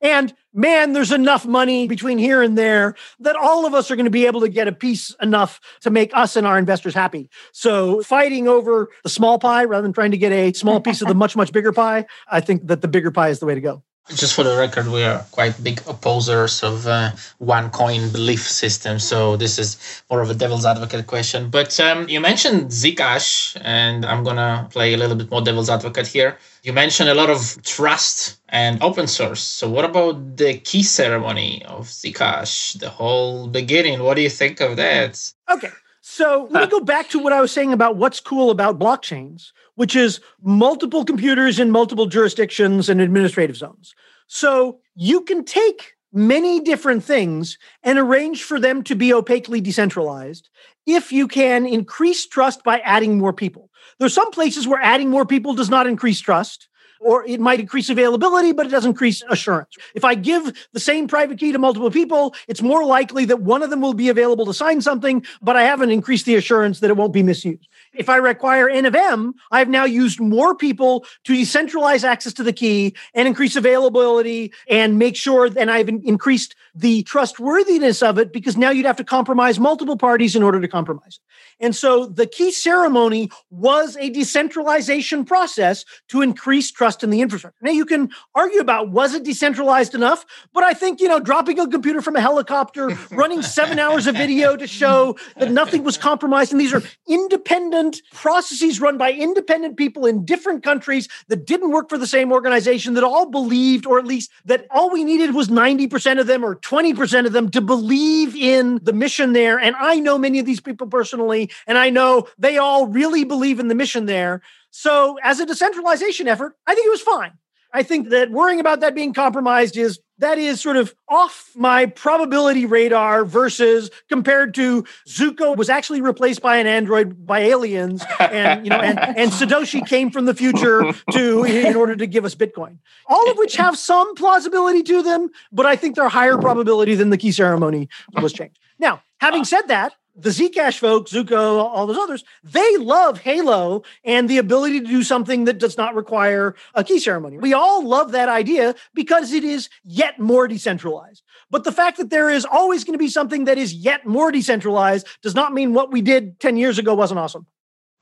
And 0.02 0.34
man, 0.52 0.94
there's 0.94 1.12
enough 1.12 1.46
money 1.46 1.88
between 1.88 2.18
here 2.18 2.42
and 2.42 2.58
there 2.58 2.96
that 3.20 3.36
all 3.36 3.68
of 3.68 3.76
us 3.76 3.92
are 3.92 3.96
going 3.96 4.06
to 4.06 4.10
be 4.10 4.26
able 4.26 4.42
to 4.42 4.50
get 4.50 4.68
a 4.68 4.72
piece 4.72 5.16
enough 5.22 5.62
to 5.82 5.92
make 5.92 6.10
us 6.18 6.36
and 6.36 6.48
our 6.48 6.58
investors 6.58 6.96
happy. 6.96 7.30
So 7.52 8.02
fighting 8.02 8.48
over 8.48 8.90
the 9.04 9.10
small 9.10 9.38
pie 9.38 9.66
rather 9.66 9.84
than 9.84 9.94
trying 9.94 10.10
to 10.10 10.18
get 10.18 10.32
a 10.32 10.54
small 10.54 10.82
piece 10.82 11.04
of 11.04 11.08
the 11.08 11.14
much, 11.24 11.36
much 11.36 11.52
bigger 11.52 11.72
pie, 11.72 12.08
I 12.28 12.42
think 12.42 12.66
that 12.66 12.82
the 12.82 12.88
bigger 12.88 13.12
pie 13.12 13.30
is 13.30 13.38
the 13.38 13.46
way 13.46 13.54
to 13.54 13.62
go. 13.62 13.84
Just 14.10 14.36
for 14.36 14.44
the 14.44 14.56
record, 14.56 14.88
we 14.88 15.04
are 15.04 15.26
quite 15.32 15.64
big 15.64 15.82
opposers 15.88 16.62
of 16.62 16.86
uh, 16.86 17.10
one 17.40 17.72
coin 17.72 18.12
belief 18.12 18.48
system. 18.48 19.00
So 19.00 19.36
this 19.36 19.58
is 19.58 20.04
more 20.12 20.22
of 20.22 20.30
a 20.30 20.36
devil's 20.36 20.64
advocate 20.64 21.08
question. 21.08 21.50
But 21.50 21.80
um, 21.80 22.08
you 22.08 22.20
mentioned 22.20 22.70
Zcash, 22.70 23.60
and 23.62 24.06
I'm 24.06 24.24
going 24.24 24.36
to 24.36 24.68
play 24.70 24.94
a 24.94 24.98
little 24.98 25.16
bit 25.16 25.32
more 25.32 25.42
devil's 25.42 25.72
advocate 25.72 26.06
here. 26.06 26.38
You 26.62 26.72
mentioned 26.72 27.10
a 27.10 27.16
lot 27.16 27.32
of 27.32 27.58
trust 27.64 28.38
and 28.50 28.82
open 28.84 29.08
source. 29.08 29.42
So 29.42 29.68
what 29.68 29.86
about 29.86 30.38
the 30.38 30.60
key 30.60 30.84
ceremony 30.84 31.66
of 31.66 31.88
Zcash, 31.88 32.78
the 32.78 32.92
whole 32.92 33.48
beginning? 33.48 34.04
What 34.04 34.18
do 34.18 34.22
you 34.22 34.30
think 34.30 34.62
of 34.62 34.76
that? 34.76 35.34
Okay. 35.50 35.72
So 36.02 36.48
let 36.52 36.62
me 36.62 36.70
go 36.70 36.80
back 36.80 37.10
to 37.10 37.20
what 37.20 37.34
I 37.34 37.42
was 37.42 37.52
saying 37.52 37.74
about 37.74 37.96
what's 37.96 38.20
cool 38.20 38.52
about 38.52 38.78
blockchains 38.78 39.52
which 39.76 39.96
is 39.96 40.20
multiple 40.42 41.06
computers 41.06 41.60
in 41.60 41.72
multiple 41.72 42.06
jurisdictions 42.06 42.90
and 42.90 43.00
administrative 43.00 43.56
zones. 43.56 43.94
So 44.28 44.80
you 44.96 45.22
can 45.22 45.46
take 45.46 45.94
many 46.12 46.62
different 46.62 47.04
things 47.04 47.58
and 47.84 48.00
arrange 48.00 48.44
for 48.44 48.60
them 48.60 48.84
to 48.84 48.96
be 48.96 49.14
opaquely 49.14 49.62
decentralized 49.62 50.50
if 50.86 51.12
you 51.12 51.28
can 51.28 51.66
increase 51.66 52.26
trust 52.26 52.64
by 52.64 52.80
adding 52.80 53.18
more 53.18 53.34
people. 53.34 53.70
There's 54.00 54.14
some 54.14 54.32
places 54.32 54.68
where 54.68 54.82
adding 54.82 55.10
more 55.10 55.26
people 55.26 55.54
does 55.54 55.70
not 55.70 55.88
increase 55.88 56.20
trust 56.20 56.70
or 57.02 57.26
it 57.28 57.40
might 57.40 57.60
increase 57.60 57.90
availability, 57.90 58.54
but 58.54 58.66
it 58.66 58.70
doesn't 58.70 58.92
increase 58.92 59.22
assurance. 59.30 59.76
If 59.94 60.06
I 60.06 60.16
give 60.16 60.68
the 60.74 60.80
same 60.80 61.08
private 61.08 61.38
key 61.38 61.52
to 61.52 61.60
multiple 61.60 61.92
people, 61.92 62.34
it's 62.48 62.62
more 62.62 62.86
likely 62.86 63.26
that 63.26 63.42
one 63.42 63.62
of 63.62 63.70
them 63.70 63.82
will 63.82 63.94
be 63.94 64.10
available 64.10 64.46
to 64.46 64.54
sign 64.54 64.82
something, 64.82 65.26
but 65.42 65.56
I 65.56 65.64
haven't 65.64 65.92
increased 65.92 66.26
the 66.26 66.36
assurance 66.36 66.80
that 66.80 66.90
it 66.90 66.98
won't 66.98 67.14
be 67.14 67.24
misused. 67.24 67.68
If 67.98 68.10
I 68.10 68.18
require 68.18 68.70
N 68.70 68.86
of 68.86 68.96
M, 68.96 69.34
I've 69.52 69.70
now 69.70 69.86
used 69.86 70.20
more 70.20 70.56
people 70.56 71.06
to 71.24 71.34
decentralize 71.34 72.04
access 72.04 72.34
to 72.34 72.44
the 72.44 72.54
key 72.54 72.96
and 73.14 73.28
increase 73.28 73.56
availability 73.56 74.54
and 74.70 75.00
make 75.00 75.16
sure 75.16 75.50
that 75.50 75.70
I've 75.70 75.90
increased 75.90 76.56
the 76.74 77.04
trustworthiness 77.04 78.04
of 78.04 78.18
it 78.18 78.34
because 78.34 78.58
now 78.58 78.70
you'd 78.70 78.86
have 78.86 78.98
to 78.98 79.04
compromise 79.04 79.60
multiple 79.60 79.98
parties 79.98 80.36
in 80.36 80.44
order 80.44 80.60
to 80.60 80.68
compromise. 80.68 81.20
And 81.60 81.76
so 81.76 82.06
the 82.06 82.28
key 82.28 82.52
ceremony 82.52 83.30
was 83.50 83.96
a 83.98 84.10
decentralization 84.10 85.26
process 85.26 85.86
to 86.10 86.22
increase 86.22 86.72
trust 86.72 87.04
in 87.04 87.10
the 87.10 87.22
infrastructure. 87.22 87.58
Now 87.62 87.72
you 87.72 87.86
can 87.86 88.10
argue 88.34 88.60
about 88.60 88.90
was 88.92 89.14
it 89.14 89.24
decentralized 89.24 89.96
enough, 89.96 90.26
but 90.54 90.64
I 90.64 90.74
think, 90.74 91.00
you 91.00 91.08
know, 91.08 91.20
dropping 91.20 91.60
a 91.60 91.68
computer 91.68 92.02
from 92.02 92.16
a 92.16 92.22
helicopter, 92.22 92.90
running 93.12 93.42
seven 93.42 93.80
hours 93.80 94.08
of 94.08 94.16
video 94.16 94.56
to 94.58 94.68
show 94.68 95.18
that 95.38 95.52
nothing 95.52 95.84
was 95.84 95.98
compromised. 95.98 96.52
And 96.52 96.60
these 96.60 96.74
are 96.74 96.84
independent 97.08 98.02
processes 98.14 98.82
run 98.82 98.98
by 98.98 99.12
independent 99.12 99.78
people 99.78 100.06
in 100.06 100.26
different 100.26 100.64
countries 100.64 101.08
that 101.28 101.46
didn't 101.46 101.72
work 101.72 101.90
for 101.90 101.98
the 101.98 102.08
same 102.08 102.32
organization 102.32 102.94
that 102.96 103.04
all 103.04 103.30
believed, 103.30 103.86
or 103.86 103.98
at 104.00 104.06
least 104.06 104.32
that 104.46 104.66
all 104.72 104.92
we 104.92 105.04
needed 105.04 105.34
was 105.34 105.48
90% 105.48 106.20
of 106.20 106.28
them 106.28 106.44
or 106.44 106.56
20% 106.56 107.26
of 107.26 107.34
them 107.34 107.50
to 107.52 107.62
believe 107.62 108.36
in 108.36 108.80
the 108.84 108.94
mission 108.94 109.34
there. 109.34 109.60
And 109.60 109.76
I 109.80 110.00
know 110.00 110.18
many 110.18 110.40
of 110.40 110.46
these 110.46 110.60
people 110.60 110.88
personally, 110.88 111.45
and 111.68 111.78
I 111.78 111.90
know 111.90 112.28
they 112.38 112.58
all 112.58 112.88
really 112.88 113.24
believe 113.24 113.60
in 113.60 113.68
the 113.68 113.76
mission 113.76 114.06
there. 114.06 114.42
So, 114.72 115.18
as 115.24 115.40
a 115.40 115.46
decentralization 115.46 116.28
effort, 116.28 116.56
I 116.68 116.76
think 116.76 116.88
it 116.88 116.92
was 116.92 117.02
fine. 117.02 117.34
I 117.76 117.84
think 117.84 118.10
that 118.10 118.32
worrying 118.32 118.62
about 118.62 118.80
that 118.80 118.96
being 118.96 119.14
compromised 119.14 119.76
is 119.76 120.00
that 120.20 120.38
is 120.38 120.62
sort 120.62 120.78
of 120.78 120.96
off 121.10 121.52
my 121.56 121.88
probability 121.88 122.66
radar 122.66 123.26
versus 123.26 123.92
compared 124.08 124.54
to 124.54 124.86
Zooko 125.08 125.58
was 125.58 125.70
actually 125.70 126.00
replaced 126.00 126.42
by 126.42 126.56
an 126.56 126.68
android 126.68 127.26
by 127.26 127.40
aliens 127.40 128.02
and 128.20 128.66
you 128.66 128.70
know 128.70 128.80
and, 128.80 128.98
and 128.98 129.32
Satoshi 129.34 129.86
came 129.86 130.10
from 130.10 130.24
the 130.24 130.34
future 130.34 130.94
to 131.12 131.44
in 131.44 131.76
order 131.76 131.98
to 131.98 132.08
give 132.08 132.24
us 132.24 132.34
Bitcoin. 132.34 132.78
All 133.08 133.30
of 133.30 133.38
which 133.38 133.58
have 133.58 133.78
some 133.78 134.16
plausibility 134.16 134.82
to 134.84 135.04
them, 135.04 135.30
but 135.52 135.66
I 135.66 135.76
think 135.76 135.98
they're 135.98 136.08
higher 136.08 136.38
probability 136.38 136.96
than 136.96 137.10
the 137.10 137.18
key 137.18 137.34
ceremony 137.34 137.90
was 138.22 138.32
changed. 138.32 138.58
Now, 138.80 139.04
having 139.20 139.44
said 139.44 139.64
that, 139.64 139.94
the 140.16 140.30
Zcash 140.30 140.78
folks, 140.78 141.12
Zooko, 141.12 141.58
all 141.60 141.88
those 141.88 141.98
others, 141.98 142.24
they 142.44 142.78
love 142.78 143.20
Halo 143.20 143.84
and 144.04 144.30
the 144.30 144.38
ability 144.38 144.80
to 144.80 144.88
do 144.88 145.04
something 145.04 145.46
that 145.46 145.58
does 145.58 145.78
not 145.78 145.96
require 145.96 146.56
a 146.74 146.84
key 146.84 147.00
ceremony. 147.00 147.38
We 147.38 147.54
all 147.54 147.86
love 147.86 148.14
that 148.14 148.30
idea 148.30 148.76
because 148.94 149.34
it 149.34 149.44
is 149.44 149.70
yet 149.84 150.20
more 150.20 150.48
decentralized. 150.48 151.24
But 151.50 151.64
the 151.64 151.72
fact 151.72 151.98
that 151.98 152.10
there 152.10 152.30
is 152.30 152.46
always 152.46 152.84
going 152.84 152.94
to 152.94 153.04
be 153.04 153.10
something 153.10 153.46
that 153.46 153.58
is 153.58 153.74
yet 153.74 154.06
more 154.06 154.32
decentralized 154.32 155.08
does 155.22 155.36
not 155.36 155.54
mean 155.54 155.74
what 155.74 155.92
we 155.92 156.02
did 156.02 156.40
10 156.40 156.58
years 156.58 156.80
ago 156.80 156.94
wasn't 156.96 157.20
awesome. 157.20 157.46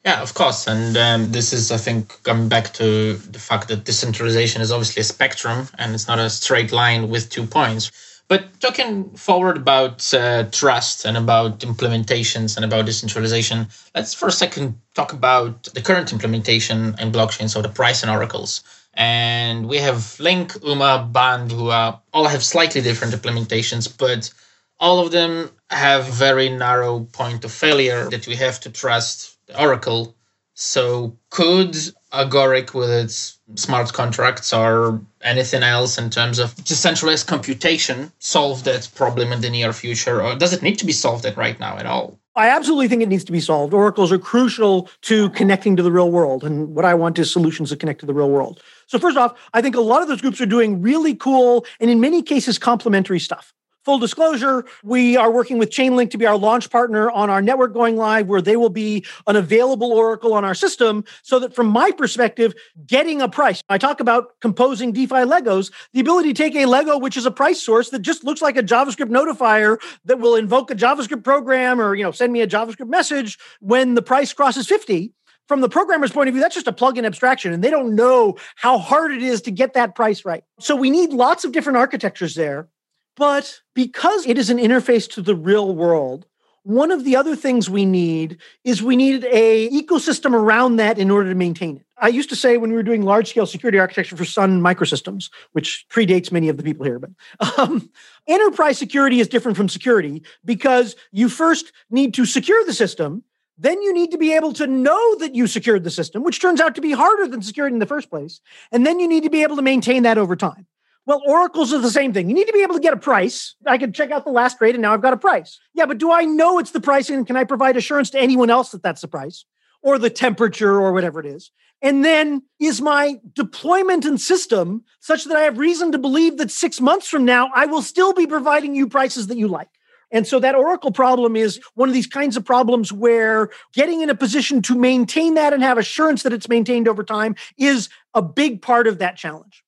Yeah, 0.05 0.21
of 0.21 0.33
course. 0.33 0.67
And 0.67 0.97
um, 0.97 1.31
this 1.31 1.53
is, 1.53 1.71
I 1.71 1.77
think, 1.77 2.21
coming 2.23 2.49
back 2.49 2.73
to 2.73 3.13
the 3.13 3.39
fact 3.39 3.69
that 3.69 3.85
decentralization 3.85 4.61
is 4.61 4.71
obviously 4.71 4.99
a 5.01 5.05
spectrum 5.05 5.67
and 5.77 5.93
it's 5.95 6.07
not 6.07 6.19
a 6.19 6.29
straight 6.29 6.71
line 6.73 7.09
with 7.09 7.29
two 7.29 7.45
points 7.45 8.12
but 8.33 8.59
talking 8.59 9.11
forward 9.11 9.57
about 9.57 10.11
uh, 10.11 10.43
trust 10.45 11.05
and 11.05 11.15
about 11.17 11.59
implementations 11.59 12.55
and 12.55 12.65
about 12.65 12.83
decentralization, 12.87 13.67
let's 13.93 14.15
for 14.15 14.27
a 14.27 14.31
second 14.31 14.79
talk 14.95 15.13
about 15.13 15.65
the 15.75 15.81
current 15.83 16.11
implementation 16.11 16.95
in 16.99 17.11
blockchain, 17.11 17.47
so 17.47 17.61
the 17.61 17.69
price 17.69 18.01
and 18.01 18.11
oracles. 18.11 18.63
And 18.95 19.69
we 19.69 19.77
have 19.77 20.19
Link, 20.19 20.55
UMA, 20.63 21.09
Band, 21.11 21.51
who 21.51 21.69
are, 21.69 22.01
all 22.11 22.27
have 22.27 22.43
slightly 22.43 22.81
different 22.81 23.13
implementations, 23.13 23.85
but 23.95 24.33
all 24.79 24.99
of 24.99 25.11
them 25.11 25.51
have 25.69 26.05
very 26.07 26.49
narrow 26.49 27.01
point 27.01 27.45
of 27.45 27.51
failure 27.51 28.09
that 28.09 28.25
we 28.25 28.35
have 28.37 28.59
to 28.61 28.71
trust 28.71 29.37
the 29.45 29.61
oracle. 29.61 30.15
So 30.55 31.19
could 31.29 31.75
Agoric 32.13 32.73
with 32.73 32.89
its 32.89 33.39
smart 33.55 33.91
contracts 33.91 34.53
or 34.53 35.01
anything 35.21 35.63
else 35.63 35.97
in 35.97 36.09
terms 36.09 36.39
of 36.39 36.55
decentralized 36.63 37.27
computation 37.27 38.11
solve 38.19 38.63
that 38.63 38.87
problem 38.95 39.33
in 39.33 39.41
the 39.41 39.49
near 39.49 39.73
future? 39.73 40.21
Or 40.21 40.35
does 40.35 40.53
it 40.53 40.61
need 40.61 40.77
to 40.79 40.85
be 40.85 40.91
solved 40.91 41.25
right 41.35 41.59
now 41.59 41.77
at 41.77 41.85
all? 41.85 42.19
I 42.35 42.49
absolutely 42.49 42.87
think 42.87 43.03
it 43.03 43.09
needs 43.09 43.23
to 43.25 43.31
be 43.31 43.39
solved. 43.39 43.73
Oracles 43.73 44.11
are 44.11 44.17
crucial 44.17 44.89
to 45.01 45.29
connecting 45.31 45.75
to 45.75 45.83
the 45.83 45.91
real 45.91 46.09
world. 46.09 46.43
And 46.43 46.73
what 46.75 46.85
I 46.85 46.95
want 46.95 47.19
is 47.19 47.31
solutions 47.31 47.69
that 47.69 47.79
connect 47.79 47.99
to 47.99 48.05
the 48.07 48.13
real 48.13 48.29
world. 48.29 48.61
So, 48.87 48.97
first 48.97 49.17
off, 49.17 49.37
I 49.53 49.61
think 49.61 49.75
a 49.75 49.81
lot 49.81 50.01
of 50.01 50.07
those 50.07 50.21
groups 50.21 50.41
are 50.41 50.47
doing 50.47 50.81
really 50.81 51.13
cool 51.13 51.65
and 51.79 51.91
in 51.91 51.99
many 51.99 52.23
cases 52.23 52.57
complementary 52.57 53.19
stuff. 53.19 53.53
Full 53.85 53.99
disclosure, 53.99 54.65
we 54.83 55.17
are 55.17 55.29
working 55.29 55.57
with 55.57 55.69
Chainlink 55.69 56.09
to 56.11 56.17
be 56.17 56.25
our 56.25 56.37
launch 56.37 56.69
partner 56.69 57.11
on 57.11 57.29
our 57.29 57.41
network 57.41 57.73
going 57.73 57.97
live, 57.97 58.27
where 58.27 58.41
they 58.41 58.55
will 58.55 58.69
be 58.69 59.05
an 59.27 59.35
available 59.35 59.91
Oracle 59.91 60.33
on 60.33 60.45
our 60.45 60.55
system. 60.55 61.03
So 61.21 61.37
that 61.39 61.53
from 61.53 61.67
my 61.67 61.91
perspective, 61.91 62.53
getting 62.85 63.21
a 63.21 63.27
price, 63.27 63.61
I 63.67 63.77
talk 63.77 63.99
about 63.99 64.39
composing 64.39 64.93
DeFi 64.93 65.15
Legos, 65.15 65.71
the 65.91 65.99
ability 65.99 66.33
to 66.33 66.43
take 66.43 66.55
a 66.55 66.65
Lego, 66.65 66.97
which 66.97 67.17
is 67.17 67.25
a 67.25 67.31
price 67.31 67.61
source 67.61 67.89
that 67.89 67.99
just 67.99 68.23
looks 68.23 68.41
like 68.41 68.55
a 68.55 68.63
JavaScript 68.63 69.09
notifier 69.09 69.81
that 70.05 70.19
will 70.19 70.35
invoke 70.35 70.71
a 70.71 70.75
JavaScript 70.75 71.23
program 71.23 71.81
or, 71.81 71.93
you 71.93 72.03
know, 72.03 72.11
send 72.11 72.31
me 72.31 72.39
a 72.41 72.47
JavaScript 72.47 72.87
message 72.87 73.37
when 73.59 73.95
the 73.95 74.01
price 74.01 74.31
crosses 74.31 74.65
50 74.67 75.13
from 75.47 75.59
the 75.59 75.69
programmer's 75.69 76.11
point 76.11 76.29
of 76.29 76.33
view, 76.33 76.41
that's 76.41 76.55
just 76.55 76.67
a 76.67 76.73
plug-in 76.73 77.03
abstraction, 77.03 77.51
and 77.51 77.61
they 77.63 77.69
don't 77.69 77.95
know 77.95 78.37
how 78.55 78.77
hard 78.77 79.11
it 79.11 79.21
is 79.21 79.41
to 79.41 79.51
get 79.51 79.73
that 79.73 79.93
price 79.93 80.23
right. 80.23 80.43
So 80.59 80.75
we 80.75 80.89
need 80.89 81.11
lots 81.11 81.43
of 81.43 81.51
different 81.51 81.77
architectures 81.77 82.35
there. 82.35 82.69
But 83.15 83.61
because 83.73 84.25
it 84.25 84.37
is 84.37 84.49
an 84.49 84.57
interface 84.57 85.09
to 85.11 85.21
the 85.21 85.35
real 85.35 85.75
world, 85.75 86.25
one 86.63 86.91
of 86.91 87.03
the 87.03 87.15
other 87.15 87.35
things 87.35 87.69
we 87.69 87.85
need 87.85 88.37
is 88.63 88.81
we 88.81 88.95
need 88.95 89.25
a 89.25 89.69
ecosystem 89.69 90.33
around 90.33 90.77
that 90.77 90.97
in 90.97 91.11
order 91.11 91.29
to 91.29 91.35
maintain 91.35 91.77
it. 91.77 91.85
I 91.97 92.07
used 92.07 92.29
to 92.29 92.35
say 92.37 92.57
when 92.57 92.69
we 92.69 92.75
were 92.77 92.83
doing 92.83 93.03
large 93.03 93.29
scale 93.29 93.45
security 93.45 93.79
architecture 93.79 94.15
for 94.15 94.25
Sun 94.25 94.61
Microsystems, 94.61 95.29
which 95.51 95.85
predates 95.89 96.31
many 96.31 96.49
of 96.49 96.57
the 96.57 96.63
people 96.63 96.85
here, 96.85 96.99
but 96.99 97.11
um, 97.57 97.89
enterprise 98.27 98.77
security 98.77 99.19
is 99.19 99.27
different 99.27 99.57
from 99.57 99.69
security 99.69 100.23
because 100.45 100.95
you 101.11 101.27
first 101.27 101.73
need 101.89 102.13
to 102.13 102.25
secure 102.25 102.63
the 102.65 102.73
system. 102.73 103.23
Then 103.57 103.81
you 103.81 103.93
need 103.93 104.11
to 104.11 104.17
be 104.17 104.33
able 104.33 104.53
to 104.53 104.65
know 104.65 105.15
that 105.19 105.35
you 105.35 105.47
secured 105.47 105.83
the 105.83 105.91
system, 105.91 106.23
which 106.23 106.41
turns 106.41 106.59
out 106.59 106.75
to 106.75 106.81
be 106.81 106.91
harder 106.91 107.27
than 107.27 107.41
security 107.41 107.73
in 107.73 107.79
the 107.79 107.85
first 107.85 108.09
place. 108.09 108.41
And 108.71 108.85
then 108.85 108.99
you 108.99 109.07
need 109.07 109.23
to 109.23 109.29
be 109.29 109.43
able 109.43 109.57
to 109.57 109.61
maintain 109.61 110.03
that 110.03 110.17
over 110.17 110.35
time. 110.35 110.65
Well, 111.05 111.21
oracles 111.25 111.73
are 111.73 111.79
the 111.79 111.91
same 111.91 112.13
thing. 112.13 112.29
You 112.29 112.35
need 112.35 112.47
to 112.47 112.53
be 112.53 112.63
able 112.63 112.75
to 112.75 112.81
get 112.81 112.93
a 112.93 112.97
price. 112.97 113.55
I 113.67 113.77
can 113.77 113.91
check 113.91 114.11
out 114.11 114.23
the 114.23 114.31
last 114.31 114.57
trade 114.57 114.75
and 114.75 114.81
now 114.81 114.93
I've 114.93 115.01
got 115.01 115.13
a 115.13 115.17
price. 115.17 115.59
Yeah, 115.73 115.85
but 115.85 115.97
do 115.97 116.11
I 116.11 116.23
know 116.23 116.59
it's 116.59 116.71
the 116.71 116.79
price 116.79 117.09
and 117.09 117.27
can 117.27 117.35
I 117.35 117.43
provide 117.43 117.75
assurance 117.75 118.09
to 118.11 118.19
anyone 118.19 118.49
else 118.49 118.71
that 118.71 118.83
that's 118.83 119.01
the 119.01 119.07
price 119.09 119.45
or 119.81 119.97
the 119.97 120.09
temperature 120.09 120.79
or 120.79 120.93
whatever 120.93 121.19
it 121.19 121.25
is? 121.25 121.51
And 121.81 122.05
then 122.05 122.43
is 122.61 122.81
my 122.81 123.19
deployment 123.33 124.05
and 124.05 124.19
system 124.19 124.85
such 125.01 125.25
that 125.25 125.35
I 125.35 125.41
have 125.41 125.57
reason 125.57 125.91
to 125.91 125.97
believe 125.97 126.37
that 126.37 126.49
six 126.49 126.79
months 126.79 127.09
from 127.09 127.25
now, 127.25 127.51
I 127.53 127.65
will 127.65 127.81
still 127.81 128.13
be 128.13 128.25
providing 128.25 128.73
you 128.73 128.87
prices 128.87 129.27
that 129.27 129.37
you 129.37 129.49
like? 129.49 129.67
And 130.09 130.25
so 130.25 130.39
that 130.39 130.55
Oracle 130.55 130.91
problem 130.91 131.35
is 131.35 131.59
one 131.73 131.89
of 131.89 131.93
these 131.93 132.07
kinds 132.07 132.37
of 132.37 132.45
problems 132.45 132.93
where 132.93 133.49
getting 133.73 134.01
in 134.01 134.09
a 134.09 134.15
position 134.15 134.61
to 134.61 134.77
maintain 134.77 135.33
that 135.33 135.51
and 135.53 135.63
have 135.63 135.77
assurance 135.77 136.23
that 136.23 136.31
it's 136.31 136.47
maintained 136.47 136.87
over 136.87 137.03
time 137.03 137.35
is 137.57 137.89
a 138.13 138.21
big 138.21 138.61
part 138.61 138.87
of 138.87 138.99
that 138.99 139.17
challenge. 139.17 139.62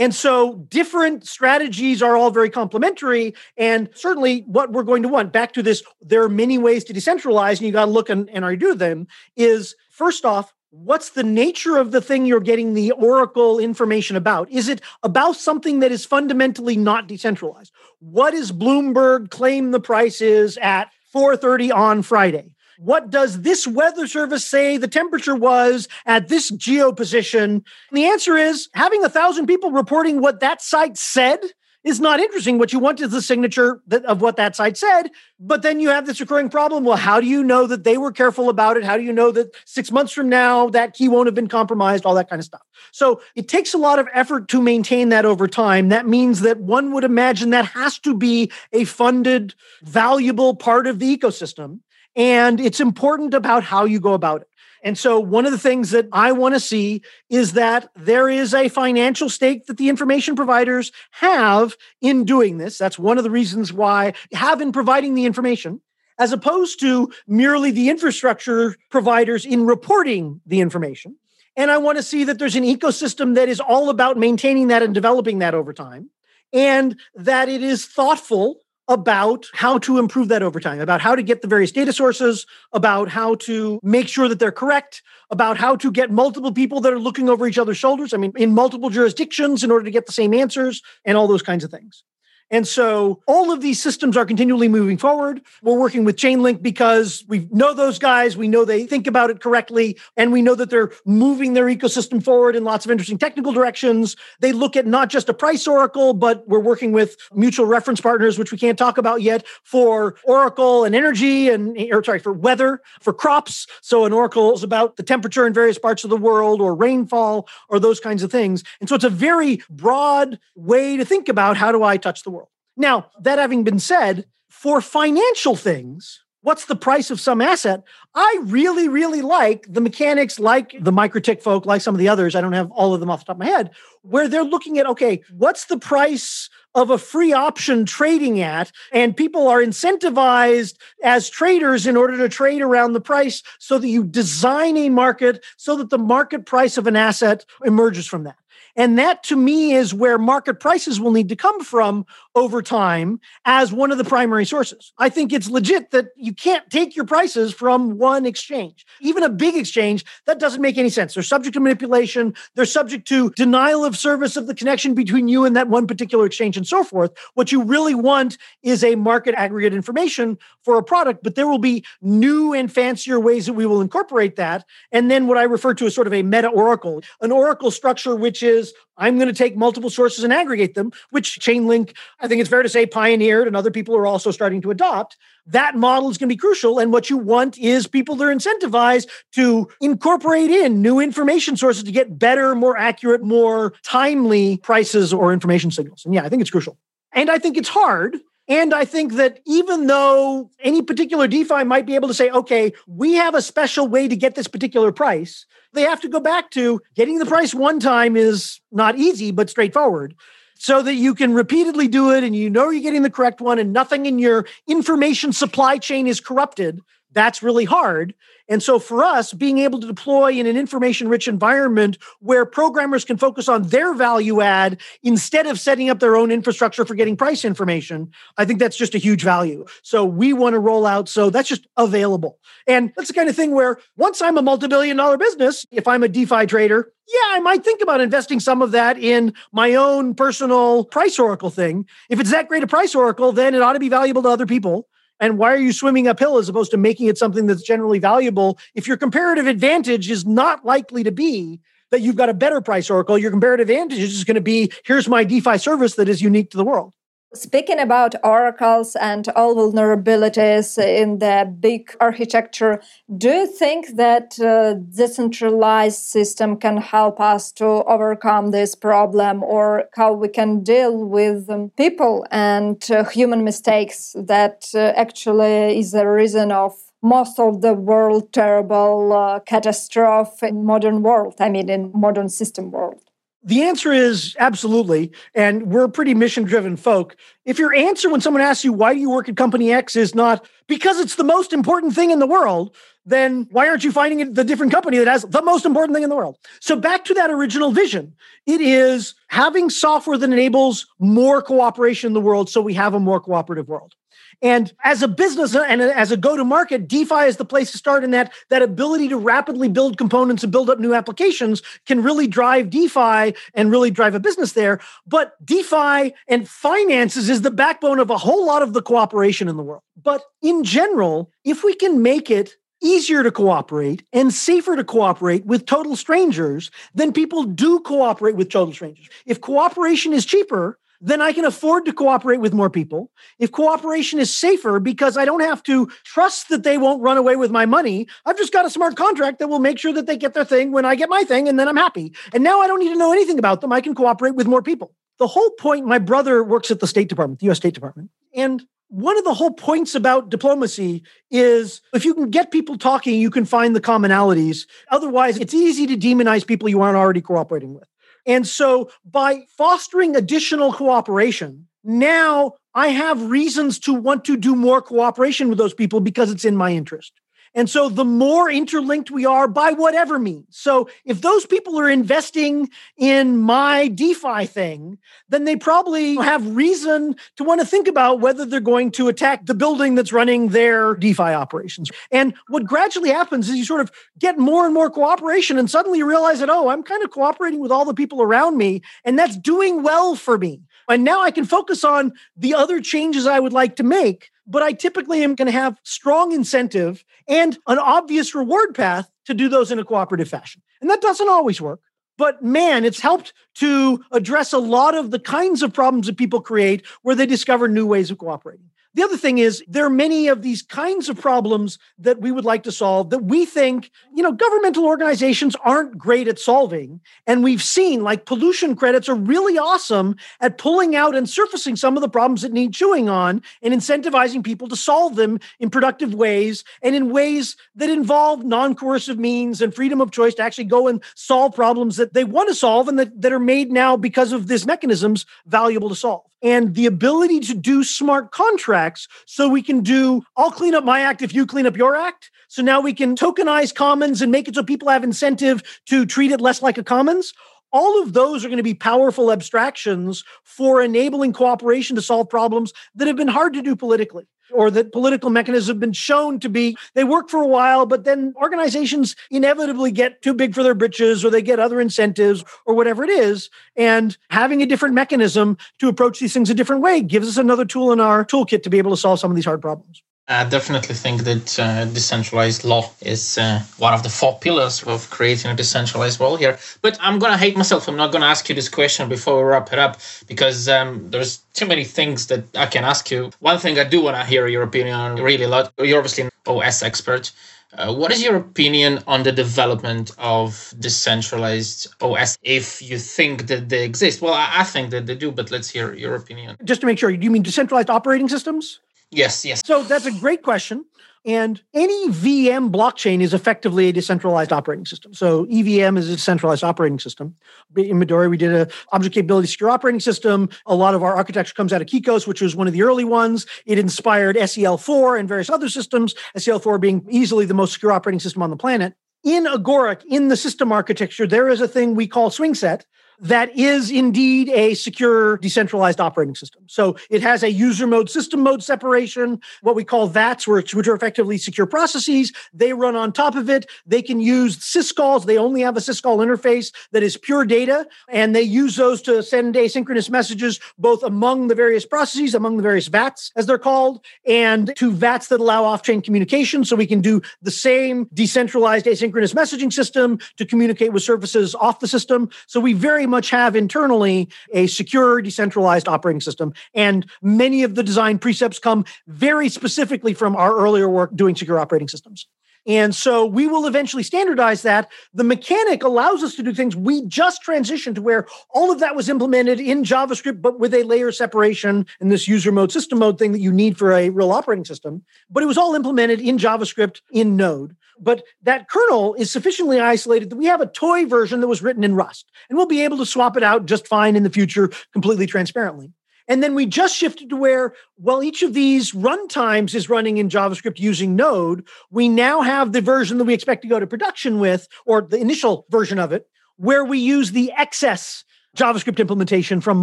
And 0.00 0.14
so 0.14 0.66
different 0.70 1.26
strategies 1.28 2.02
are 2.02 2.16
all 2.16 2.30
very 2.30 2.48
complementary. 2.48 3.34
And 3.58 3.90
certainly 3.94 4.40
what 4.46 4.72
we're 4.72 4.82
going 4.82 5.02
to 5.02 5.08
want, 5.08 5.30
back 5.30 5.52
to 5.52 5.62
this, 5.62 5.82
there 6.00 6.22
are 6.24 6.28
many 6.28 6.56
ways 6.56 6.84
to 6.84 6.94
decentralize, 6.94 7.58
and 7.58 7.66
you 7.66 7.72
got 7.72 7.84
to 7.84 7.90
look 7.90 8.08
and, 8.08 8.28
and 8.30 8.58
do 8.58 8.74
them, 8.74 9.06
is 9.36 9.76
first 9.90 10.24
off, 10.24 10.54
what's 10.70 11.10
the 11.10 11.22
nature 11.22 11.76
of 11.76 11.90
the 11.90 12.00
thing 12.00 12.24
you're 12.24 12.40
getting 12.40 12.72
the 12.72 12.92
oracle 12.92 13.58
information 13.58 14.16
about 14.16 14.48
is 14.50 14.68
it 14.68 14.80
about 15.02 15.34
something 15.34 15.80
that 15.80 15.90
is 15.90 16.06
fundamentally 16.06 16.76
not 16.76 17.08
decentralized 17.08 17.72
what 17.98 18.30
does 18.30 18.52
bloomberg 18.52 19.30
claim 19.30 19.72
the 19.72 19.80
price 19.80 20.20
is 20.20 20.56
at 20.58 20.88
4.30 21.12 21.74
on 21.74 22.02
friday 22.02 22.54
what 22.80 23.10
does 23.10 23.42
this 23.42 23.66
weather 23.66 24.06
service 24.06 24.46
say 24.46 24.78
the 24.78 24.88
temperature 24.88 25.36
was 25.36 25.86
at 26.06 26.28
this 26.28 26.48
geo 26.50 26.92
position? 26.92 27.50
And 27.50 27.64
the 27.92 28.06
answer 28.06 28.36
is 28.36 28.70
having 28.72 29.04
a 29.04 29.10
thousand 29.10 29.46
people 29.46 29.70
reporting 29.70 30.20
what 30.20 30.40
that 30.40 30.62
site 30.62 30.96
said 30.96 31.40
is 31.84 32.00
not 32.00 32.20
interesting. 32.20 32.58
What 32.58 32.72
you 32.72 32.78
want 32.78 33.00
is 33.00 33.10
the 33.10 33.22
signature 33.22 33.82
that, 33.86 34.04
of 34.04 34.22
what 34.22 34.36
that 34.36 34.56
site 34.56 34.78
said. 34.78 35.10
But 35.38 35.62
then 35.62 35.80
you 35.80 35.90
have 35.90 36.06
this 36.06 36.20
recurring 36.20 36.48
problem. 36.48 36.84
Well, 36.84 36.96
how 36.96 37.20
do 37.20 37.26
you 37.26 37.42
know 37.44 37.66
that 37.66 37.84
they 37.84 37.98
were 37.98 38.12
careful 38.12 38.48
about 38.48 38.76
it? 38.76 38.84
How 38.84 38.96
do 38.96 39.02
you 39.02 39.12
know 39.12 39.30
that 39.30 39.54
six 39.66 39.90
months 39.90 40.12
from 40.12 40.28
now 40.28 40.68
that 40.70 40.94
key 40.94 41.08
won't 41.08 41.26
have 41.26 41.34
been 41.34 41.48
compromised? 41.48 42.04
All 42.06 42.14
that 42.14 42.28
kind 42.30 42.40
of 42.40 42.46
stuff. 42.46 42.62
So 42.92 43.20
it 43.34 43.48
takes 43.48 43.74
a 43.74 43.78
lot 43.78 43.98
of 43.98 44.08
effort 44.14 44.48
to 44.48 44.60
maintain 44.60 45.10
that 45.10 45.24
over 45.26 45.46
time. 45.46 45.88
That 45.90 46.06
means 46.06 46.40
that 46.40 46.60
one 46.60 46.92
would 46.92 47.04
imagine 47.04 47.50
that 47.50 47.66
has 47.66 47.98
to 48.00 48.14
be 48.14 48.50
a 48.72 48.84
funded, 48.84 49.54
valuable 49.82 50.54
part 50.54 50.86
of 50.86 50.98
the 50.98 51.16
ecosystem. 51.16 51.80
And 52.16 52.60
it's 52.60 52.80
important 52.80 53.34
about 53.34 53.62
how 53.62 53.84
you 53.84 54.00
go 54.00 54.14
about 54.14 54.42
it. 54.42 54.48
And 54.82 54.96
so, 54.96 55.20
one 55.20 55.44
of 55.44 55.52
the 55.52 55.58
things 55.58 55.90
that 55.90 56.08
I 56.12 56.32
want 56.32 56.54
to 56.54 56.60
see 56.60 57.02
is 57.28 57.52
that 57.52 57.90
there 57.94 58.28
is 58.28 58.54
a 58.54 58.68
financial 58.68 59.28
stake 59.28 59.66
that 59.66 59.76
the 59.76 59.88
information 59.88 60.36
providers 60.36 60.90
have 61.12 61.76
in 62.00 62.24
doing 62.24 62.58
this. 62.58 62.78
That's 62.78 62.98
one 62.98 63.18
of 63.18 63.24
the 63.24 63.30
reasons 63.30 63.72
why 63.72 64.14
have 64.32 64.60
in 64.62 64.72
providing 64.72 65.14
the 65.14 65.26
information, 65.26 65.82
as 66.18 66.32
opposed 66.32 66.80
to 66.80 67.12
merely 67.26 67.70
the 67.70 67.90
infrastructure 67.90 68.76
providers 68.90 69.44
in 69.44 69.66
reporting 69.66 70.40
the 70.46 70.60
information. 70.60 71.16
And 71.56 71.70
I 71.70 71.76
want 71.76 71.98
to 71.98 72.02
see 72.02 72.24
that 72.24 72.38
there's 72.38 72.56
an 72.56 72.64
ecosystem 72.64 73.34
that 73.34 73.48
is 73.50 73.60
all 73.60 73.90
about 73.90 74.16
maintaining 74.16 74.68
that 74.68 74.82
and 74.82 74.94
developing 74.94 75.40
that 75.40 75.54
over 75.54 75.74
time, 75.74 76.08
and 76.54 76.98
that 77.14 77.50
it 77.50 77.62
is 77.62 77.84
thoughtful 77.84 78.60
about 78.90 79.46
how 79.54 79.78
to 79.78 79.98
improve 79.98 80.28
that 80.28 80.42
over 80.42 80.58
time, 80.58 80.80
about 80.80 81.00
how 81.00 81.14
to 81.14 81.22
get 81.22 81.42
the 81.42 81.48
various 81.48 81.70
data 81.70 81.92
sources, 81.92 82.44
about 82.72 83.08
how 83.08 83.36
to 83.36 83.78
make 83.84 84.08
sure 84.08 84.28
that 84.28 84.40
they're 84.40 84.50
correct, 84.50 85.00
about 85.30 85.56
how 85.56 85.76
to 85.76 85.92
get 85.92 86.10
multiple 86.10 86.52
people 86.52 86.80
that 86.80 86.92
are 86.92 86.98
looking 86.98 87.28
over 87.28 87.46
each 87.46 87.56
other's 87.56 87.76
shoulders. 87.76 88.12
I 88.12 88.16
mean, 88.16 88.32
in 88.36 88.52
multiple 88.52 88.90
jurisdictions 88.90 89.62
in 89.62 89.70
order 89.70 89.84
to 89.84 89.92
get 89.92 90.06
the 90.06 90.12
same 90.12 90.34
answers 90.34 90.82
and 91.04 91.16
all 91.16 91.28
those 91.28 91.42
kinds 91.42 91.62
of 91.62 91.70
things. 91.70 92.02
And 92.50 92.66
so 92.66 93.22
all 93.26 93.52
of 93.52 93.60
these 93.60 93.80
systems 93.80 94.16
are 94.16 94.26
continually 94.26 94.68
moving 94.68 94.98
forward. 94.98 95.40
We're 95.62 95.78
working 95.78 96.04
with 96.04 96.16
Chainlink 96.16 96.62
because 96.62 97.24
we 97.28 97.48
know 97.50 97.72
those 97.72 97.98
guys, 97.98 98.36
we 98.36 98.48
know 98.48 98.64
they 98.64 98.86
think 98.86 99.06
about 99.06 99.30
it 99.30 99.40
correctly, 99.40 99.98
and 100.16 100.32
we 100.32 100.42
know 100.42 100.54
that 100.56 100.68
they're 100.68 100.90
moving 101.04 101.52
their 101.52 101.66
ecosystem 101.66 102.22
forward 102.22 102.56
in 102.56 102.64
lots 102.64 102.84
of 102.84 102.90
interesting 102.90 103.18
technical 103.18 103.52
directions. 103.52 104.16
They 104.40 104.52
look 104.52 104.76
at 104.76 104.86
not 104.86 105.10
just 105.10 105.28
a 105.28 105.34
price 105.34 105.66
oracle, 105.68 106.12
but 106.12 106.46
we're 106.48 106.58
working 106.58 106.92
with 106.92 107.16
mutual 107.32 107.66
reference 107.66 108.00
partners, 108.00 108.38
which 108.38 108.50
we 108.50 108.58
can't 108.58 108.78
talk 108.78 108.98
about 108.98 109.22
yet, 109.22 109.46
for 109.62 110.16
oracle 110.24 110.84
and 110.84 110.94
energy 110.94 111.48
and 111.48 111.78
or 111.92 112.02
sorry, 112.02 112.18
for 112.18 112.32
weather, 112.32 112.82
for 113.00 113.12
crops. 113.12 113.66
So 113.80 114.04
an 114.04 114.12
oracle 114.12 114.54
is 114.54 114.62
about 114.62 114.96
the 114.96 115.02
temperature 115.02 115.46
in 115.46 115.52
various 115.52 115.78
parts 115.78 116.04
of 116.04 116.10
the 116.10 116.16
world 116.16 116.60
or 116.60 116.74
rainfall 116.74 117.48
or 117.68 117.78
those 117.78 118.00
kinds 118.00 118.22
of 118.22 118.32
things. 118.32 118.64
And 118.80 118.88
so 118.88 118.94
it's 118.94 119.04
a 119.04 119.10
very 119.10 119.62
broad 119.70 120.38
way 120.56 120.96
to 120.96 121.04
think 121.04 121.28
about 121.28 121.56
how 121.56 121.70
do 121.70 121.82
I 121.82 121.96
touch 121.96 122.22
the 122.22 122.30
world. 122.30 122.39
Now, 122.80 123.10
that 123.20 123.38
having 123.38 123.62
been 123.62 123.78
said, 123.78 124.24
for 124.48 124.80
financial 124.80 125.54
things, 125.54 126.24
what's 126.40 126.64
the 126.64 126.74
price 126.74 127.10
of 127.10 127.20
some 127.20 127.42
asset? 127.42 127.82
I 128.14 128.40
really, 128.44 128.88
really 128.88 129.20
like 129.20 129.66
the 129.68 129.82
mechanics, 129.82 130.40
like 130.40 130.74
the 130.80 130.90
MikroTik 130.90 131.42
folk, 131.42 131.66
like 131.66 131.82
some 131.82 131.94
of 131.94 131.98
the 131.98 132.08
others. 132.08 132.34
I 132.34 132.40
don't 132.40 132.54
have 132.54 132.70
all 132.70 132.94
of 132.94 133.00
them 133.00 133.10
off 133.10 133.20
the 133.20 133.26
top 133.26 133.36
of 133.36 133.40
my 133.40 133.46
head, 133.46 133.72
where 134.00 134.28
they're 134.28 134.44
looking 134.44 134.78
at 134.78 134.86
okay, 134.86 135.20
what's 135.30 135.66
the 135.66 135.78
price 135.78 136.48
of 136.74 136.88
a 136.88 136.96
free 136.96 137.34
option 137.34 137.84
trading 137.84 138.40
at? 138.40 138.72
And 138.92 139.14
people 139.14 139.46
are 139.46 139.62
incentivized 139.62 140.76
as 141.04 141.28
traders 141.28 141.86
in 141.86 141.98
order 141.98 142.16
to 142.16 142.30
trade 142.30 142.62
around 142.62 142.94
the 142.94 143.00
price 143.02 143.42
so 143.58 143.76
that 143.76 143.88
you 143.88 144.04
design 144.04 144.78
a 144.78 144.88
market 144.88 145.44
so 145.58 145.76
that 145.76 145.90
the 145.90 145.98
market 145.98 146.46
price 146.46 146.78
of 146.78 146.86
an 146.86 146.96
asset 146.96 147.44
emerges 147.62 148.06
from 148.06 148.24
that. 148.24 148.39
And 148.76 148.98
that 148.98 149.22
to 149.24 149.36
me 149.36 149.72
is 149.72 149.92
where 149.92 150.18
market 150.18 150.60
prices 150.60 151.00
will 151.00 151.10
need 151.10 151.28
to 151.28 151.36
come 151.36 151.62
from 151.62 152.06
over 152.34 152.62
time 152.62 153.20
as 153.44 153.72
one 153.72 153.90
of 153.90 153.98
the 153.98 154.04
primary 154.04 154.44
sources. 154.44 154.92
I 154.98 155.08
think 155.08 155.32
it's 155.32 155.50
legit 155.50 155.90
that 155.90 156.08
you 156.16 156.32
can't 156.32 156.68
take 156.70 156.94
your 156.94 157.04
prices 157.04 157.52
from 157.52 157.98
one 157.98 158.26
exchange. 158.26 158.86
Even 159.00 159.22
a 159.22 159.28
big 159.28 159.56
exchange, 159.56 160.04
that 160.26 160.38
doesn't 160.38 160.62
make 160.62 160.78
any 160.78 160.90
sense. 160.90 161.14
They're 161.14 161.22
subject 161.22 161.54
to 161.54 161.60
manipulation, 161.60 162.34
they're 162.54 162.64
subject 162.64 163.06
to 163.08 163.30
denial 163.30 163.84
of 163.84 163.96
service 163.96 164.36
of 164.36 164.46
the 164.46 164.54
connection 164.54 164.94
between 164.94 165.28
you 165.28 165.44
and 165.44 165.56
that 165.56 165.68
one 165.68 165.86
particular 165.86 166.26
exchange 166.26 166.56
and 166.56 166.66
so 166.66 166.84
forth. 166.84 167.10
What 167.34 167.52
you 167.52 167.62
really 167.62 167.94
want 167.94 168.38
is 168.62 168.84
a 168.84 168.94
market 168.94 169.34
aggregate 169.36 169.74
information 169.74 170.38
for 170.64 170.78
a 170.78 170.82
product, 170.82 171.22
but 171.22 171.34
there 171.34 171.48
will 171.48 171.58
be 171.58 171.84
new 172.00 172.52
and 172.52 172.70
fancier 172.70 173.18
ways 173.18 173.46
that 173.46 173.54
we 173.54 173.66
will 173.66 173.80
incorporate 173.80 174.36
that. 174.36 174.64
And 174.92 175.10
then 175.10 175.26
what 175.26 175.38
I 175.38 175.42
refer 175.44 175.74
to 175.74 175.86
as 175.86 175.94
sort 175.94 176.06
of 176.06 176.12
a 176.12 176.22
meta 176.22 176.48
oracle, 176.48 177.02
an 177.20 177.32
oracle 177.32 177.70
structure, 177.70 178.14
which 178.14 178.42
is 178.42 178.59
I'm 178.96 179.16
going 179.16 179.28
to 179.28 179.34
take 179.34 179.56
multiple 179.56 179.90
sources 179.90 180.24
and 180.24 180.32
aggregate 180.32 180.74
them, 180.74 180.92
which 181.10 181.38
Chainlink, 181.40 181.96
I 182.20 182.28
think 182.28 182.40
it's 182.40 182.50
fair 182.50 182.62
to 182.62 182.68
say, 182.68 182.86
pioneered 182.86 183.46
and 183.46 183.56
other 183.56 183.70
people 183.70 183.96
are 183.96 184.06
also 184.06 184.30
starting 184.30 184.60
to 184.62 184.70
adopt. 184.70 185.16
That 185.46 185.74
model 185.76 186.10
is 186.10 186.18
going 186.18 186.28
to 186.28 186.34
be 186.34 186.38
crucial. 186.38 186.78
And 186.78 186.92
what 186.92 187.10
you 187.10 187.16
want 187.16 187.58
is 187.58 187.86
people 187.86 188.14
that 188.16 188.24
are 188.24 188.34
incentivized 188.34 189.08
to 189.32 189.68
incorporate 189.80 190.50
in 190.50 190.82
new 190.82 191.00
information 191.00 191.56
sources 191.56 191.82
to 191.84 191.92
get 191.92 192.18
better, 192.18 192.54
more 192.54 192.76
accurate, 192.76 193.22
more 193.22 193.72
timely 193.82 194.58
prices 194.58 195.12
or 195.12 195.32
information 195.32 195.70
signals. 195.70 196.04
And 196.04 196.14
yeah, 196.14 196.24
I 196.24 196.28
think 196.28 196.42
it's 196.42 196.50
crucial. 196.50 196.78
And 197.12 197.30
I 197.30 197.38
think 197.38 197.56
it's 197.56 197.68
hard 197.68 198.18
and 198.50 198.74
I 198.74 198.84
think 198.84 199.12
that 199.14 199.38
even 199.46 199.86
though 199.86 200.50
any 200.58 200.82
particular 200.82 201.28
DeFi 201.28 201.62
might 201.62 201.86
be 201.86 201.94
able 201.94 202.08
to 202.08 202.14
say, 202.14 202.30
okay, 202.30 202.72
we 202.88 203.14
have 203.14 203.36
a 203.36 203.40
special 203.40 203.86
way 203.86 204.08
to 204.08 204.16
get 204.16 204.34
this 204.34 204.48
particular 204.48 204.90
price, 204.90 205.46
they 205.72 205.82
have 205.82 206.00
to 206.00 206.08
go 206.08 206.18
back 206.18 206.50
to 206.50 206.80
getting 206.96 207.20
the 207.20 207.26
price 207.26 207.54
one 207.54 207.78
time 207.78 208.16
is 208.16 208.58
not 208.72 208.98
easy, 208.98 209.30
but 209.30 209.48
straightforward. 209.48 210.16
So 210.56 210.82
that 210.82 210.94
you 210.94 211.14
can 211.14 211.32
repeatedly 211.32 211.86
do 211.86 212.10
it 212.10 212.24
and 212.24 212.34
you 212.34 212.50
know 212.50 212.70
you're 212.70 212.82
getting 212.82 213.02
the 213.02 213.08
correct 213.08 213.40
one 213.40 213.60
and 213.60 213.72
nothing 213.72 214.04
in 214.04 214.18
your 214.18 214.46
information 214.66 215.32
supply 215.32 215.78
chain 215.78 216.08
is 216.08 216.20
corrupted 216.20 216.82
that's 217.12 217.42
really 217.42 217.64
hard. 217.64 218.14
And 218.48 218.62
so 218.62 218.80
for 218.80 219.04
us, 219.04 219.32
being 219.32 219.58
able 219.58 219.78
to 219.78 219.86
deploy 219.86 220.32
in 220.32 220.46
an 220.46 220.56
information 220.56 221.08
rich 221.08 221.28
environment 221.28 221.98
where 222.18 222.44
programmers 222.44 223.04
can 223.04 223.16
focus 223.16 223.48
on 223.48 223.62
their 223.68 223.94
value 223.94 224.40
add 224.40 224.80
instead 225.04 225.46
of 225.46 225.60
setting 225.60 225.88
up 225.88 226.00
their 226.00 226.16
own 226.16 226.32
infrastructure 226.32 226.84
for 226.84 226.96
getting 226.96 227.16
price 227.16 227.44
information, 227.44 228.10
I 228.36 228.44
think 228.44 228.58
that's 228.58 228.76
just 228.76 228.94
a 228.96 228.98
huge 228.98 229.22
value. 229.22 229.64
So 229.82 230.04
we 230.04 230.32
want 230.32 230.54
to 230.54 230.58
roll 230.58 230.84
out. 230.84 231.08
So 231.08 231.30
that's 231.30 231.48
just 231.48 231.68
available. 231.76 232.40
And 232.66 232.92
that's 232.96 233.08
the 233.08 233.14
kind 233.14 233.28
of 233.28 233.36
thing 233.36 233.52
where 233.52 233.78
once 233.96 234.20
I'm 234.20 234.36
a 234.36 234.42
multi 234.42 234.66
billion 234.66 234.96
dollar 234.96 235.16
business, 235.16 235.64
if 235.70 235.86
I'm 235.86 236.02
a 236.02 236.08
DeFi 236.08 236.46
trader, 236.46 236.92
yeah, 237.06 237.36
I 237.36 237.40
might 237.40 237.64
think 237.64 237.80
about 237.82 238.00
investing 238.00 238.40
some 238.40 238.62
of 238.62 238.72
that 238.72 238.98
in 238.98 239.32
my 239.52 239.74
own 239.74 240.14
personal 240.14 240.84
price 240.84 241.18
oracle 241.18 241.50
thing. 241.50 241.86
If 242.08 242.18
it's 242.18 242.30
that 242.30 242.48
great 242.48 242.62
a 242.62 242.66
price 242.66 242.94
oracle, 242.94 243.32
then 243.32 243.54
it 243.54 243.62
ought 243.62 243.72
to 243.72 243.80
be 243.80 243.88
valuable 243.88 244.22
to 244.22 244.28
other 244.28 244.46
people. 244.46 244.88
And 245.20 245.36
why 245.38 245.52
are 245.52 245.58
you 245.58 245.72
swimming 245.72 246.08
uphill 246.08 246.38
as 246.38 246.48
opposed 246.48 246.70
to 246.70 246.76
making 246.78 247.06
it 247.06 247.18
something 247.18 247.46
that's 247.46 247.62
generally 247.62 247.98
valuable 247.98 248.58
if 248.74 248.88
your 248.88 248.96
comparative 248.96 249.46
advantage 249.46 250.10
is 250.10 250.26
not 250.26 250.64
likely 250.64 251.04
to 251.04 251.12
be 251.12 251.60
that 251.90 252.00
you've 252.00 252.16
got 252.16 252.30
a 252.30 252.34
better 252.34 252.60
price 252.60 252.88
oracle? 252.88 253.18
Your 253.18 253.30
comparative 253.30 253.68
advantage 253.68 253.98
is 253.98 254.12
just 254.12 254.26
going 254.26 254.36
to 254.36 254.40
be 254.40 254.72
here's 254.84 255.08
my 255.08 255.24
DeFi 255.24 255.58
service 255.58 255.94
that 255.96 256.08
is 256.08 256.22
unique 256.22 256.50
to 256.50 256.56
the 256.56 256.64
world. 256.64 256.94
Speaking 257.32 257.78
about 257.78 258.16
oracles 258.24 258.96
and 258.96 259.28
all 259.36 259.54
vulnerabilities 259.54 260.76
in 260.82 261.20
the 261.20 261.48
big 261.60 261.94
architecture, 262.00 262.82
do 263.16 263.28
you 263.28 263.46
think 263.46 263.94
that 263.94 264.40
uh, 264.40 264.74
decentralized 264.74 266.00
system 266.00 266.56
can 266.56 266.78
help 266.78 267.20
us 267.20 267.52
to 267.52 267.64
overcome 267.64 268.50
this 268.50 268.74
problem, 268.74 269.44
or 269.44 269.84
how 269.94 270.12
we 270.12 270.26
can 270.26 270.64
deal 270.64 271.04
with 271.04 271.48
um, 271.48 271.70
people 271.76 272.26
and 272.32 272.90
uh, 272.90 273.04
human 273.04 273.44
mistakes 273.44 274.16
that 274.18 274.66
uh, 274.74 274.92
actually 274.96 275.78
is 275.78 275.92
the 275.92 276.08
reason 276.08 276.50
of 276.50 276.74
most 277.00 277.38
of 277.38 277.60
the 277.60 277.74
world 277.74 278.32
terrible 278.32 279.40
catastrophe 279.46 280.48
in 280.48 280.64
modern 280.64 281.04
world? 281.04 281.34
I 281.38 281.48
mean, 281.48 281.68
in 281.68 281.92
modern 281.94 282.28
system 282.28 282.72
world. 282.72 283.09
The 283.42 283.62
answer 283.62 283.92
is 283.92 284.36
absolutely. 284.38 285.12
And 285.34 285.72
we're 285.72 285.88
pretty 285.88 286.14
mission 286.14 286.44
driven 286.44 286.76
folk. 286.76 287.16
If 287.44 287.58
your 287.58 287.74
answer 287.74 288.10
when 288.10 288.20
someone 288.20 288.42
asks 288.42 288.64
you, 288.64 288.72
why 288.72 288.92
do 288.92 289.00
you 289.00 289.10
work 289.10 289.28
at 289.28 289.36
company 289.36 289.72
X 289.72 289.96
is 289.96 290.14
not 290.14 290.46
because 290.68 291.00
it's 291.00 291.16
the 291.16 291.24
most 291.24 291.52
important 291.52 291.94
thing 291.94 292.10
in 292.10 292.18
the 292.18 292.26
world, 292.26 292.76
then 293.06 293.48
why 293.50 293.66
aren't 293.68 293.82
you 293.82 293.92
finding 293.92 294.34
the 294.34 294.44
different 294.44 294.72
company 294.72 294.98
that 294.98 295.08
has 295.08 295.22
the 295.22 295.42
most 295.42 295.64
important 295.64 295.96
thing 295.96 296.02
in 296.02 296.10
the 296.10 296.16
world? 296.16 296.36
So 296.60 296.76
back 296.76 297.04
to 297.06 297.14
that 297.14 297.30
original 297.30 297.72
vision. 297.72 298.14
It 298.46 298.60
is 298.60 299.14
having 299.28 299.70
software 299.70 300.18
that 300.18 300.30
enables 300.30 300.86
more 300.98 301.40
cooperation 301.40 302.08
in 302.08 302.12
the 302.12 302.20
world 302.20 302.50
so 302.50 302.60
we 302.60 302.74
have 302.74 302.94
a 302.94 303.00
more 303.00 303.20
cooperative 303.20 303.68
world. 303.68 303.94
And 304.42 304.72
as 304.84 305.02
a 305.02 305.08
business 305.08 305.54
and 305.54 305.82
as 305.82 306.10
a 306.10 306.16
go 306.16 306.36
to 306.36 306.44
market, 306.44 306.88
DeFi 306.88 307.26
is 307.26 307.36
the 307.36 307.44
place 307.44 307.70
to 307.72 307.78
start. 307.78 308.04
in 308.04 308.10
that, 308.12 308.32
that 308.48 308.62
ability 308.62 309.08
to 309.08 309.16
rapidly 309.16 309.68
build 309.68 309.98
components 309.98 310.42
and 310.42 310.52
build 310.52 310.70
up 310.70 310.78
new 310.78 310.94
applications 310.94 311.62
can 311.86 312.02
really 312.02 312.26
drive 312.26 312.70
DeFi 312.70 313.34
and 313.54 313.70
really 313.70 313.90
drive 313.90 314.14
a 314.14 314.20
business 314.20 314.52
there. 314.52 314.80
But 315.06 315.34
DeFi 315.44 316.14
and 316.28 316.48
finances 316.48 317.28
is 317.28 317.42
the 317.42 317.50
backbone 317.50 317.98
of 317.98 318.10
a 318.10 318.18
whole 318.18 318.46
lot 318.46 318.62
of 318.62 318.72
the 318.72 318.82
cooperation 318.82 319.48
in 319.48 319.56
the 319.56 319.62
world. 319.62 319.82
But 320.02 320.22
in 320.42 320.64
general, 320.64 321.30
if 321.44 321.62
we 321.62 321.74
can 321.74 322.02
make 322.02 322.30
it 322.30 322.56
easier 322.82 323.22
to 323.22 323.30
cooperate 323.30 324.04
and 324.12 324.32
safer 324.32 324.74
to 324.76 324.84
cooperate 324.84 325.44
with 325.44 325.66
total 325.66 325.96
strangers, 325.96 326.70
then 326.94 327.12
people 327.12 327.44
do 327.44 327.80
cooperate 327.80 328.36
with 328.36 328.48
total 328.48 328.72
strangers. 328.72 329.08
If 329.26 329.40
cooperation 329.40 330.12
is 330.12 330.24
cheaper, 330.24 330.78
then 331.00 331.20
I 331.20 331.32
can 331.32 331.44
afford 331.44 331.86
to 331.86 331.92
cooperate 331.92 332.40
with 332.40 332.52
more 332.52 332.70
people. 332.70 333.10
If 333.38 333.52
cooperation 333.52 334.18
is 334.18 334.36
safer 334.36 334.78
because 334.80 335.16
I 335.16 335.24
don't 335.24 335.40
have 335.40 335.62
to 335.64 335.90
trust 336.04 336.48
that 336.50 336.62
they 336.62 336.78
won't 336.78 337.02
run 337.02 337.16
away 337.16 337.36
with 337.36 337.50
my 337.50 337.66
money, 337.66 338.06
I've 338.26 338.36
just 338.36 338.52
got 338.52 338.66
a 338.66 338.70
smart 338.70 338.96
contract 338.96 339.38
that 339.38 339.48
will 339.48 339.58
make 339.58 339.78
sure 339.78 339.92
that 339.92 340.06
they 340.06 340.16
get 340.16 340.34
their 340.34 340.44
thing 340.44 340.72
when 340.72 340.84
I 340.84 340.94
get 340.94 341.08
my 341.08 341.24
thing, 341.24 341.48
and 341.48 341.58
then 341.58 341.68
I'm 341.68 341.76
happy. 341.76 342.12
And 342.32 342.44
now 342.44 342.60
I 342.60 342.66
don't 342.66 342.80
need 342.80 342.92
to 342.92 342.98
know 342.98 343.12
anything 343.12 343.38
about 343.38 343.60
them. 343.60 343.72
I 343.72 343.80
can 343.80 343.94
cooperate 343.94 344.34
with 344.34 344.46
more 344.46 344.62
people. 344.62 344.94
The 345.18 345.26
whole 345.26 345.50
point 345.50 345.86
my 345.86 345.98
brother 345.98 346.42
works 346.42 346.70
at 346.70 346.80
the 346.80 346.86
State 346.86 347.08
Department, 347.08 347.40
the 347.40 347.50
US 347.50 347.58
State 347.58 347.74
Department. 347.74 348.10
And 348.34 348.62
one 348.88 349.16
of 349.16 349.24
the 349.24 349.34
whole 349.34 349.52
points 349.52 349.94
about 349.94 350.30
diplomacy 350.30 351.04
is 351.30 351.80
if 351.94 352.04
you 352.04 352.12
can 352.12 352.28
get 352.28 352.50
people 352.50 352.76
talking, 352.76 353.20
you 353.20 353.30
can 353.30 353.44
find 353.44 353.74
the 353.74 353.80
commonalities. 353.80 354.66
Otherwise, 354.90 355.38
it's 355.38 355.54
easy 355.54 355.86
to 355.86 355.96
demonize 355.96 356.46
people 356.46 356.68
you 356.68 356.82
aren't 356.82 356.96
already 356.96 357.20
cooperating 357.20 357.72
with. 357.72 357.88
And 358.26 358.46
so 358.46 358.90
by 359.04 359.44
fostering 359.56 360.16
additional 360.16 360.72
cooperation, 360.72 361.66
now 361.84 362.54
I 362.74 362.88
have 362.88 363.30
reasons 363.30 363.78
to 363.80 363.94
want 363.94 364.24
to 364.26 364.36
do 364.36 364.54
more 364.54 364.82
cooperation 364.82 365.48
with 365.48 365.58
those 365.58 365.74
people 365.74 366.00
because 366.00 366.30
it's 366.30 366.44
in 366.44 366.56
my 366.56 366.72
interest. 366.72 367.12
And 367.54 367.68
so 367.68 367.88
the 367.88 368.04
more 368.04 368.48
interlinked 368.48 369.10
we 369.10 369.26
are 369.26 369.48
by 369.48 369.72
whatever 369.72 370.18
means. 370.18 370.46
So 370.50 370.88
if 371.04 371.20
those 371.20 371.46
people 371.46 371.78
are 371.80 371.90
investing 371.90 372.70
in 372.96 373.38
my 373.38 373.88
DeFi 373.88 374.46
thing, 374.46 374.98
then 375.28 375.44
they 375.44 375.56
probably 375.56 376.14
have 376.16 376.54
reason 376.54 377.16
to 377.36 377.44
want 377.44 377.60
to 377.60 377.66
think 377.66 377.88
about 377.88 378.20
whether 378.20 378.44
they're 378.44 378.60
going 378.60 378.92
to 378.92 379.08
attack 379.08 379.46
the 379.46 379.54
building 379.54 379.96
that's 379.96 380.12
running 380.12 380.48
their 380.48 380.94
DeFi 380.94 381.22
operations. 381.22 381.90
And 382.12 382.34
what 382.48 382.66
gradually 382.66 383.10
happens 383.10 383.48
is 383.48 383.56
you 383.56 383.64
sort 383.64 383.80
of 383.80 383.90
get 384.18 384.38
more 384.38 384.64
and 384.64 384.72
more 384.72 384.90
cooperation 384.90 385.58
and 385.58 385.68
suddenly 385.68 385.98
you 385.98 386.08
realize 386.08 386.38
that, 386.40 386.50
oh, 386.50 386.68
I'm 386.68 386.84
kind 386.84 387.02
of 387.02 387.10
cooperating 387.10 387.60
with 387.60 387.72
all 387.72 387.84
the 387.84 387.94
people 387.94 388.22
around 388.22 388.58
me 388.58 388.82
and 389.04 389.18
that's 389.18 389.36
doing 389.36 389.82
well 389.82 390.14
for 390.14 390.38
me. 390.38 390.62
And 390.88 391.04
now 391.04 391.22
I 391.22 391.30
can 391.30 391.44
focus 391.44 391.84
on 391.84 392.12
the 392.36 392.54
other 392.54 392.80
changes 392.80 393.26
I 393.26 393.38
would 393.40 393.52
like 393.52 393.76
to 393.76 393.84
make 393.84 394.30
but 394.50 394.62
I 394.62 394.72
typically 394.72 395.22
am 395.22 395.34
going 395.34 395.46
to 395.46 395.52
have 395.52 395.78
strong 395.84 396.32
incentive 396.32 397.04
and 397.28 397.56
an 397.68 397.78
obvious 397.78 398.34
reward 398.34 398.74
path 398.74 399.08
to 399.26 399.34
do 399.34 399.48
those 399.48 399.70
in 399.70 399.78
a 399.78 399.84
cooperative 399.84 400.28
fashion. 400.28 400.60
And 400.80 400.90
that 400.90 401.00
doesn't 401.00 401.28
always 401.28 401.60
work. 401.60 401.80
But 402.18 402.42
man, 402.42 402.84
it's 402.84 403.00
helped 403.00 403.32
to 403.56 404.04
address 404.12 404.52
a 404.52 404.58
lot 404.58 404.94
of 404.94 405.10
the 405.10 405.18
kinds 405.18 405.62
of 405.62 405.72
problems 405.72 406.06
that 406.06 406.18
people 406.18 406.42
create 406.42 406.84
where 407.02 407.14
they 407.14 407.26
discover 407.26 407.68
new 407.68 407.86
ways 407.86 408.10
of 408.10 408.18
cooperating. 408.18 408.70
The 408.92 409.04
other 409.04 409.16
thing 409.16 409.38
is 409.38 409.62
there 409.68 409.86
are 409.86 409.90
many 409.90 410.26
of 410.26 410.42
these 410.42 410.62
kinds 410.62 411.08
of 411.08 411.20
problems 411.20 411.78
that 411.98 412.20
we 412.20 412.32
would 412.32 412.44
like 412.44 412.64
to 412.64 412.72
solve 412.72 413.10
that 413.10 413.22
we 413.22 413.46
think, 413.46 413.92
you 414.16 414.22
know, 414.22 414.32
governmental 414.32 414.84
organizations 414.84 415.54
aren't 415.64 415.96
great 415.96 416.26
at 416.26 416.40
solving. 416.40 417.00
And 417.24 417.44
we've 417.44 417.62
seen 417.62 418.02
like 418.02 418.26
pollution 418.26 418.74
credits 418.74 419.08
are 419.08 419.14
really 419.14 419.56
awesome 419.56 420.16
at 420.40 420.58
pulling 420.58 420.96
out 420.96 421.14
and 421.14 421.30
surfacing 421.30 421.76
some 421.76 421.96
of 421.96 422.00
the 422.00 422.08
problems 422.08 422.42
that 422.42 422.52
need 422.52 422.74
chewing 422.74 423.08
on 423.08 423.42
and 423.62 423.72
incentivizing 423.72 424.42
people 424.42 424.66
to 424.66 424.76
solve 424.76 425.14
them 425.14 425.38
in 425.60 425.70
productive 425.70 426.12
ways 426.12 426.64
and 426.82 426.96
in 426.96 427.10
ways 427.10 427.56
that 427.76 427.90
involve 427.90 428.44
non-coercive 428.44 429.20
means 429.20 429.62
and 429.62 429.72
freedom 429.72 430.00
of 430.00 430.10
choice 430.10 430.34
to 430.34 430.42
actually 430.42 430.64
go 430.64 430.88
and 430.88 431.00
solve 431.14 431.54
problems 431.54 431.96
that 431.96 432.12
they 432.12 432.24
want 432.24 432.48
to 432.48 432.56
solve 432.56 432.88
and 432.88 432.98
that, 432.98 433.22
that 433.22 433.32
are 433.32 433.38
made 433.38 433.70
now 433.70 433.96
because 433.96 434.32
of 434.32 434.48
these 434.48 434.66
mechanisms 434.66 435.26
valuable 435.46 435.88
to 435.88 435.94
solve 435.94 436.24
and 436.42 436.74
the 436.74 436.86
ability 436.86 437.40
to 437.40 437.54
do 437.54 437.84
smart 437.84 438.30
contracts 438.30 439.08
so 439.26 439.48
we 439.48 439.62
can 439.62 439.80
do 439.80 440.22
I'll 440.36 440.50
clean 440.50 440.74
up 440.74 440.84
my 440.84 441.00
act 441.00 441.22
if 441.22 441.34
you 441.34 441.46
clean 441.46 441.66
up 441.66 441.76
your 441.76 441.96
act. 441.96 442.30
So 442.48 442.62
now 442.62 442.80
we 442.80 442.92
can 442.92 443.16
tokenize 443.16 443.74
commons 443.74 444.22
and 444.22 444.32
make 444.32 444.48
it 444.48 444.54
so 444.54 444.62
people 444.62 444.88
have 444.88 445.04
incentive 445.04 445.62
to 445.86 446.06
treat 446.06 446.32
it 446.32 446.40
less 446.40 446.62
like 446.62 446.78
a 446.78 446.84
commons. 446.84 447.32
All 447.72 448.02
of 448.02 448.12
those 448.12 448.44
are 448.44 448.48
going 448.48 448.56
to 448.56 448.64
be 448.64 448.74
powerful 448.74 449.30
abstractions 449.30 450.24
for 450.42 450.82
enabling 450.82 451.32
cooperation 451.32 451.94
to 451.96 452.02
solve 452.02 452.28
problems 452.28 452.72
that 452.96 453.06
have 453.06 453.16
been 453.16 453.28
hard 453.28 453.54
to 453.54 453.62
do 453.62 453.76
politically 453.76 454.26
or 454.52 454.70
that 454.70 454.92
political 454.92 455.30
mechanisms 455.30 455.68
have 455.68 455.80
been 455.80 455.92
shown 455.92 456.40
to 456.40 456.48
be 456.48 456.76
they 456.94 457.04
work 457.04 457.28
for 457.28 457.40
a 457.40 457.46
while 457.46 457.86
but 457.86 458.04
then 458.04 458.34
organizations 458.36 459.16
inevitably 459.30 459.90
get 459.90 460.22
too 460.22 460.34
big 460.34 460.54
for 460.54 460.62
their 460.62 460.74
britches 460.74 461.24
or 461.24 461.30
they 461.30 461.42
get 461.42 461.58
other 461.58 461.80
incentives 461.80 462.44
or 462.66 462.74
whatever 462.74 463.04
it 463.04 463.10
is. 463.10 463.50
And 463.76 464.16
having 464.30 464.62
a 464.62 464.66
different 464.66 464.94
mechanism 464.94 465.56
to 465.78 465.88
approach 465.88 466.18
these 466.18 466.32
things 466.32 466.50
a 466.50 466.54
different 466.54 466.82
way 466.82 467.00
gives 467.02 467.28
us 467.28 467.36
another 467.36 467.64
tool 467.64 467.92
in 467.92 468.00
our 468.00 468.24
toolkit 468.24 468.62
to 468.62 468.70
be 468.70 468.78
able 468.78 468.90
to 468.90 468.96
solve 468.96 469.20
some 469.20 469.30
of 469.30 469.36
these 469.36 469.44
hard 469.44 469.60
problems 469.60 470.02
I 470.30 470.44
definitely 470.44 470.94
think 470.94 471.24
that 471.24 471.58
uh, 471.58 471.86
decentralized 471.86 472.62
law 472.62 472.92
is 473.00 473.36
uh, 473.36 473.64
one 473.78 473.92
of 473.92 474.04
the 474.04 474.08
four 474.08 474.38
pillars 474.38 474.80
of 474.84 475.10
creating 475.10 475.50
a 475.50 475.56
decentralized 475.56 476.20
world 476.20 476.38
here. 476.38 476.56
But 476.82 476.96
I'm 477.00 477.18
going 477.18 477.32
to 477.32 477.38
hate 477.38 477.56
myself. 477.56 477.88
I'm 477.88 477.96
not 477.96 478.12
going 478.12 478.22
to 478.22 478.28
ask 478.28 478.48
you 478.48 478.54
this 478.54 478.68
question 478.68 479.08
before 479.08 479.38
we 479.38 479.42
wrap 479.42 479.72
it 479.72 479.80
up 479.80 479.98
because 480.28 480.68
um, 480.68 481.10
there's 481.10 481.38
too 481.54 481.66
many 481.66 481.82
things 481.82 482.28
that 482.28 482.44
I 482.56 482.66
can 482.66 482.84
ask 482.84 483.10
you. 483.10 483.32
One 483.40 483.58
thing 483.58 483.76
I 483.76 483.82
do 483.82 484.02
want 484.02 484.16
to 484.18 484.24
hear 484.24 484.46
your 484.46 484.62
opinion 484.62 484.94
on 484.94 485.20
really 485.20 485.42
a 485.42 485.48
lot. 485.48 485.72
You're 485.78 485.98
obviously 485.98 486.22
an 486.24 486.30
OS 486.46 486.84
expert. 486.84 487.32
Uh, 487.72 487.92
what 487.92 488.12
is 488.12 488.22
your 488.22 488.36
opinion 488.36 489.00
on 489.08 489.24
the 489.24 489.32
development 489.32 490.12
of 490.18 490.72
decentralized 490.78 491.88
OS 492.00 492.38
if 492.44 492.80
you 492.80 492.98
think 492.98 493.48
that 493.48 493.68
they 493.68 493.84
exist? 493.84 494.22
Well, 494.22 494.34
I, 494.34 494.48
I 494.60 494.64
think 494.64 494.90
that 494.90 495.06
they 495.06 495.16
do, 495.16 495.32
but 495.32 495.50
let's 495.50 495.70
hear 495.70 495.92
your 495.92 496.14
opinion. 496.14 496.56
Just 496.62 496.82
to 496.82 496.86
make 496.86 496.98
sure, 497.00 497.10
do 497.16 497.24
you 497.24 497.30
mean 497.32 497.42
decentralized 497.42 497.90
operating 497.90 498.28
systems? 498.28 498.78
Yes, 499.10 499.44
yes. 499.44 499.62
So 499.64 499.82
that's 499.82 500.06
a 500.06 500.12
great 500.12 500.42
question. 500.42 500.84
And 501.26 501.60
any 501.74 502.08
VM 502.08 502.70
blockchain 502.70 503.20
is 503.20 503.34
effectively 503.34 503.88
a 503.88 503.92
decentralized 503.92 504.52
operating 504.52 504.86
system. 504.86 505.12
So 505.12 505.46
EVM 505.50 505.98
is 505.98 506.08
a 506.08 506.12
decentralized 506.12 506.64
operating 506.64 506.98
system. 506.98 507.36
In 507.76 508.00
Midori, 508.00 508.30
we 508.30 508.38
did 508.38 508.54
a 508.54 508.68
object 508.92 509.14
capability 509.14 509.48
secure 509.48 509.68
operating 509.68 510.00
system. 510.00 510.48
A 510.64 510.74
lot 510.74 510.94
of 510.94 511.02
our 511.02 511.14
architecture 511.14 511.52
comes 511.52 511.74
out 511.74 511.82
of 511.82 511.88
KeyKOS, 511.88 512.26
which 512.26 512.40
was 512.40 512.56
one 512.56 512.66
of 512.66 512.72
the 512.72 512.82
early 512.82 513.04
ones. 513.04 513.44
It 513.66 513.78
inspired 513.78 514.36
SEL4 514.36 515.20
and 515.20 515.28
various 515.28 515.50
other 515.50 515.68
systems, 515.68 516.14
SEL4 516.38 516.80
being 516.80 517.04
easily 517.10 517.44
the 517.44 517.54
most 517.54 517.74
secure 517.74 517.92
operating 517.92 518.20
system 518.20 518.42
on 518.42 518.48
the 518.48 518.56
planet. 518.56 518.94
In 519.22 519.44
Agoric, 519.44 520.02
in 520.08 520.28
the 520.28 520.36
system 520.36 520.72
architecture, 520.72 521.26
there 521.26 521.50
is 521.50 521.60
a 521.60 521.68
thing 521.68 521.94
we 521.94 522.06
call 522.06 522.30
SwingSet, 522.30 522.84
that 523.20 523.56
is 523.56 523.90
indeed 523.90 524.48
a 524.48 524.74
secure 524.74 525.36
decentralized 525.38 526.00
operating 526.00 526.34
system. 526.34 526.62
So 526.66 526.96
it 527.10 527.22
has 527.22 527.42
a 527.42 527.50
user 527.50 527.86
mode, 527.86 528.10
system 528.10 528.40
mode 528.40 528.62
separation, 528.62 529.40
what 529.60 529.76
we 529.76 529.84
call 529.84 530.08
VATs, 530.08 530.46
which, 530.46 530.74
which 530.74 530.88
are 530.88 530.94
effectively 530.94 531.36
secure 531.36 531.66
processes. 531.66 532.32
They 532.52 532.72
run 532.72 532.96
on 532.96 533.12
top 533.12 533.34
of 533.34 533.50
it. 533.50 533.68
They 533.86 534.02
can 534.02 534.20
use 534.20 534.56
syscalls. 534.56 535.26
They 535.26 535.36
only 535.38 535.60
have 535.60 535.76
a 535.76 535.80
syscall 535.80 536.18
interface 536.18 536.72
that 536.92 537.02
is 537.02 537.16
pure 537.16 537.44
data, 537.44 537.86
and 538.08 538.34
they 538.34 538.42
use 538.42 538.76
those 538.76 539.02
to 539.02 539.22
send 539.22 539.54
asynchronous 539.54 540.08
messages 540.08 540.58
both 540.78 541.02
among 541.02 541.48
the 541.48 541.54
various 541.54 541.84
processes, 541.84 542.34
among 542.34 542.56
the 542.56 542.62
various 542.62 542.88
VATs, 542.88 543.32
as 543.36 543.46
they're 543.46 543.58
called, 543.58 544.04
and 544.26 544.74
to 544.76 544.92
VATs 544.92 545.28
that 545.28 545.40
allow 545.40 545.64
off 545.64 545.82
chain 545.82 546.00
communication. 546.00 546.64
So 546.64 546.74
we 546.74 546.86
can 546.86 547.00
do 547.00 547.20
the 547.42 547.50
same 547.50 548.08
decentralized 548.14 548.86
asynchronous 548.86 549.34
messaging 549.34 549.72
system 549.72 550.18
to 550.36 550.46
communicate 550.46 550.92
with 550.92 551.02
services 551.02 551.54
off 551.54 551.80
the 551.80 551.88
system. 551.88 552.30
So 552.46 552.60
we 552.60 552.72
very 552.72 553.06
much 553.10 553.28
have 553.30 553.54
internally 553.54 554.30
a 554.52 554.66
secure, 554.66 555.20
decentralized 555.20 555.88
operating 555.88 556.20
system. 556.22 556.54
And 556.72 557.10
many 557.20 557.62
of 557.62 557.74
the 557.74 557.82
design 557.82 558.18
precepts 558.18 558.58
come 558.58 558.86
very 559.06 559.50
specifically 559.50 560.14
from 560.14 560.34
our 560.36 560.56
earlier 560.56 560.88
work 560.88 561.14
doing 561.14 561.36
secure 561.36 561.58
operating 561.58 561.88
systems. 561.88 562.26
And 562.66 562.94
so 562.94 563.24
we 563.24 563.46
will 563.46 563.66
eventually 563.66 564.02
standardize 564.02 564.62
that. 564.62 564.90
The 565.14 565.24
mechanic 565.24 565.82
allows 565.82 566.22
us 566.22 566.34
to 566.36 566.42
do 566.42 566.52
things. 566.52 566.76
We 566.76 567.06
just 567.06 567.42
transitioned 567.44 567.94
to 567.94 568.02
where 568.02 568.26
all 568.50 568.70
of 568.70 568.80
that 568.80 568.94
was 568.94 569.08
implemented 569.08 569.60
in 569.60 569.82
JavaScript, 569.82 570.42
but 570.42 570.60
with 570.60 570.74
a 570.74 570.82
layer 570.82 571.10
separation 571.10 571.86
and 572.00 572.12
this 572.12 572.28
user 572.28 572.52
mode, 572.52 572.70
system 572.70 572.98
mode 572.98 573.18
thing 573.18 573.32
that 573.32 573.40
you 573.40 573.52
need 573.52 573.78
for 573.78 573.92
a 573.92 574.10
real 574.10 574.30
operating 574.30 574.66
system. 574.66 575.02
But 575.30 575.42
it 575.42 575.46
was 575.46 575.56
all 575.56 575.74
implemented 575.74 576.20
in 576.20 576.36
JavaScript 576.36 577.00
in 577.10 577.36
Node 577.36 577.76
but 578.00 578.24
that 578.42 578.68
kernel 578.68 579.14
is 579.14 579.30
sufficiently 579.30 579.78
isolated 579.78 580.30
that 580.30 580.36
we 580.36 580.46
have 580.46 580.60
a 580.60 580.66
toy 580.66 581.06
version 581.06 581.40
that 581.40 581.46
was 581.46 581.62
written 581.62 581.84
in 581.84 581.94
Rust, 581.94 582.30
and 582.48 582.56
we'll 582.56 582.66
be 582.66 582.82
able 582.82 582.96
to 582.98 583.06
swap 583.06 583.36
it 583.36 583.42
out 583.42 583.66
just 583.66 583.86
fine 583.86 584.16
in 584.16 584.22
the 584.22 584.30
future, 584.30 584.70
completely 584.92 585.26
transparently. 585.26 585.92
And 586.28 586.44
then 586.44 586.54
we 586.54 586.64
just 586.64 586.96
shifted 586.96 587.28
to 587.30 587.36
where, 587.36 587.74
while 587.96 588.22
each 588.22 588.42
of 588.42 588.54
these 588.54 588.92
runtimes 588.92 589.74
is 589.74 589.88
running 589.88 590.18
in 590.18 590.28
JavaScript 590.28 590.78
using 590.78 591.16
Node, 591.16 591.66
we 591.90 592.08
now 592.08 592.40
have 592.40 592.72
the 592.72 592.80
version 592.80 593.18
that 593.18 593.24
we 593.24 593.34
expect 593.34 593.62
to 593.62 593.68
go 593.68 593.80
to 593.80 593.86
production 593.86 594.38
with, 594.38 594.68
or 594.86 595.02
the 595.02 595.18
initial 595.18 595.66
version 595.70 595.98
of 595.98 596.12
it, 596.12 596.26
where 596.56 596.84
we 596.84 596.98
use 596.98 597.32
the 597.32 597.52
XS 597.58 598.22
JavaScript 598.56 598.98
implementation 598.98 599.60
from 599.60 599.82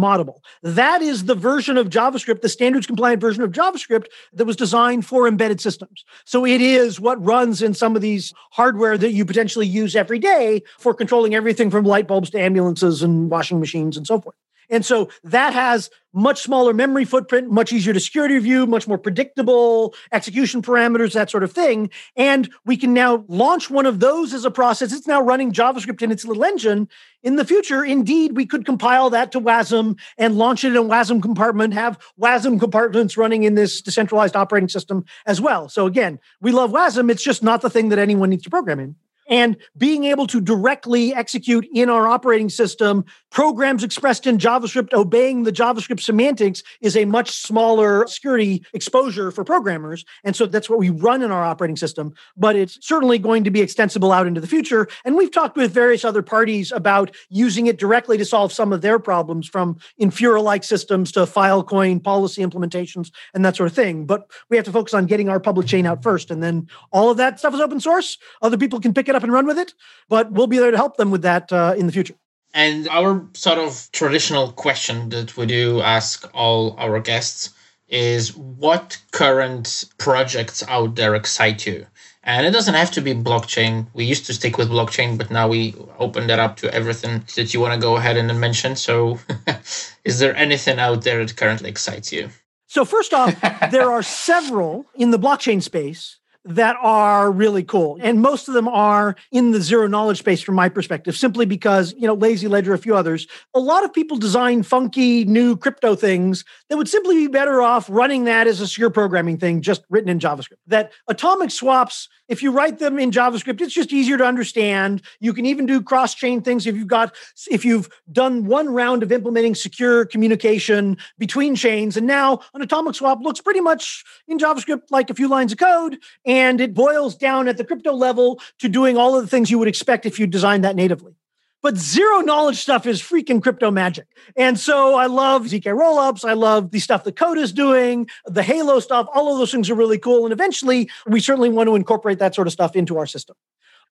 Moddable. 0.00 0.40
That 0.62 1.00
is 1.02 1.24
the 1.24 1.34
version 1.34 1.76
of 1.76 1.88
JavaScript, 1.88 2.42
the 2.42 2.48
standards 2.48 2.86
compliant 2.86 3.20
version 3.20 3.42
of 3.42 3.52
JavaScript 3.52 4.06
that 4.34 4.44
was 4.44 4.56
designed 4.56 5.06
for 5.06 5.26
embedded 5.26 5.60
systems. 5.60 6.04
So 6.24 6.44
it 6.44 6.60
is 6.60 7.00
what 7.00 7.24
runs 7.24 7.62
in 7.62 7.74
some 7.74 7.96
of 7.96 8.02
these 8.02 8.34
hardware 8.52 8.98
that 8.98 9.12
you 9.12 9.24
potentially 9.24 9.66
use 9.66 9.96
every 9.96 10.18
day 10.18 10.62
for 10.78 10.92
controlling 10.94 11.34
everything 11.34 11.70
from 11.70 11.84
light 11.84 12.06
bulbs 12.06 12.30
to 12.30 12.40
ambulances 12.40 13.02
and 13.02 13.30
washing 13.30 13.58
machines 13.58 13.96
and 13.96 14.06
so 14.06 14.20
forth. 14.20 14.36
And 14.70 14.84
so 14.84 15.10
that 15.24 15.52
has 15.52 15.90
much 16.12 16.42
smaller 16.42 16.72
memory 16.72 17.04
footprint, 17.04 17.50
much 17.50 17.72
easier 17.72 17.92
to 17.92 18.00
security 18.00 18.34
review, 18.34 18.66
much 18.66 18.88
more 18.88 18.98
predictable 18.98 19.94
execution 20.10 20.62
parameters, 20.62 21.12
that 21.12 21.30
sort 21.30 21.44
of 21.44 21.52
thing. 21.52 21.90
And 22.16 22.50
we 22.64 22.76
can 22.76 22.92
now 22.92 23.24
launch 23.28 23.70
one 23.70 23.86
of 23.86 24.00
those 24.00 24.34
as 24.34 24.44
a 24.44 24.50
process. 24.50 24.92
It's 24.92 25.06
now 25.06 25.22
running 25.22 25.52
JavaScript 25.52 26.02
in 26.02 26.10
its 26.10 26.24
little 26.24 26.44
engine. 26.44 26.88
In 27.22 27.36
the 27.36 27.44
future, 27.44 27.84
indeed, 27.84 28.36
we 28.36 28.46
could 28.46 28.64
compile 28.64 29.10
that 29.10 29.32
to 29.32 29.40
WASM 29.40 29.98
and 30.16 30.38
launch 30.38 30.64
it 30.64 30.68
in 30.68 30.76
a 30.76 30.82
WASM 30.82 31.22
compartment, 31.22 31.74
have 31.74 31.98
WASM 32.20 32.58
compartments 32.58 33.16
running 33.16 33.44
in 33.44 33.54
this 33.54 33.80
decentralized 33.80 34.36
operating 34.36 34.68
system 34.68 35.04
as 35.26 35.40
well. 35.40 35.68
So 35.68 35.86
again, 35.86 36.18
we 36.40 36.52
love 36.52 36.72
WASM. 36.72 37.10
It's 37.10 37.22
just 37.22 37.42
not 37.42 37.60
the 37.60 37.70
thing 37.70 37.90
that 37.90 37.98
anyone 37.98 38.30
needs 38.30 38.44
to 38.44 38.50
program 38.50 38.80
in 38.80 38.96
and 39.28 39.56
being 39.76 40.04
able 40.04 40.26
to 40.26 40.40
directly 40.40 41.14
execute 41.14 41.68
in 41.72 41.90
our 41.90 42.08
operating 42.08 42.48
system 42.48 43.04
programs 43.30 43.84
expressed 43.84 44.26
in 44.26 44.38
JavaScript, 44.38 44.92
obeying 44.92 45.42
the 45.42 45.52
JavaScript 45.52 46.00
semantics 46.00 46.62
is 46.80 46.96
a 46.96 47.04
much 47.04 47.30
smaller 47.30 48.06
security 48.06 48.64
exposure 48.72 49.30
for 49.30 49.44
programmers. 49.44 50.04
And 50.24 50.34
so 50.34 50.46
that's 50.46 50.70
what 50.70 50.78
we 50.78 50.90
run 50.90 51.22
in 51.22 51.30
our 51.30 51.44
operating 51.44 51.76
system, 51.76 52.14
but 52.36 52.56
it's 52.56 52.78
certainly 52.86 53.18
going 53.18 53.44
to 53.44 53.50
be 53.50 53.60
extensible 53.60 54.12
out 54.12 54.26
into 54.26 54.40
the 54.40 54.46
future. 54.46 54.88
And 55.04 55.16
we've 55.16 55.30
talked 55.30 55.56
with 55.56 55.72
various 55.72 56.04
other 56.04 56.22
parties 56.22 56.72
about 56.72 57.14
using 57.28 57.66
it 57.66 57.78
directly 57.78 58.16
to 58.18 58.24
solve 58.24 58.52
some 58.52 58.72
of 58.72 58.80
their 58.80 58.98
problems 58.98 59.48
from 59.48 59.78
Infura 60.00 60.42
like 60.42 60.64
systems 60.64 61.12
to 61.12 61.20
Filecoin 61.20 62.02
policy 62.02 62.42
implementations 62.42 63.10
and 63.34 63.44
that 63.44 63.56
sort 63.56 63.70
of 63.70 63.76
thing. 63.76 64.06
But 64.06 64.30
we 64.48 64.56
have 64.56 64.66
to 64.66 64.72
focus 64.72 64.94
on 64.94 65.06
getting 65.06 65.28
our 65.28 65.40
public 65.40 65.66
chain 65.66 65.86
out 65.86 66.02
first. 66.02 66.30
And 66.30 66.42
then 66.42 66.68
all 66.92 67.10
of 67.10 67.16
that 67.18 67.38
stuff 67.38 67.54
is 67.54 67.60
open 67.60 67.80
source. 67.80 68.18
Other 68.42 68.56
people 68.56 68.80
can 68.80 68.94
pick 68.94 69.08
it 69.08 69.14
up 69.14 69.22
and 69.22 69.32
run 69.32 69.46
with 69.46 69.58
it, 69.58 69.74
but 70.08 70.32
we'll 70.32 70.46
be 70.46 70.58
there 70.58 70.70
to 70.70 70.76
help 70.76 70.96
them 70.96 71.10
with 71.10 71.22
that 71.22 71.52
uh, 71.52 71.74
in 71.76 71.86
the 71.86 71.92
future. 71.92 72.14
And 72.58 72.88
our 72.88 73.24
sort 73.34 73.58
of 73.58 73.88
traditional 73.92 74.50
question 74.50 75.10
that 75.10 75.36
we 75.36 75.46
do 75.46 75.80
ask 75.80 76.28
all 76.34 76.74
our 76.76 76.98
guests 76.98 77.50
is 77.88 78.36
what 78.36 79.00
current 79.12 79.84
projects 79.96 80.64
out 80.66 80.96
there 80.96 81.14
excite 81.14 81.64
you? 81.66 81.86
And 82.24 82.44
it 82.44 82.50
doesn't 82.50 82.74
have 82.74 82.90
to 82.90 83.00
be 83.00 83.14
blockchain. 83.14 83.86
We 83.94 84.06
used 84.06 84.26
to 84.26 84.34
stick 84.34 84.58
with 84.58 84.70
blockchain, 84.70 85.16
but 85.16 85.30
now 85.30 85.46
we 85.46 85.76
open 86.00 86.26
that 86.26 86.40
up 86.40 86.56
to 86.56 86.74
everything 86.74 87.22
that 87.36 87.54
you 87.54 87.60
want 87.60 87.74
to 87.74 87.80
go 87.80 87.94
ahead 87.94 88.16
and 88.16 88.40
mention. 88.40 88.74
So, 88.74 89.20
is 90.04 90.18
there 90.18 90.34
anything 90.34 90.80
out 90.80 91.04
there 91.04 91.24
that 91.24 91.36
currently 91.36 91.70
excites 91.70 92.12
you? 92.12 92.28
So, 92.66 92.84
first 92.84 93.14
off, 93.14 93.40
there 93.70 93.92
are 93.92 94.02
several 94.02 94.84
in 94.96 95.12
the 95.12 95.18
blockchain 95.18 95.62
space 95.62 96.18
that 96.48 96.76
are 96.80 97.30
really 97.30 97.62
cool. 97.62 97.98
And 98.00 98.22
most 98.22 98.48
of 98.48 98.54
them 98.54 98.68
are 98.68 99.16
in 99.30 99.50
the 99.50 99.60
zero 99.60 99.86
knowledge 99.86 100.18
space 100.18 100.40
from 100.40 100.54
my 100.54 100.68
perspective, 100.68 101.16
simply 101.16 101.44
because, 101.44 101.94
you 101.98 102.06
know, 102.06 102.14
Lazy 102.14 102.48
Ledger, 102.48 102.72
a 102.72 102.78
few 102.78 102.96
others, 102.96 103.26
a 103.54 103.60
lot 103.60 103.84
of 103.84 103.92
people 103.92 104.16
design 104.16 104.62
funky 104.62 105.24
new 105.26 105.56
crypto 105.56 105.94
things 105.94 106.44
that 106.68 106.78
would 106.78 106.88
simply 106.88 107.16
be 107.16 107.26
better 107.26 107.60
off 107.60 107.86
running 107.90 108.24
that 108.24 108.46
as 108.46 108.60
a 108.60 108.66
secure 108.66 108.90
programming 108.90 109.36
thing 109.36 109.60
just 109.60 109.82
written 109.90 110.08
in 110.08 110.18
JavaScript. 110.18 110.56
That 110.66 110.92
atomic 111.06 111.50
swaps 111.50 112.08
if 112.28 112.42
you 112.42 112.50
write 112.50 112.78
them 112.78 112.98
in 112.98 113.10
JavaScript, 113.10 113.60
it's 113.60 113.74
just 113.74 113.92
easier 113.92 114.16
to 114.18 114.24
understand. 114.24 115.02
You 115.20 115.32
can 115.32 115.46
even 115.46 115.66
do 115.66 115.82
cross-chain 115.82 116.42
things 116.42 116.66
if 116.66 116.76
you've 116.76 116.86
got 116.86 117.14
if 117.50 117.64
you've 117.64 117.88
done 118.12 118.46
one 118.46 118.68
round 118.68 119.02
of 119.02 119.12
implementing 119.12 119.54
secure 119.54 120.04
communication 120.04 120.96
between 121.18 121.56
chains, 121.56 121.96
and 121.96 122.06
now 122.06 122.40
an 122.54 122.62
atomic 122.62 122.94
swap 122.94 123.20
looks 123.20 123.40
pretty 123.40 123.60
much 123.60 124.04
in 124.26 124.38
JavaScript 124.38 124.90
like 124.90 125.10
a 125.10 125.14
few 125.14 125.28
lines 125.28 125.52
of 125.52 125.58
code, 125.58 125.98
and 126.24 126.60
it 126.60 126.74
boils 126.74 127.16
down 127.16 127.48
at 127.48 127.56
the 127.56 127.64
crypto 127.64 127.92
level 127.92 128.40
to 128.58 128.68
doing 128.68 128.96
all 128.96 129.16
of 129.16 129.22
the 129.22 129.28
things 129.28 129.50
you 129.50 129.58
would 129.58 129.68
expect 129.68 130.06
if 130.06 130.18
you 130.18 130.26
designed 130.26 130.64
that 130.64 130.76
natively. 130.76 131.17
But 131.62 131.76
zero 131.76 132.20
knowledge 132.20 132.58
stuff 132.58 132.86
is 132.86 133.02
freaking 133.02 133.42
crypto 133.42 133.70
magic. 133.70 134.06
And 134.36 134.58
so 134.58 134.94
I 134.94 135.06
love 135.06 135.46
ZK 135.46 135.64
rollups. 135.64 136.28
I 136.28 136.34
love 136.34 136.70
the 136.70 136.78
stuff 136.78 137.04
that 137.04 137.16
Code 137.16 137.38
is 137.38 137.52
doing, 137.52 138.08
the 138.26 138.42
Halo 138.42 138.78
stuff. 138.78 139.06
All 139.12 139.32
of 139.32 139.38
those 139.38 139.50
things 139.50 139.68
are 139.68 139.74
really 139.74 139.98
cool. 139.98 140.24
And 140.24 140.32
eventually, 140.32 140.88
we 141.06 141.20
certainly 141.20 141.48
want 141.48 141.68
to 141.68 141.74
incorporate 141.74 142.20
that 142.20 142.34
sort 142.34 142.46
of 142.46 142.52
stuff 142.52 142.76
into 142.76 142.96
our 142.98 143.06
system. 143.06 143.36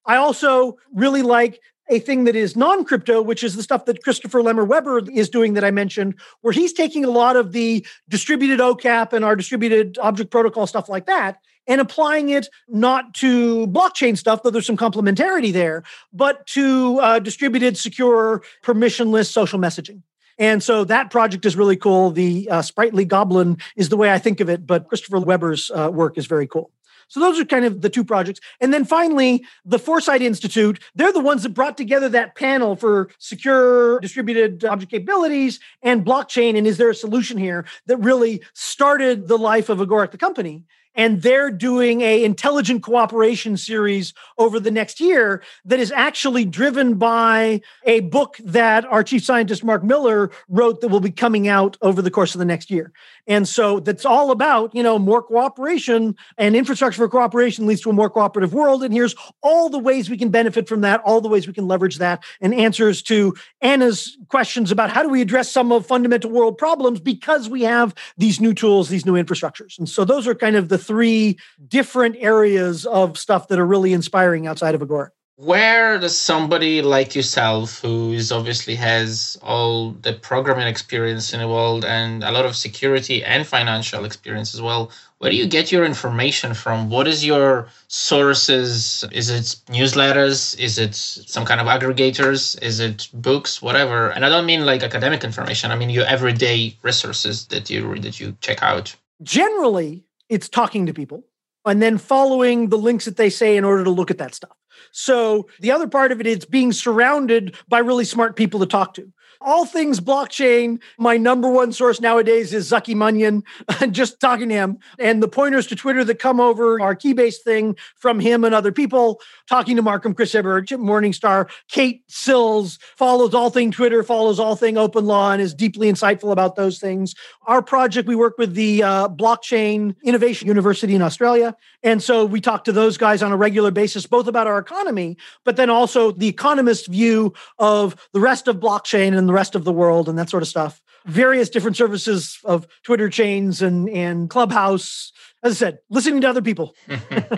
I 0.05 0.15
also 0.15 0.77
really 0.93 1.21
like 1.21 1.59
a 1.89 1.99
thing 1.99 2.25
that 2.25 2.35
is 2.35 2.55
non 2.55 2.83
crypto, 2.85 3.21
which 3.21 3.43
is 3.43 3.55
the 3.55 3.63
stuff 3.63 3.85
that 3.85 4.03
Christopher 4.03 4.41
Lemmer 4.41 4.67
Webber 4.67 5.01
is 5.11 5.29
doing 5.29 5.53
that 5.53 5.63
I 5.63 5.71
mentioned, 5.71 6.15
where 6.41 6.53
he's 6.53 6.73
taking 6.73 7.05
a 7.05 7.09
lot 7.09 7.35
of 7.35 7.51
the 7.51 7.85
distributed 8.09 8.59
OCAP 8.59 9.13
and 9.13 9.23
our 9.23 9.35
distributed 9.35 9.97
object 9.99 10.31
protocol 10.31 10.67
stuff 10.67 10.89
like 10.89 11.05
that 11.05 11.39
and 11.67 11.81
applying 11.81 12.29
it 12.29 12.47
not 12.69 13.13
to 13.15 13.67
blockchain 13.67 14.17
stuff, 14.17 14.41
though 14.41 14.49
there's 14.49 14.65
some 14.65 14.77
complementarity 14.77 15.51
there, 15.51 15.83
but 16.13 16.47
to 16.47 16.99
uh, 16.99 17.19
distributed, 17.19 17.77
secure, 17.77 18.41
permissionless 18.63 19.29
social 19.29 19.59
messaging. 19.59 20.01
And 20.39 20.61
so 20.61 20.83
that 20.85 21.09
project 21.09 21.45
is 21.45 21.55
really 21.55 21.75
cool. 21.75 22.11
The 22.11 22.47
uh, 22.49 22.61
Spritely 22.61 23.07
Goblin 23.07 23.57
is 23.75 23.89
the 23.89 23.97
way 23.97 24.11
I 24.11 24.19
think 24.19 24.39
of 24.39 24.49
it, 24.49 24.65
but 24.65 24.87
Christopher 24.87 25.19
Webber's 25.19 25.71
uh, 25.71 25.89
work 25.91 26.17
is 26.17 26.27
very 26.27 26.47
cool. 26.47 26.71
So 27.07 27.19
those 27.19 27.39
are 27.39 27.45
kind 27.45 27.65
of 27.65 27.81
the 27.81 27.89
two 27.89 28.03
projects. 28.03 28.39
And 28.59 28.73
then 28.73 28.85
finally, 28.85 29.45
the 29.65 29.79
Foresight 29.79 30.21
Institute, 30.21 30.79
they're 30.95 31.13
the 31.13 31.19
ones 31.19 31.43
that 31.43 31.53
brought 31.53 31.77
together 31.77 32.09
that 32.09 32.35
panel 32.35 32.75
for 32.75 33.09
secure 33.17 33.99
distributed 33.99 34.65
object 34.65 34.91
capabilities 34.91 35.59
and 35.81 36.05
blockchain. 36.05 36.57
And 36.57 36.67
is 36.67 36.77
there 36.77 36.89
a 36.89 36.95
solution 36.95 37.37
here 37.37 37.65
that 37.85 37.97
really 37.97 38.41
started 38.53 39.27
the 39.27 39.37
life 39.37 39.69
of 39.69 39.79
Agoric, 39.79 40.11
the 40.11 40.17
company? 40.17 40.63
And 40.97 41.21
they're 41.21 41.51
doing 41.51 42.01
a 42.01 42.23
intelligent 42.23 42.83
cooperation 42.83 43.55
series 43.55 44.13
over 44.37 44.59
the 44.59 44.71
next 44.71 44.99
year 44.99 45.43
that 45.63 45.79
is 45.79 45.91
actually 45.91 46.43
driven 46.43 46.95
by 46.95 47.61
a 47.85 48.01
book 48.01 48.37
that 48.43 48.83
our 48.85 49.03
chief 49.03 49.23
scientist 49.23 49.63
Mark 49.63 49.83
Miller 49.83 50.31
wrote 50.49 50.81
that 50.81 50.89
will 50.89 50.99
be 50.99 51.11
coming 51.11 51.47
out 51.47 51.77
over 51.81 52.01
the 52.01 52.11
course 52.11 52.33
of 52.33 52.39
the 52.39 52.45
next 52.45 52.71
year. 52.71 52.91
And 53.27 53.47
so 53.47 53.79
that's 53.79 54.05
all 54.05 54.31
about, 54.31 54.73
you 54.73 54.81
know, 54.81 54.97
more 54.97 55.21
cooperation 55.21 56.15
and 56.37 56.55
infrastructure 56.55 56.97
for 56.97 57.09
cooperation 57.09 57.67
leads 57.67 57.81
to 57.81 57.89
a 57.89 57.93
more 57.93 58.09
cooperative 58.09 58.53
world. 58.53 58.83
And 58.83 58.93
here's 58.93 59.15
all 59.43 59.69
the 59.69 59.79
ways 59.79 60.09
we 60.09 60.17
can 60.17 60.29
benefit 60.29 60.67
from 60.67 60.81
that, 60.81 61.01
all 61.01 61.21
the 61.21 61.29
ways 61.29 61.45
we 61.45 61.53
can 61.53 61.67
leverage 61.67 61.97
that, 61.97 62.23
and 62.41 62.53
answers 62.53 63.01
to 63.03 63.35
Anna's 63.61 64.17
questions 64.29 64.71
about 64.71 64.89
how 64.89 65.03
do 65.03 65.09
we 65.09 65.21
address 65.21 65.51
some 65.51 65.71
of 65.71 65.85
fundamental 65.85 66.31
world 66.31 66.57
problems 66.57 66.99
because 66.99 67.49
we 67.49 67.63
have 67.63 67.93
these 68.17 68.39
new 68.39 68.53
tools, 68.53 68.89
these 68.89 69.05
new 69.05 69.13
infrastructures. 69.13 69.77
And 69.77 69.87
so 69.87 70.05
those 70.05 70.25
are 70.25 70.33
kind 70.33 70.55
of 70.55 70.69
the 70.69 70.77
three 70.87 71.37
different 71.67 72.15
areas 72.19 72.85
of 72.85 73.17
stuff 73.17 73.49
that 73.49 73.59
are 73.59 73.65
really 73.65 73.93
inspiring 73.93 74.47
outside 74.47 74.75
of 74.75 74.81
Agoric 74.81 75.09
where 75.39 75.99
does 75.99 76.17
somebody 76.17 76.81
like 76.81 77.13
yourself 77.13 77.79
who 77.81 78.11
is 78.11 78.31
obviously 78.31 78.73
has 78.73 79.37
all 79.43 79.91
the 80.01 80.13
programming 80.13 80.65
experience 80.65 81.31
in 81.31 81.39
the 81.39 81.47
world 81.47 81.85
and 81.85 82.23
a 82.23 82.31
lot 82.31 82.43
of 82.43 82.55
security 82.55 83.23
and 83.23 83.45
financial 83.45 84.03
experience 84.03 84.55
as 84.55 84.63
well 84.63 84.89
where 85.19 85.31
do 85.31 85.37
you 85.37 85.47
get 85.47 85.71
your 85.71 85.83
information 85.83 86.53
from? 86.53 86.89
What 86.89 87.07
is 87.07 87.25
your 87.25 87.69
sources? 87.87 89.03
Is 89.11 89.29
it 89.31 89.55
newsletters? 89.73 90.57
Is 90.59 90.77
it 90.77 90.93
some 90.93 91.43
kind 91.43 91.59
of 91.59 91.65
aggregators? 91.65 92.61
Is 92.61 92.79
it 92.79 93.09
books? 93.13 93.61
Whatever. 93.61 94.09
And 94.09 94.23
i 94.23 94.29
don't 94.29 94.45
mean 94.45 94.65
like 94.65 94.83
academic 94.83 95.23
information. 95.23 95.71
I 95.71 95.75
mean 95.75 95.89
your 95.89 96.05
everyday 96.05 96.77
resources 96.83 97.47
that 97.47 97.69
you 97.69 97.97
that 97.99 98.19
you 98.19 98.37
check 98.41 98.61
out. 98.61 98.95
Generally 99.23 100.03
it's 100.29 100.49
talking 100.49 100.85
to 100.85 100.93
people 100.93 101.23
and 101.65 101.81
then 101.81 101.97
following 101.97 102.69
the 102.69 102.77
links 102.77 103.05
that 103.05 103.17
they 103.17 103.29
say 103.29 103.57
in 103.57 103.65
order 103.65 103.83
to 103.83 103.89
look 103.89 104.11
at 104.11 104.17
that 104.19 104.33
stuff. 104.33 104.55
So 104.91 105.47
the 105.59 105.71
other 105.71 105.87
part 105.87 106.11
of 106.11 106.21
it 106.21 106.27
is 106.27 106.45
being 106.45 106.71
surrounded 106.71 107.55
by 107.67 107.79
really 107.79 108.05
smart 108.05 108.35
people 108.35 108.59
to 108.61 108.65
talk 108.65 108.93
to 108.95 109.11
all 109.41 109.65
things 109.65 109.99
blockchain. 109.99 110.79
My 110.97 111.17
number 111.17 111.49
one 111.49 111.71
source 111.71 112.01
nowadays 112.01 112.53
is 112.53 112.67
Zaki 112.67 112.95
Manian, 112.95 113.43
just 113.91 114.19
talking 114.19 114.49
to 114.49 114.55
him. 114.55 114.77
And 114.99 115.21
the 115.21 115.27
pointers 115.27 115.67
to 115.67 115.75
Twitter 115.75 116.03
that 116.03 116.19
come 116.19 116.39
over 116.39 116.81
are 116.81 116.95
Keybase 116.95 117.37
thing 117.43 117.75
from 117.95 118.19
him 118.19 118.43
and 118.43 118.53
other 118.53 118.71
people, 118.71 119.21
talking 119.49 119.75
to 119.75 119.81
Markham, 119.81 120.13
Chris 120.13 120.33
Webber, 120.33 120.61
Chip 120.61 120.79
Morningstar, 120.79 121.49
Kate 121.69 122.03
Sills, 122.07 122.79
follows 122.95 123.33
all 123.33 123.49
thing 123.49 123.71
Twitter, 123.71 124.03
follows 124.03 124.39
all 124.39 124.55
thing 124.55 124.77
open 124.77 125.05
law, 125.05 125.31
and 125.31 125.41
is 125.41 125.53
deeply 125.53 125.91
insightful 125.91 126.31
about 126.31 126.55
those 126.55 126.79
things. 126.79 127.15
Our 127.45 127.61
project, 127.61 128.07
we 128.07 128.15
work 128.15 128.37
with 128.37 128.53
the 128.53 128.83
uh, 128.83 129.09
Blockchain 129.09 129.95
Innovation 130.03 130.47
University 130.47 130.95
in 130.95 131.01
Australia. 131.01 131.55
And 131.83 132.01
so 132.01 132.25
we 132.25 132.41
talk 132.41 132.63
to 132.65 132.71
those 132.71 132.97
guys 132.97 133.21
on 133.21 133.31
a 133.31 133.37
regular 133.37 133.71
basis, 133.71 134.05
both 134.05 134.27
about 134.27 134.47
our 134.47 134.57
economy, 134.57 135.17
but 135.43 135.55
then 135.55 135.69
also 135.69 136.11
the 136.11 136.27
economist 136.27 136.87
view 136.87 137.33
of 137.59 137.95
the 138.13 138.19
rest 138.19 138.47
of 138.47 138.57
blockchain 138.57 139.17
and 139.27 139.33
the 139.33 139.35
rest 139.35 139.55
of 139.55 139.65
the 139.65 139.73
world 139.73 140.07
and 140.07 140.17
that 140.17 140.29
sort 140.29 140.41
of 140.41 140.47
stuff. 140.47 140.81
Various 141.05 141.49
different 141.49 141.75
services 141.75 142.39
of 142.45 142.65
Twitter 142.83 143.09
chains 143.09 143.61
and, 143.61 143.89
and 143.89 144.29
Clubhouse. 144.29 145.11
As 145.43 145.51
I 145.51 145.55
said, 145.55 145.79
listening 145.89 146.21
to 146.21 146.29
other 146.29 146.41
people. 146.41 146.75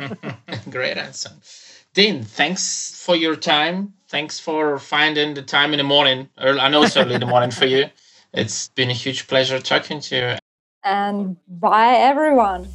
Great 0.70 0.98
answer. 0.98 1.32
Dean, 1.96 2.22
thanks 2.22 3.04
for 3.04 3.16
your 3.16 3.36
time. 3.36 3.94
Thanks 4.08 4.40
for 4.40 4.78
finding 4.78 5.34
the 5.34 5.42
time 5.42 5.74
in 5.74 5.78
the 5.78 5.84
morning. 5.84 6.30
I 6.38 6.70
know 6.70 6.84
it's 6.84 6.96
early 6.96 7.16
in 7.16 7.22
the 7.22 7.26
morning 7.26 7.50
for 7.50 7.66
you. 7.66 7.86
It's 8.34 8.70
been 8.70 8.92
a 8.92 8.94
huge 8.94 9.28
pleasure 9.28 9.60
talking 9.60 10.00
to 10.02 10.16
you. 10.16 10.38
And 10.84 11.38
bye, 11.48 11.96
everyone. 11.96 12.68